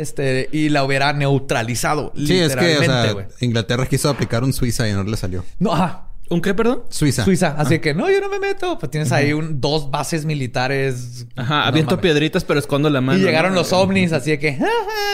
[0.00, 2.12] este, y la hubiera neutralizado.
[2.16, 3.26] Sí, es que, o literalmente, sea, güey.
[3.40, 5.44] Inglaterra quiso aplicar un Suiza y no le salió.
[5.58, 6.06] No, ajá.
[6.32, 6.84] ¿Un qué, perdón?
[6.90, 7.24] Suiza.
[7.24, 7.56] Suiza.
[7.58, 8.78] Así que no, yo no me meto.
[8.78, 11.26] Pues tienes ahí un, dos bases militares.
[11.34, 12.02] Ajá, No aviento mames.
[12.02, 13.18] piedritas, pero escondo la mano.
[13.18, 14.68] Y llegaron los ovnis, así de que, "Ajá,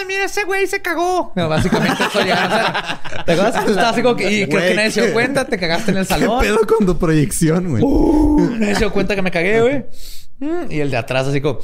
[0.06, 1.32] mira, ese güey se cagó.
[1.34, 3.24] No, básicamente eso llegaron a hacer.
[3.24, 3.64] ¿Te acuerdas?
[3.64, 5.12] Tú estabas así como que, y creo que nadie se dio ¿qué?
[5.14, 6.40] cuenta, te cagaste en el ¿Qué salón.
[6.42, 7.82] pedo con tu proyección, güey?
[7.82, 9.84] Uh, nadie se dio cuenta que me cagué, güey.
[10.40, 11.60] Mm, Y el de atrás, así como,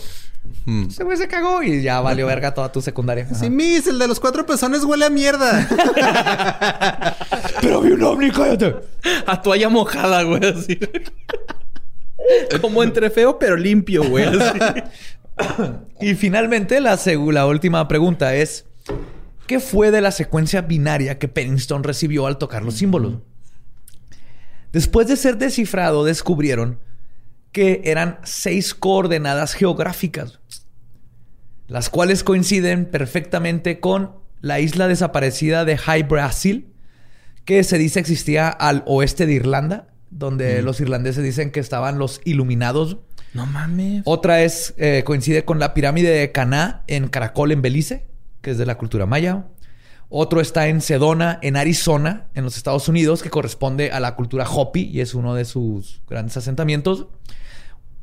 [0.65, 0.89] Mm.
[0.89, 3.25] ese güey se cagó y ya valió verga toda tu secundaria.
[3.25, 3.35] Ajá.
[3.35, 5.69] Sí, Miss, el de los cuatro pezones huele a mierda.
[7.61, 8.77] Pero vi un ovni, cállate.
[9.27, 10.79] A toalla mojada, güey, así.
[12.61, 14.25] Como entre feo, pero limpio, güey.
[14.27, 14.59] así.
[16.01, 16.99] Y finalmente, la,
[17.33, 18.67] la última pregunta es:
[19.47, 23.19] ¿Qué fue de la secuencia binaria que Pennington recibió al tocar los símbolos?
[24.73, 26.79] Después de ser descifrado, descubrieron
[27.53, 30.41] que eran seis coordenadas geográficas,
[31.69, 36.73] las cuales coinciden perfectamente con la isla desaparecida de High Brasil,
[37.45, 42.21] que se dice existía al oeste de Irlanda, donde los irlandeses dicen que estaban los
[42.25, 42.99] iluminados.
[43.35, 44.03] No mames.
[44.05, 48.07] Otra es, eh, coincide con la pirámide de Caná en Caracol, en Belice,
[48.43, 49.47] que es de la cultura maya.
[50.15, 54.47] Otro está en Sedona, en Arizona, en los Estados Unidos, que corresponde a la cultura
[54.47, 57.07] Hopi y es uno de sus grandes asentamientos.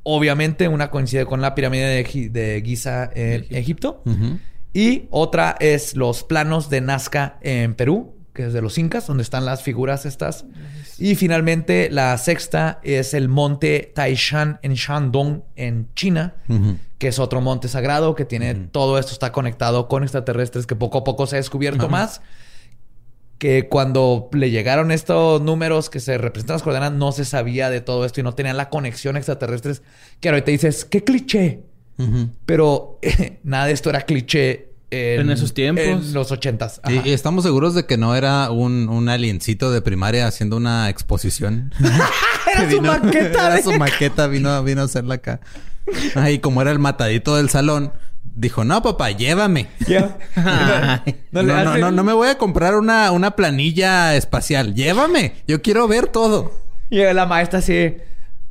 [0.01, 4.01] Obviamente, una coincide con la pirámide de, de Giza en Egipto.
[4.73, 9.21] Y otra es los planos de Nazca en Perú, que es de los incas, donde
[9.21, 10.45] están las figuras estas.
[10.97, 16.35] Y finalmente la sexta es el monte Taishan en Shandong, en China,
[16.99, 20.99] que es otro monte sagrado que tiene todo esto está conectado con extraterrestres que poco
[20.99, 22.21] a poco se ha descubierto más.
[23.39, 27.81] que cuando le llegaron estos números que se representan las coordenadas, no se sabía de
[27.81, 29.81] todo esto y no tenían la conexión extraterrestres.
[30.21, 31.65] Que ahorita dices, qué cliché.
[32.45, 32.99] Pero
[33.43, 35.83] nada de esto era cliché en, esos tiempos.
[35.83, 36.81] En los ochentas.
[36.87, 41.73] Y, estamos seguros de que no era un, un aliencito de primaria haciendo una exposición.
[42.53, 43.47] era su maqueta.
[43.47, 45.39] Era su maqueta, vino, vino a hacerla acá.
[46.15, 47.93] Ay, como era el matadito del salón,
[48.23, 49.67] dijo, no, papá, llévame.
[51.31, 54.73] no, no, no, no, me voy a comprar una, una planilla espacial.
[54.75, 55.35] Llévame.
[55.47, 56.53] Yo quiero ver todo.
[56.89, 57.97] Y la maestra así,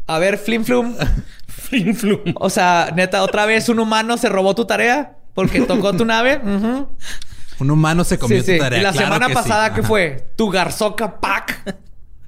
[0.07, 0.95] a ver, Flim Flum.
[1.49, 2.21] flim Flum.
[2.37, 6.41] O sea, neta, otra vez un humano se robó tu tarea porque tocó tu nave.
[7.61, 8.81] Un humano se comió tu tarea.
[8.81, 10.33] Y la semana pasada, ¿qué fue?
[10.35, 11.77] Tu garzoca pack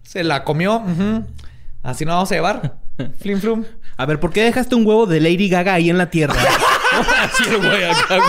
[0.04, 0.80] se la comió.
[1.82, 2.76] Así no vamos a llevar.
[3.18, 3.64] Flim Flum.
[3.96, 6.36] A ver, ¿por qué dejaste un huevo de Lady Gaga ahí en la Tierra?
[7.20, 8.20] Así lo voy acá.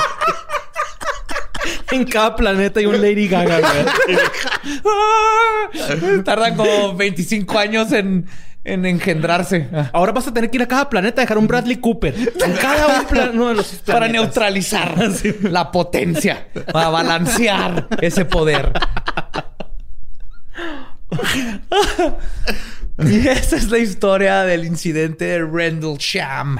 [1.91, 3.59] en cada planeta hay un Lady Gaga,
[6.25, 8.25] Tardan como 25 años en,
[8.63, 9.67] en engendrarse.
[9.91, 12.13] Ahora vas a tener que ir a cada planeta a dejar un Bradley Cooper.
[12.45, 14.95] En cada uno de los Para neutralizar
[15.41, 16.47] la potencia.
[16.71, 18.73] Para balancear ese poder.
[23.05, 26.59] y esa es la historia del incidente de Rendlesham.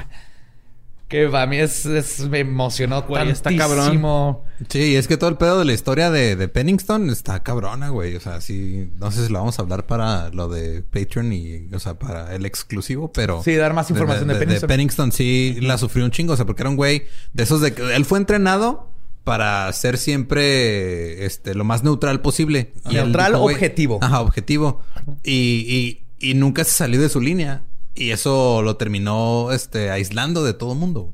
[1.12, 1.84] Que para mí es,
[2.30, 4.38] me emocionó güey, Está cabrón.
[4.70, 8.16] Sí, es que todo el pedo de la historia de, de Penningston está cabrona, güey.
[8.16, 11.68] O sea, sí, no sé si lo vamos a hablar para lo de Patreon y,
[11.74, 13.42] o sea, para el exclusivo, pero.
[13.42, 15.12] Sí, dar más información de, de Penningston.
[15.12, 17.94] sí la sufrió un chingo, o sea, porque era un güey de esos de que
[17.94, 18.90] él fue entrenado
[19.22, 22.72] para ser siempre este lo más neutral posible.
[22.90, 23.98] neutral objetivo.
[24.00, 24.80] Ajá, objetivo.
[25.22, 27.64] Y, y, y nunca se salió de su línea.
[27.94, 31.12] Y eso lo terminó este, aislando de todo el mundo.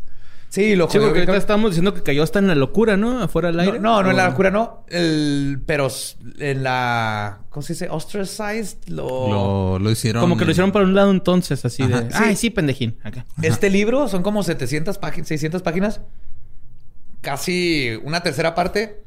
[0.49, 3.23] Sí, lo sí, porque ahorita estamos diciendo que cayó hasta en la locura, ¿no?
[3.23, 3.81] Afuera del aire.
[3.81, 4.85] No, no, en la locura no.
[4.89, 5.89] El, pero
[6.39, 7.41] en la...
[7.51, 7.89] ¿Cómo se dice?
[7.91, 8.89] Ostracized.
[8.89, 9.79] Lo...
[9.79, 10.23] lo, hicieron...
[10.23, 12.09] Como que lo hicieron para un lado entonces, así de...
[12.15, 12.97] Ay, sí, pendejín.
[13.03, 13.27] Acá.
[13.43, 16.01] Este libro son como 700 páginas, 600 páginas.
[17.21, 19.05] Casi una tercera parte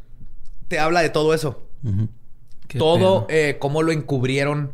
[0.68, 1.68] te habla de todo eso.
[2.78, 4.74] Todo, eh, cómo lo encubrieron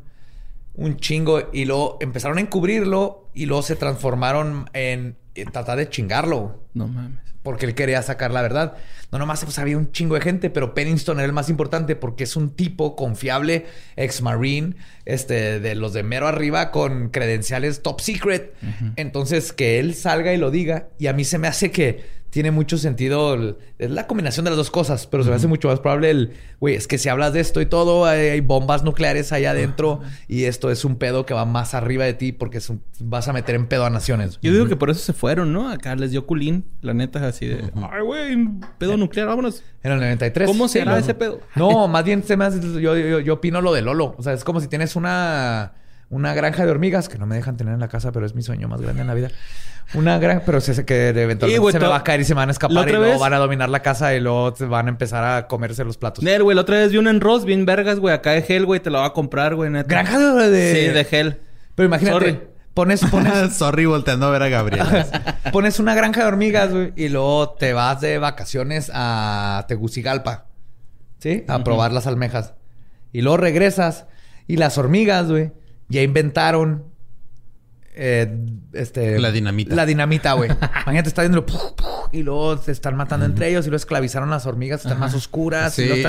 [0.78, 5.18] un chingo y luego empezaron a encubrirlo y luego se transformaron en,
[5.52, 6.64] tratar de chingarlo.
[6.74, 7.20] No mames.
[7.44, 8.76] Porque él quería sacar la verdad.
[9.12, 12.26] No nomás pues, había un chingo de gente, pero Pennington era el más importante porque
[12.26, 14.76] es un tipo confiable, ex marine,
[15.06, 18.54] este, de los de mero arriba con credenciales top secret.
[18.98, 20.90] Entonces, que él salga y lo diga.
[21.00, 23.56] Y a mí se me hace que tiene mucho sentido.
[23.78, 26.34] es la combinación de las dos cosas, pero se me hace mucho más probable el,
[26.60, 30.44] güey, es que si hablas de esto y todo, hay, bombas nucleares allá adentro y
[30.44, 32.60] esto es un pedo que va más arriba de ti porque
[33.00, 34.40] vas a meter en pedo a naciones.
[34.42, 35.70] Yo digo que por eso se fueron, ¿no?
[35.70, 38.38] Acá les dio culín, la neta, así de, ay, güey,
[38.78, 39.64] pedo nuclear, vámonos.
[39.84, 40.48] En el 93.
[40.48, 41.40] ¿Cómo se hará ese pedo?
[41.56, 44.16] No, más bien se me hace, yo, yo, yo opino lo de Lolo.
[44.18, 45.74] O sea, es como si tienes una
[46.10, 48.42] una granja de hormigas que no me dejan tener en la casa, pero es mi
[48.42, 49.30] sueño más grande en la vida.
[49.94, 52.50] Una granja, pero sé que eventualmente se me va a caer y se me van
[52.50, 55.48] a escapar y luego van a dominar la casa y luego van a empezar a
[55.48, 56.24] comerse los platos.
[56.24, 58.66] Ner, güey, la otra vez vi un en Ross bien vergas, güey, acá de gel,
[58.66, 59.88] güey, te lo va a comprar, güey, neta.
[59.88, 61.42] ¿Granja de, Sí, de gel.
[61.76, 64.86] Pero imagínate, pones pones Sorry volteando a ver a Gabriel.
[65.54, 70.48] pones una granja de hormigas, güey, y luego te vas de vacaciones a Tegucigalpa.
[71.20, 71.46] ¿Sí?
[71.48, 72.54] A probar las almejas.
[73.14, 74.06] Y luego regresas
[74.48, 75.52] y las hormigas, güey,
[75.90, 76.84] ya inventaron
[78.00, 78.28] eh,
[78.74, 79.74] este, la dinamita.
[79.74, 80.52] La dinamita, güey.
[80.84, 81.44] Imagínate, está viendo
[82.12, 85.74] y luego se están matando entre ellos y luego esclavizaron las hormigas, están más oscuras.
[85.74, 85.90] Sí.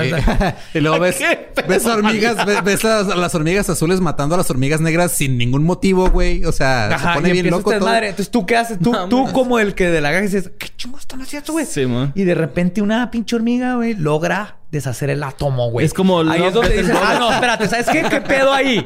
[0.73, 1.19] Y, luego, ves,
[1.67, 6.09] ves hormigas, ves, a las, hormigas azules matando a las hormigas negras sin ningún motivo,
[6.11, 6.45] güey.
[6.45, 7.85] O sea, se pone bien loco todo.
[7.85, 8.09] Madre.
[8.09, 8.77] Entonces, ¿tú qué haces?
[8.79, 11.65] Tú, tú como el que de la gaja dices, ¿qué chingo están haciendo, güey?
[11.65, 11.87] Sí.
[12.13, 15.85] Y de repente una pinche hormiga, güey, logra deshacer el átomo, güey.
[15.85, 16.19] Es como...
[16.21, 18.03] Ahí es donde dices, ah, no, espérate, ¿sabes qué?
[18.03, 18.85] ¿Qué pedo ahí?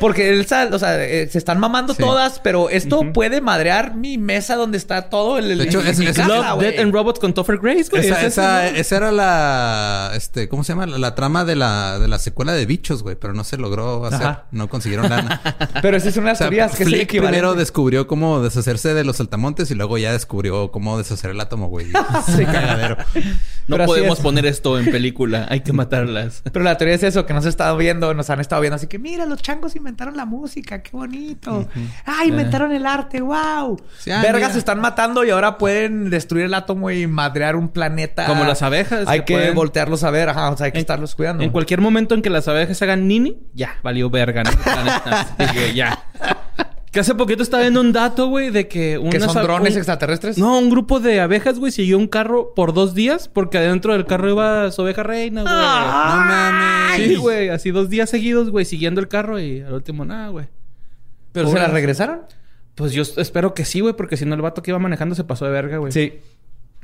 [0.00, 4.56] Porque él, o sea, eh, se están mamando todas, pero esto puede madrear mi mesa
[4.56, 5.56] donde está todo el.
[5.56, 8.08] De hecho, es, Love, Dead and Robots con Topher Grace, güey.
[8.08, 10.10] Esa, esa, era la.
[10.14, 10.86] Este, ¿Cómo se llama?
[10.86, 14.38] La, trama de la, de la secuela de bichos, güey, pero no se logró hacer.
[14.50, 15.40] No consiguieron lana.
[15.82, 19.18] pero esa es una de las teorías que Flick primero descubrió cómo deshacerse de los
[19.18, 21.86] saltamontes y luego ya descubrió cómo deshacer el átomo, güey.
[22.36, 22.96] sí, cagadero.
[23.68, 25.15] No podemos poner esto en película,
[25.48, 26.42] hay que matarlas.
[26.52, 28.86] Pero la teoría es eso, que nos han estado viendo, nos han estado viendo, así
[28.86, 31.68] que mira, los changos inventaron la música, qué bonito.
[32.04, 33.80] Ah, inventaron el arte, wow.
[34.10, 38.26] Ah, Vergas se están matando y ahora pueden destruir el átomo y madrear un planeta.
[38.26, 39.06] Como las abejas.
[39.06, 41.42] Hay que, voltearlos a ver, ajá, o sea, hay que estarlos cuidando.
[41.42, 44.50] En cualquier momento en que las abejas hagan nini, ya, valió verga, ¿no?
[45.74, 46.02] ya.
[46.96, 48.92] Que hace poquito estaba viendo un dato, güey, de que...
[48.92, 50.38] ¿Que unas son a- drones un- extraterrestres?
[50.38, 54.06] No, un grupo de abejas, güey, siguió un carro por dos días porque adentro del
[54.06, 55.54] carro iba su oveja reina, güey.
[55.54, 56.96] No mames.
[57.06, 60.46] Sí, güey, así dos días seguidos, güey, siguiendo el carro y al último nada, güey.
[61.32, 62.20] ¿Pero se la regresaron?
[62.74, 65.24] Pues yo espero que sí, güey, porque si no el vato que iba manejando se
[65.24, 65.92] pasó de verga, güey.
[65.92, 66.14] Sí.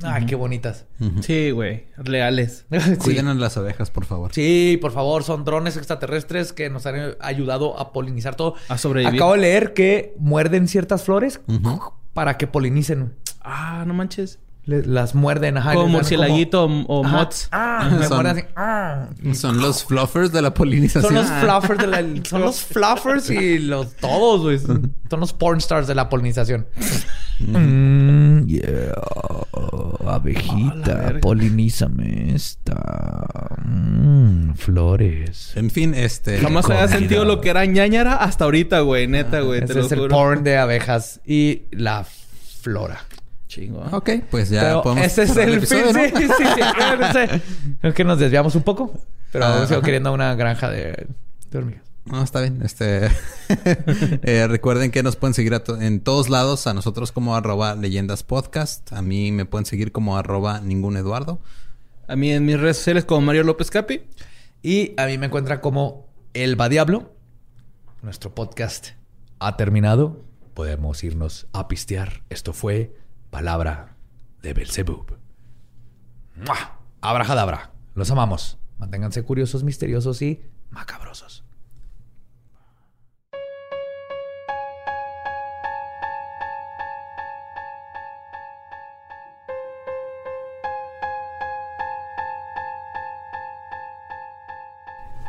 [0.01, 0.85] Ay, qué bonitas.
[1.21, 2.65] Sí, güey, leales.
[2.99, 4.33] Cuiden a las abejas, por favor.
[4.33, 8.55] Sí, por favor, son drones extraterrestres que nos han ayudado a polinizar todo.
[8.69, 9.15] A sobrevivir.
[9.15, 11.41] Acabo de leer que muerden ciertas flores
[12.13, 13.13] para que polinicen.
[13.41, 14.39] Ah, no manches.
[14.65, 15.73] Le- las muerden, ajá.
[15.73, 17.17] Como murcielaguito o, o Ajá.
[17.17, 17.49] mods.
[17.51, 18.41] Ah, me Son- así.
[18.55, 19.07] Ah.
[19.33, 21.03] Son los fluffers de la polinización.
[21.03, 22.23] Son los fluffers de la...
[22.23, 23.93] Son los fluffers y los...
[23.97, 24.59] Todos, güey.
[24.59, 26.65] Son los porn stars de la polinización.
[27.39, 28.93] Mm, yeah.
[30.07, 31.19] Abejita, verga.
[31.19, 33.55] polinízame esta.
[33.65, 35.51] Mm, flores.
[35.55, 36.37] En fin, este...
[36.39, 39.07] Jamás había sentido lo que era ñañara hasta ahorita, güey.
[39.07, 39.59] Neta, güey.
[39.59, 42.05] te Ese lo es el porn de abejas y la
[42.61, 43.01] flora.
[43.53, 43.81] Chingo.
[43.91, 45.79] Ok, pues ya Pero podemos ese es el, fin.
[45.85, 45.93] ¿no?
[45.93, 46.61] Sí, sí, sí.
[46.99, 47.41] No sé.
[47.81, 48.93] Creo que nos desviamos un poco.
[49.31, 51.07] Pero Ah, sigo queriendo una granja de,
[51.51, 51.83] de hormigas.
[52.05, 52.61] No, está bien.
[52.63, 53.09] Este,
[54.23, 56.67] eh, recuerden que nos pueden seguir a to- en todos lados.
[56.67, 58.91] A nosotros como arroba leyendas podcast.
[58.91, 61.39] A mí me pueden seguir como arroba ningún Eduardo.
[62.07, 64.01] A mí en mis redes sociales como Mario López Capi.
[64.61, 67.13] Y a mí me encuentra como Elba Diablo.
[68.01, 68.89] Nuestro podcast
[69.39, 70.21] ha terminado.
[70.53, 72.23] Podemos irnos a pistear.
[72.29, 72.95] Esto fue
[73.33, 73.97] Palabra
[74.43, 75.17] de Belzebub.
[77.01, 77.71] Abrajadabra.
[77.95, 78.59] Los amamos.
[78.77, 80.39] Manténganse curiosos, misteriosos y
[80.69, 81.43] macabrosos.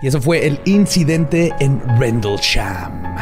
[0.02, 3.16] Y eso fue el incidente en Rendlesham.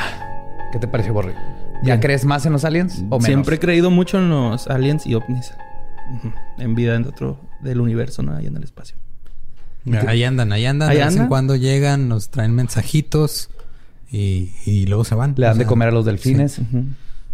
[0.73, 1.62] ¿Qué te pareció, Borre?
[1.83, 2.01] ¿Ya Bien.
[2.01, 3.25] crees más en los aliens o menos?
[3.25, 5.53] Siempre he creído mucho en los aliens y ovnis.
[6.59, 8.37] En vida en otro del universo, ¿no?
[8.37, 8.97] Ahí en el espacio.
[10.07, 10.91] Ahí andan, ahí andan.
[10.91, 13.51] Ahí de vez en cuando llegan, nos traen mensajitos
[14.11, 15.35] y, y luego se van.
[15.37, 16.61] Le dan O de comer a los delfines.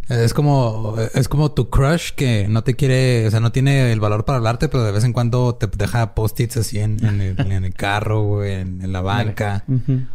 [0.08, 4.00] Es como, es como tu crush que no te quiere, o sea, no tiene el
[4.00, 7.38] valor para hablarte, pero de vez en cuando te deja post-its así en, en el,
[7.52, 9.64] en el carro, en, en la banca.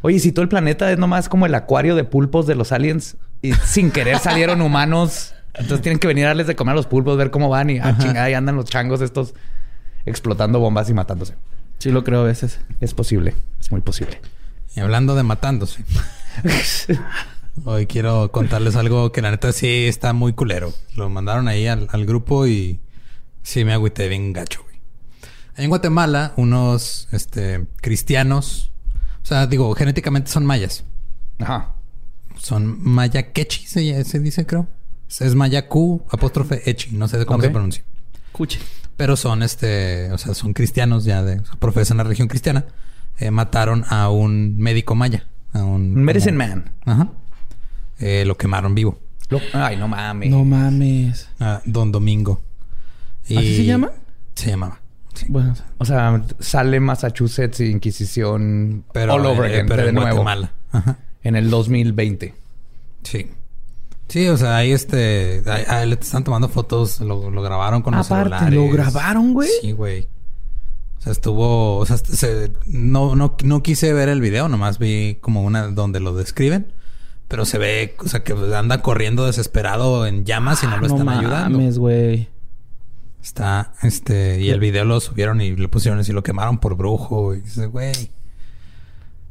[0.01, 3.17] Oye, si todo el planeta es nomás como el acuario de pulpos de los aliens
[3.43, 6.87] y sin querer salieron humanos, entonces tienen que venir a darles de comer a los
[6.87, 9.35] pulpos, ver cómo van y ah, chingada, ahí andan los changos estos
[10.05, 11.35] explotando bombas y matándose.
[11.77, 12.61] Sí lo creo a veces.
[12.79, 14.21] Es posible, es muy posible.
[14.75, 15.83] Y hablando de matándose.
[17.65, 20.73] Hoy quiero contarles algo que la neta sí está muy culero.
[20.95, 22.79] Lo mandaron ahí al, al grupo y
[23.43, 24.77] sí me agüité bien gacho, güey.
[25.57, 28.71] En Guatemala, unos este, cristianos,
[29.21, 30.85] o sea, digo, genéticamente son mayas.
[31.39, 31.72] Ajá.
[32.43, 34.67] Son maya quechi, se, se dice, creo.
[35.07, 37.83] Es maya Q, apóstrofe echi, no sé cómo se pronuncia.
[38.27, 38.59] Escuche.
[38.97, 42.65] Pero son este, o sea, son cristianos ya de, o sea, profesan la religión cristiana.
[43.17, 45.25] Eh, mataron a un médico maya.
[45.53, 46.71] A un Medicine como- Man.
[46.85, 47.07] Ajá.
[47.99, 48.99] Eh, lo quemaron vivo.
[49.29, 50.29] Lo- Ay, no mames.
[50.29, 51.29] No mames.
[51.39, 52.41] A Don Domingo.
[53.27, 53.91] Y- ¿Así se llama?
[54.35, 54.81] Se llamaba.
[55.13, 55.27] Sí.
[55.29, 59.95] Bueno, O sea, sale Massachusetts y Inquisición Pero, all over eh, again, pero de en
[59.95, 60.09] nuevo.
[60.23, 60.51] Guatemala.
[60.71, 60.97] Ajá.
[61.23, 62.33] En el 2020.
[63.03, 63.27] Sí.
[64.09, 65.41] Sí, o sea, ahí este...
[65.47, 66.99] Ahí, ahí le están tomando fotos.
[66.99, 68.53] Lo, lo grabaron con los Aparte, celulares.
[68.53, 69.49] ¿lo grabaron, güey?
[69.61, 70.07] Sí, güey.
[70.99, 71.77] O sea, estuvo...
[71.77, 74.49] O sea, se- no, no, no quise ver el video.
[74.49, 76.73] Nomás vi como una donde lo describen.
[77.29, 77.95] Pero se ve...
[77.99, 81.57] O sea, que anda corriendo desesperado en llamas y no lo están ayudando.
[81.57, 82.27] mames, güey.
[83.23, 87.33] Está, este, y el video lo subieron y le pusieron así, lo quemaron por brujo,
[87.33, 87.93] y dice, güey.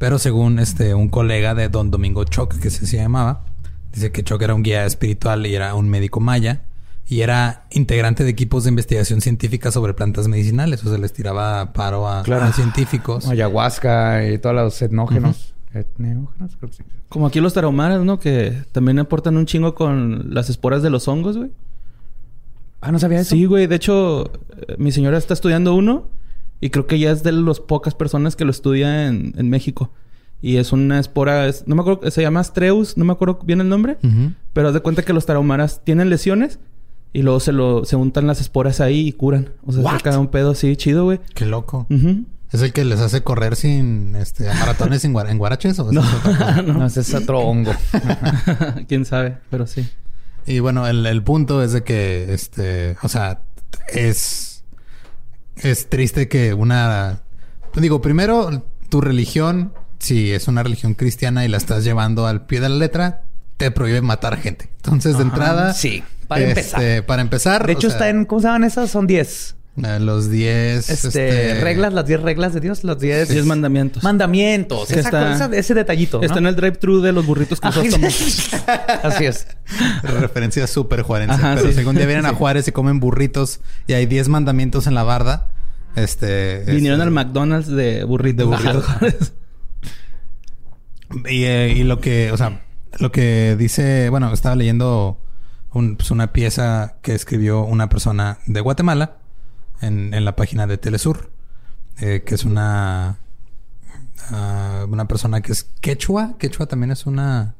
[0.02, 3.44] Pero según este, un colega de Don Domingo Choc, que se, llamaba,
[3.92, 6.64] dice que Choc era un guía espiritual y era un médico maya,
[7.06, 11.72] y era integrante de equipos de investigación científica sobre plantas medicinales, o sea, les tiraba
[11.72, 12.46] paro a, Claro.
[12.46, 13.28] a científicos.
[13.28, 15.54] Ayahuasca y todos los etnógenos.
[15.72, 16.56] ¿Etnógenos?
[16.56, 16.82] Creo que sí.
[17.08, 18.18] Como aquí los tarahumaras, ¿no?
[18.18, 21.52] Que también aportan un chingo con las esporas de los hongos, güey.
[22.80, 23.36] Ah, no sabía eso.
[23.36, 23.68] Sí, güey.
[23.68, 24.32] De hecho,
[24.66, 26.08] eh, mi señora está estudiando uno
[26.62, 29.92] y creo que ya es de las pocas personas que lo estudia en, en México.
[30.40, 33.60] Y es una espora, es- no me acuerdo, se llama Astreus, no me acuerdo bien
[33.60, 33.98] el nombre,
[34.54, 36.58] pero haz de cuenta que los tarahumaras tienen lesiones
[37.12, 39.50] y luego se lo se untan las esporas ahí y curan.
[39.66, 39.92] O sea, What?
[39.98, 41.20] saca un pedo así chido, güey.
[41.34, 41.86] Qué loco.
[42.50, 45.78] ¿Es el que les hace correr sin, este, a maratones sin en guaraches?
[45.78, 46.64] ¿o No, es?
[46.66, 47.72] No, ese es otro hongo.
[48.88, 49.88] Quién sabe, pero sí.
[50.46, 53.42] Y bueno, el, el punto es de que, este, o sea,
[53.92, 54.51] es,
[55.56, 57.22] es triste que una,
[57.74, 62.60] digo, primero, tu religión, si es una religión cristiana y la estás llevando al pie
[62.60, 63.22] de la letra,
[63.56, 64.70] te prohíbe matar gente.
[64.76, 65.72] Entonces, de entrada.
[65.74, 67.06] Sí, para este, empezar.
[67.06, 67.66] Para empezar.
[67.66, 68.24] De hecho, o sea, está en.
[68.24, 68.90] ¿Cómo se llaman esas?
[68.90, 69.56] Son 10.
[69.74, 70.90] Los 10.
[70.90, 74.02] Este, reglas, las 10 reglas de Dios, los 10 Diez mandamientos.
[74.04, 74.88] mandamientos.
[74.88, 76.18] Que está- esa- ese detallito.
[76.18, 76.24] ¿no?
[76.24, 78.52] Está en el drive-thru de los burritos Ajá, Crisóstomos.
[79.02, 79.46] Así es.
[80.02, 81.34] Referencia súper juarense.
[81.36, 81.78] Ajá, pero sí.
[81.78, 85.48] algún día vienen a Juárez y comen burritos y hay 10 mandamientos en la barda,
[85.96, 86.64] este.
[86.66, 88.50] Vinieron este, al McDonald's de burritos.
[88.50, 89.32] De burritos.
[91.28, 92.62] Y, eh, y lo que, o sea,
[92.98, 95.20] lo que dice, bueno, estaba leyendo
[95.72, 99.18] un- pues, una pieza que escribió una persona de Guatemala
[99.82, 101.30] en, en la página de Telesur,
[102.00, 103.18] eh, que es una,
[104.30, 106.36] ah, una persona que es quechua.
[106.38, 107.54] Quechua también es una...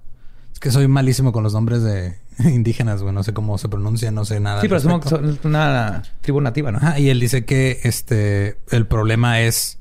[0.53, 3.15] Es que soy malísimo con los nombres de indígenas, güey.
[3.15, 4.61] No sé cómo se pronuncia, no sé nada.
[4.61, 6.78] Sí, pero son una tribu nativa, ¿no?
[6.78, 9.78] Ajá, y él dice que este el problema es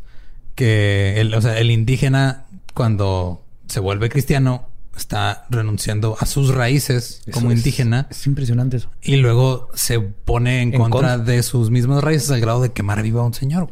[0.56, 7.22] que el, o sea, el indígena cuando se vuelve cristiano está renunciando a sus raíces
[7.26, 8.90] Eso como es- indígena Es impresionante eso.
[9.02, 11.18] y luego se pone en, En contra contra.
[11.34, 13.70] de sus mismas raíces al grado de quemar viva a un señor.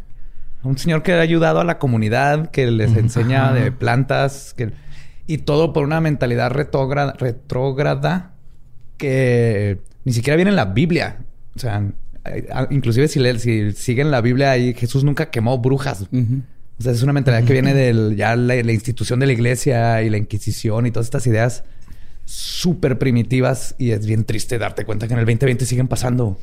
[0.64, 4.72] Un señor que ha ayudado a la comunidad, que les enseña de plantas, que...
[5.28, 8.34] y todo por una mentalidad retrógrada
[8.98, 11.18] que ni siquiera viene en la Biblia.
[11.56, 11.84] O sea,
[12.70, 16.02] inclusive si, le- si siguen la Biblia ahí, Jesús nunca quemó brujas.
[16.12, 16.42] Ujú.
[16.80, 20.02] O sea, es una mentalidad que viene de ya la, la institución de la iglesia
[20.02, 21.64] y la Inquisición y todas estas ideas
[22.26, 23.76] súper primitivas.
[23.78, 26.40] Y es bien triste darte cuenta que en el 2020 siguen pasando.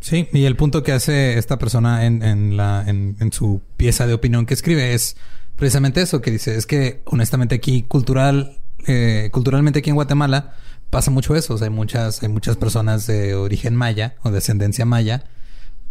[0.00, 4.06] Sí, y el punto que hace esta persona en, en la, en, en su pieza
[4.06, 5.16] de opinión que escribe es
[5.56, 10.54] precisamente eso, que dice, es que honestamente aquí cultural, eh, culturalmente aquí en Guatemala
[10.88, 11.54] pasa mucho eso.
[11.54, 15.24] O sea, hay muchas, hay muchas personas de origen maya o descendencia maya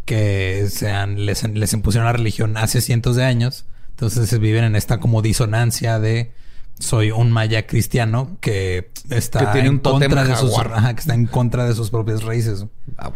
[0.05, 3.65] que se han, les, les impusieron la religión hace cientos de años.
[3.99, 6.31] Entonces viven en esta como disonancia de
[6.79, 10.71] soy un maya cristiano que está Que tiene en un contra de sus, jaguar.
[10.73, 12.61] ajá, que está en contra de sus propias raíces.
[12.97, 13.11] Wow.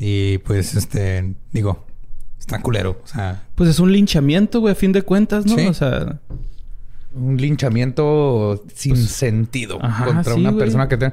[0.00, 1.84] Y pues, este, digo,
[2.40, 3.00] está culero.
[3.04, 5.54] O sea, Pues es un linchamiento, güey, a fin de cuentas, ¿no?
[5.54, 5.66] Sí.
[5.68, 6.18] O sea,
[7.14, 10.58] Un linchamiento sin sentido Pues, ajá, contra sí, una güey.
[10.64, 11.12] persona que te...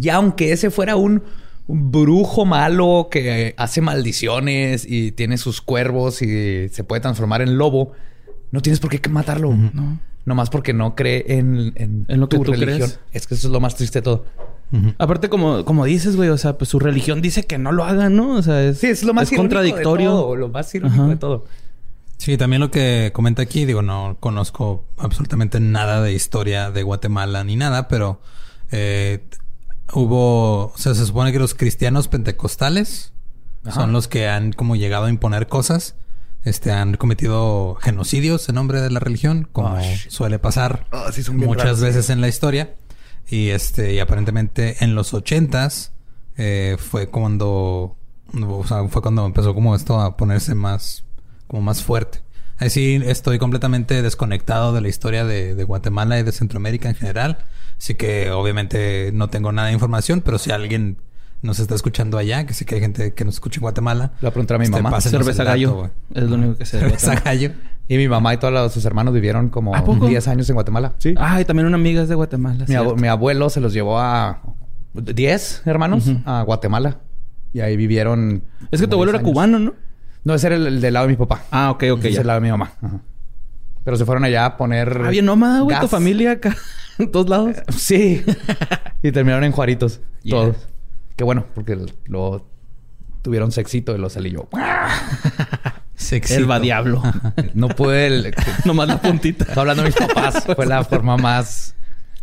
[0.00, 1.22] Y aunque ese fuera un,
[1.66, 7.56] un brujo malo que hace maldiciones y tiene sus cuervos y se puede transformar en
[7.58, 7.92] lobo,
[8.50, 9.52] no tienes por qué matarlo.
[9.54, 9.98] no.
[10.24, 12.76] Nomás porque no cree en, en, En lo que tu tú religión.
[12.90, 13.00] crees.
[13.10, 14.24] Es que eso es lo más triste de todo.
[14.98, 18.14] Aparte, como, como dices, güey, o sea, pues su religión dice que no lo hagan,
[18.16, 18.36] ¿no?
[18.36, 20.10] O sea, es, Sí, es lo más es contradictorio.
[20.10, 20.36] de todo.
[20.36, 21.10] Lo más irónico Ajá.
[21.10, 21.44] de todo.
[22.18, 27.42] sí, también lo que comenta aquí, digo, no conozco absolutamente nada de historia de Guatemala
[27.42, 28.20] ni nada, pero
[28.70, 29.24] eh,
[29.92, 33.12] hubo, o sea, se supone que los cristianos pentecostales
[33.64, 33.72] Ajá.
[33.80, 35.96] son los que han como llegado a imponer cosas.
[36.44, 39.96] Este, han cometido genocidios en nombre de la religión, como Ay.
[40.08, 41.84] suele pasar Ah, sí, son bien muchas raros, sí.
[41.84, 42.74] veces en la historia.
[43.28, 45.92] Y este, y aparentemente en los ochentas
[46.36, 47.96] eh, fue cuando,
[48.34, 51.04] o sea, fue cuando empezó como esto a ponerse más,
[51.46, 52.22] como más fuerte.
[52.66, 57.38] Así estoy completamente desconectado de la historia de, de Guatemala y de Centroamérica en general.
[57.78, 60.98] Así que obviamente no tengo nada de información, pero si alguien
[61.42, 64.12] nos está escuchando allá, que sé que hay gente que nos escucha en Guatemala.
[64.14, 65.00] Le voy a preguntar a mi este, mamá.
[65.00, 65.90] Cerveza gallo.
[66.14, 67.50] es lo único que se Cerveza gallo.
[67.88, 70.06] Y mi mamá y todos los- sus hermanos vivieron como ¿A poco?
[70.06, 70.94] 10 años en Guatemala.
[70.98, 71.14] Sí.
[71.18, 72.60] Ah, y también una amiga es de Guatemala.
[72.60, 72.90] Mi, ¿cierto?
[72.90, 74.40] abu- mi abuelo se los llevó a
[74.94, 77.00] 10 hermanos a Guatemala.
[77.52, 78.44] Y ahí vivieron.
[78.70, 79.32] Es que tu abuelo 10 era años.
[79.32, 79.74] cubano, ¿no?
[80.24, 81.42] No, ese era el, el del lado de mi papá.
[81.50, 82.72] Ah, ok, ok, Ese es el lado de mi mamá.
[82.80, 83.00] Ajá.
[83.84, 85.00] Pero se fueron allá a poner.
[85.04, 86.56] Ah, bien nómada, güey, tu familia acá.
[86.98, 87.56] En todos lados.
[87.76, 88.22] Sí.
[89.02, 90.00] y terminaron en Juaritos.
[90.22, 90.36] Yeah.
[90.36, 90.56] Todos.
[91.16, 92.46] Qué bueno, porque luego
[93.22, 94.46] tuvieron sexito y lo salí yo.
[95.94, 96.38] Sexito.
[96.40, 97.02] El va diablo.
[97.54, 98.06] No pude.
[98.06, 98.34] el-
[98.66, 99.44] Nomás la puntita.
[99.44, 100.44] Estoy hablando de mis papás.
[100.54, 101.74] Fue la forma más.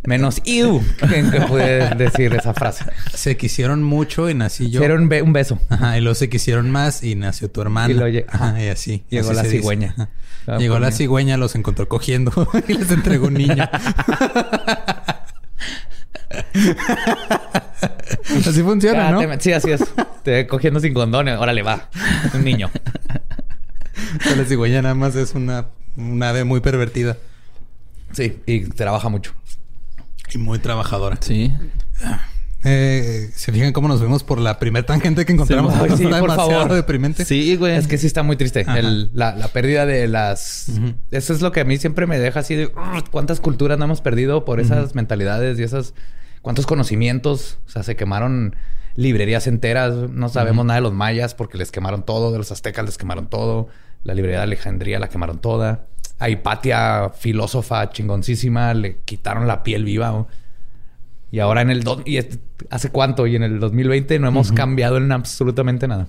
[0.04, 0.82] Menos iu
[1.14, 2.84] en que pude decir esa frase.
[3.14, 4.82] Se quisieron mucho y nací yo.
[4.82, 5.58] Un, be- un beso.
[5.68, 7.92] Ajá, y luego se quisieron más y nació tu hermana.
[7.92, 9.04] Y lo lle- Ajá, y así.
[9.10, 9.92] Llegó así la cigüeña.
[9.96, 10.08] Ajá.
[10.46, 12.32] Ah, Llegó pues la cigüeña, los encontró cogiendo
[12.68, 13.68] y les entregó un niño.
[18.46, 19.40] así funciona, Ya, ¿no?
[19.40, 19.84] sí, así es.
[20.22, 21.38] Te cogiendo sin condones.
[21.38, 21.88] Órale, va.
[22.34, 22.70] Un niño.
[24.36, 25.66] La cigüeña nada más es una,
[25.96, 27.16] una ave muy pervertida
[28.12, 29.32] Sí, y trabaja mucho.
[30.32, 31.18] Y muy trabajadora.
[31.20, 31.52] Sí.
[32.62, 35.72] Eh, ¿Se fijan cómo nos vemos por la primer tangente que encontramos?
[35.72, 36.72] Sí, Está por demasiado favor.
[36.74, 37.24] deprimente.
[37.24, 37.74] Sí, güey.
[37.76, 38.66] Es que sí está muy triste.
[38.76, 40.70] El- la, la pérdida de las...
[41.10, 42.66] Eso es lo que a mí siempre me deja así de...
[42.66, 45.94] "Ugh, ¿Cuántas culturas no hemos perdido por esas mentalidades y esas...
[46.42, 47.58] ¿Cuántos conocimientos?
[47.66, 48.56] O sea, se quemaron
[48.94, 49.94] librerías enteras.
[50.10, 52.30] No sabemos nada de los mayas porque les quemaron todo.
[52.32, 53.68] De los aztecas les quemaron todo.
[54.04, 55.86] La librería de Alejandría la quemaron toda.
[56.20, 60.10] A Hipatia, filósofa chingoncísima, le quitaron la piel viva.
[60.10, 60.28] ¿no?
[61.32, 61.82] Y ahora en el...
[61.82, 62.38] do- y es-
[62.70, 63.26] ¿Hace cuánto?
[63.26, 66.08] Y en el 2020 no hemos cambiado en absolutamente nada.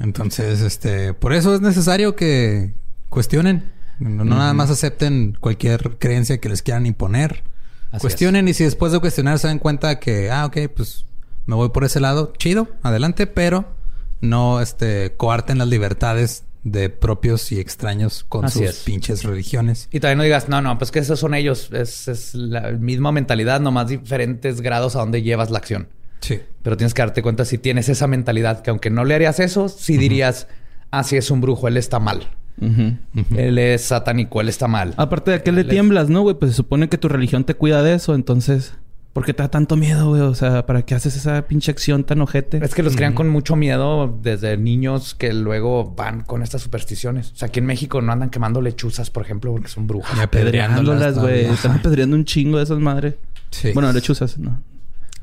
[0.00, 2.74] Entonces, este, por eso es necesario que
[3.08, 3.70] cuestionen.
[3.98, 7.44] No, no nada más acepten cualquier creencia que les quieran imponer.
[7.92, 11.06] Así cuestionen y si después de cuestionar se dan cuenta que, ah, ok, pues
[11.46, 13.76] me voy por ese lado, chido, adelante, pero
[14.20, 18.78] no, este, coarten las libertades de propios y extraños con Así sus es.
[18.84, 19.88] pinches religiones.
[19.90, 21.70] Y también no digas, no, no, pues que esos son ellos.
[21.72, 25.88] Es, es la misma mentalidad, nomás diferentes grados a donde llevas la acción.
[26.20, 26.40] Sí.
[26.62, 29.68] Pero tienes que darte cuenta si tienes esa mentalidad, que aunque no le harías eso,
[29.68, 30.46] sí dirías,
[30.92, 32.28] ah, sí es un brujo, él está mal.
[32.60, 34.94] Él es satánico, él está mal.
[34.98, 36.36] Aparte de que le tiemblas, ¿no, güey?
[36.38, 38.74] Pues se supone que tu religión te cuida de eso, entonces...
[39.12, 40.22] ¿Por qué te da tanto miedo, güey?
[40.22, 42.64] O sea, ¿para qué haces esa pinche acción tan ojete?
[42.64, 47.32] Es que los crean con mucho miedo desde niños que luego van con estas supersticiones.
[47.32, 50.16] O sea, aquí en México no andan quemando lechuzas, por ejemplo, porque son brujas.
[50.16, 51.44] Y Apedreándolas, güey.
[51.44, 53.16] Están apedreando un chingo de esas madres.
[53.50, 53.72] Sí.
[53.74, 54.62] Bueno, lechuzas, ¿no?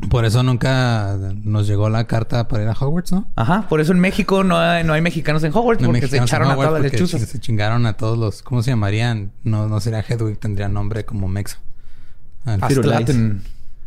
[0.07, 3.27] Por eso nunca nos llegó la carta para ir a Hogwarts, ¿no?
[3.35, 6.17] Ajá, por eso en México no hay, no hay mexicanos en Hogwarts No porque se
[6.17, 7.21] echaron a todas las porque lechuzas.
[7.21, 8.41] Se chingaron a todos los...
[8.41, 9.31] ¿Cómo se llamarían?
[9.43, 11.57] No, no sería Hedwig, tendría nombre como Mexa.
[12.45, 13.39] Aztlatl.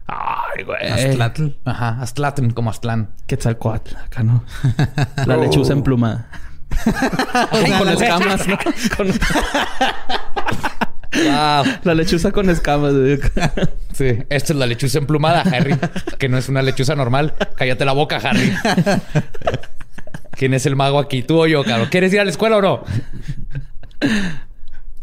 [0.06, 0.88] Ay, güey.
[0.90, 1.48] Aztlatl.
[1.64, 3.10] Ajá, Aztlatl como Aztlán.
[3.26, 4.44] Quetzalcoatl, acá no.
[5.26, 6.28] La lechuza emplumada.
[7.78, 8.58] con escamas, ¿no?
[8.96, 9.12] Con-
[11.14, 11.64] Wow.
[11.84, 13.20] La lechuza con escamas, güey.
[13.92, 15.76] Sí, esta es la lechuza emplumada, Harry,
[16.18, 17.34] que no es una lechuza normal.
[17.54, 18.50] Cállate la boca, Harry.
[20.30, 21.22] ¿Quién es el mago aquí?
[21.22, 21.88] ¿Tú o yo, cabrón?
[21.90, 22.84] ¿Quieres ir a la escuela o no?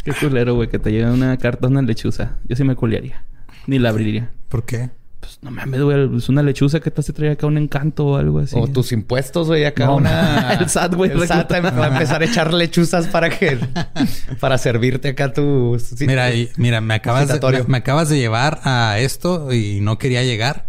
[0.04, 2.38] Qué culero, güey, que te llegue una carta una lechuza.
[2.46, 3.22] Yo sí me culiaría.
[3.68, 4.32] Ni la abriría.
[4.50, 4.90] ¿Por qué?
[5.20, 6.18] Pues no mames, güey.
[6.18, 8.56] Es una lechuza que te hace traer acá un encanto o algo así.
[8.58, 10.54] O tus impuestos, güey, acá No, una...
[10.60, 13.60] el SAT, güey, El SAT va a empezar a echar lechuzas para que...
[14.40, 15.78] para servirte acá tu...
[16.00, 19.98] Mira, y- mira, me acabas, de, me, me acabas de llevar a esto y no
[19.98, 20.68] quería llegar.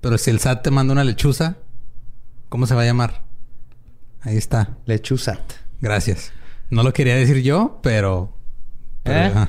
[0.00, 1.56] Pero si el SAT te manda una lechuza,
[2.50, 3.22] ¿cómo se va a llamar?
[4.20, 4.76] Ahí está.
[4.84, 5.40] Lechuzat.
[5.80, 6.32] Gracias.
[6.70, 8.36] No lo quería decir yo, pero...
[9.02, 9.48] pero-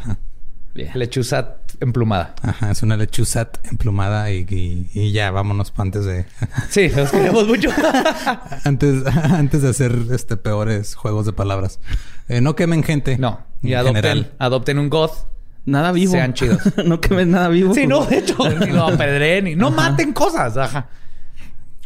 [0.76, 0.92] ¿Eh?
[0.96, 2.36] Lechuzat emplumada.
[2.42, 6.26] ajá, es una lechuzat emplumada y, y- y ya, vámonos antes de...
[6.70, 7.70] Sí, nos queremos mucho.
[8.66, 11.80] antes, antes de hacer este peores juegos de palabras.
[12.28, 13.18] Eh, no quemen gente.
[13.18, 13.40] No.
[13.62, 14.32] Y en adopten, general.
[14.40, 15.14] adopten un goth.
[15.66, 16.12] Nada vivo.
[16.14, 16.60] Sean chidos.
[16.86, 17.74] no quemes nada vivo.
[17.76, 18.38] Sí, no, de hecho.
[18.60, 20.56] Ni lo apedreen y no maten cosas.
[20.58, 20.88] Ajá.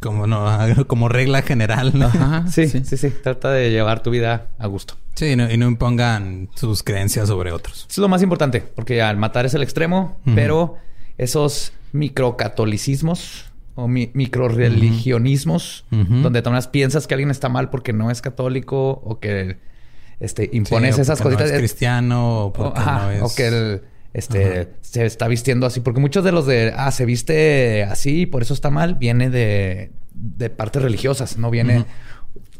[0.03, 0.45] Como, no,
[0.88, 1.91] como regla general.
[1.97, 2.05] ¿no?
[2.07, 2.45] Ajá.
[2.51, 4.95] Sí, sí, sí, Trata de llevar tu vida a gusto.
[5.15, 7.77] Sí, y no, y no impongan sus creencias sobre otros.
[7.81, 10.75] Eso es lo más importante, porque al matar es el extremo, pero
[11.17, 16.15] esos microcatolicismos o mi- microreligionismos, Ujú.
[16.21, 19.57] donde tomas piensas que alguien está mal porque no es católico o que
[20.19, 21.47] este, impones Sí, o esas cositas.
[21.49, 23.21] No es cristiano o o, porque ajá, no es...
[23.21, 23.81] o que el,
[24.14, 28.26] este, se está vistiendo así, porque muchos de los de, ah, se viste así y
[28.26, 31.85] por eso está mal, viene de, de partes religiosas, no viene...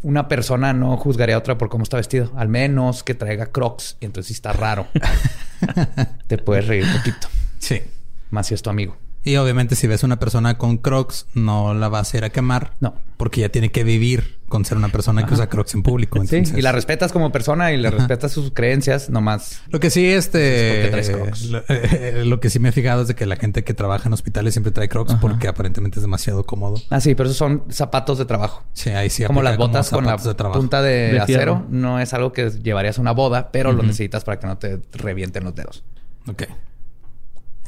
[0.02, 3.96] Una persona no juzgaría a otra por cómo está vestido, al menos que traiga crocs
[4.02, 4.86] y entonces sí está raro.
[6.28, 7.28] Te puedes reír poquito,
[7.60, 7.82] Sí.
[8.30, 8.98] más si es tu amigo.
[9.26, 12.74] Y obviamente si ves una persona con crocs, no la vas a ir a quemar.
[12.82, 12.94] No.
[13.18, 16.20] Porque ya tiene que vivir con ser una persona que usa crocs en público.
[16.26, 19.62] Sí, Entonces, y la respetas como persona y le respetas sus creencias, nomás.
[19.70, 20.68] Lo que sí, este...
[20.68, 21.46] Es porque traes Crocs.
[21.46, 24.10] Lo, eh, lo que sí me he fijado es de que la gente que trabaja
[24.10, 25.22] en hospitales siempre trae crocs Ajá.
[25.22, 26.80] porque aparentemente es demasiado cómodo.
[26.92, 28.64] Ah, sí, pero esos son zapatos de trabajo.
[28.74, 30.60] Sí, ahí sí como las botas con la zapatos de trabajo.
[30.60, 31.66] punta de, De acero.
[31.70, 33.88] No es algo que llevarías a una boda, pero lo Ujú.
[33.88, 35.84] necesitas para que no te revienten los dedos.
[36.28, 36.44] Ok.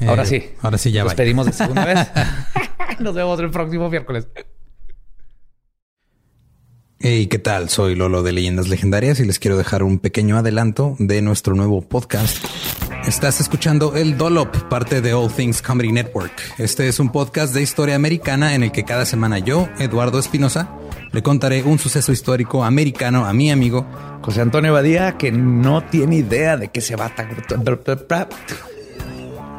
[0.06, 0.44] Ahora Eh, sí.
[0.62, 1.14] Ahora sí ya Nos va.
[1.14, 1.98] despedimos de segunda vez.
[2.98, 4.26] Nos vemos el próximo miércoles.
[6.98, 7.68] Hey, ¿qué tal?
[7.68, 11.82] Soy Lolo de Leyendas Legendarias y les quiero dejar un pequeño adelanto de nuestro nuevo
[11.82, 12.42] podcast.
[13.06, 16.32] Estás escuchando El Dolop, parte de All Things Comedy Network.
[16.58, 20.70] Este es un podcast de historia americana en el que cada semana yo, Eduardo Espinosa,
[21.12, 23.86] le contaré un suceso histórico americano a mi amigo.
[24.22, 27.14] José Antonio Badía, que no tiene idea de qué se va a...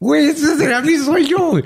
[0.00, 1.50] Güey, ese será mi sueño.
[1.50, 1.62] güey.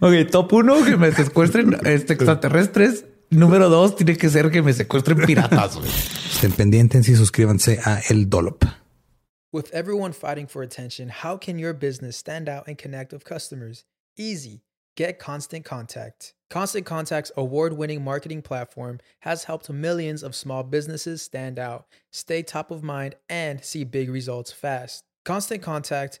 [0.00, 3.04] Ok, top uno, que me secuestren este, extraterrestres.
[3.30, 5.76] Número dos, tiene que ser que me secuestren piratas.
[5.76, 5.88] güey.
[5.88, 8.64] Estén pendientes y suscríbanse a El Dolop.
[9.52, 13.84] With everyone fighting for attention, how can your business stand out and connect with customers?
[14.16, 14.62] Easy.
[14.96, 16.34] get Constant Contact.
[16.50, 22.42] Constant Contact's award winning marketing platform has helped millions of small businesses stand out, stay
[22.42, 25.04] top of mind, and see big results fast.
[25.24, 26.20] Constant Contact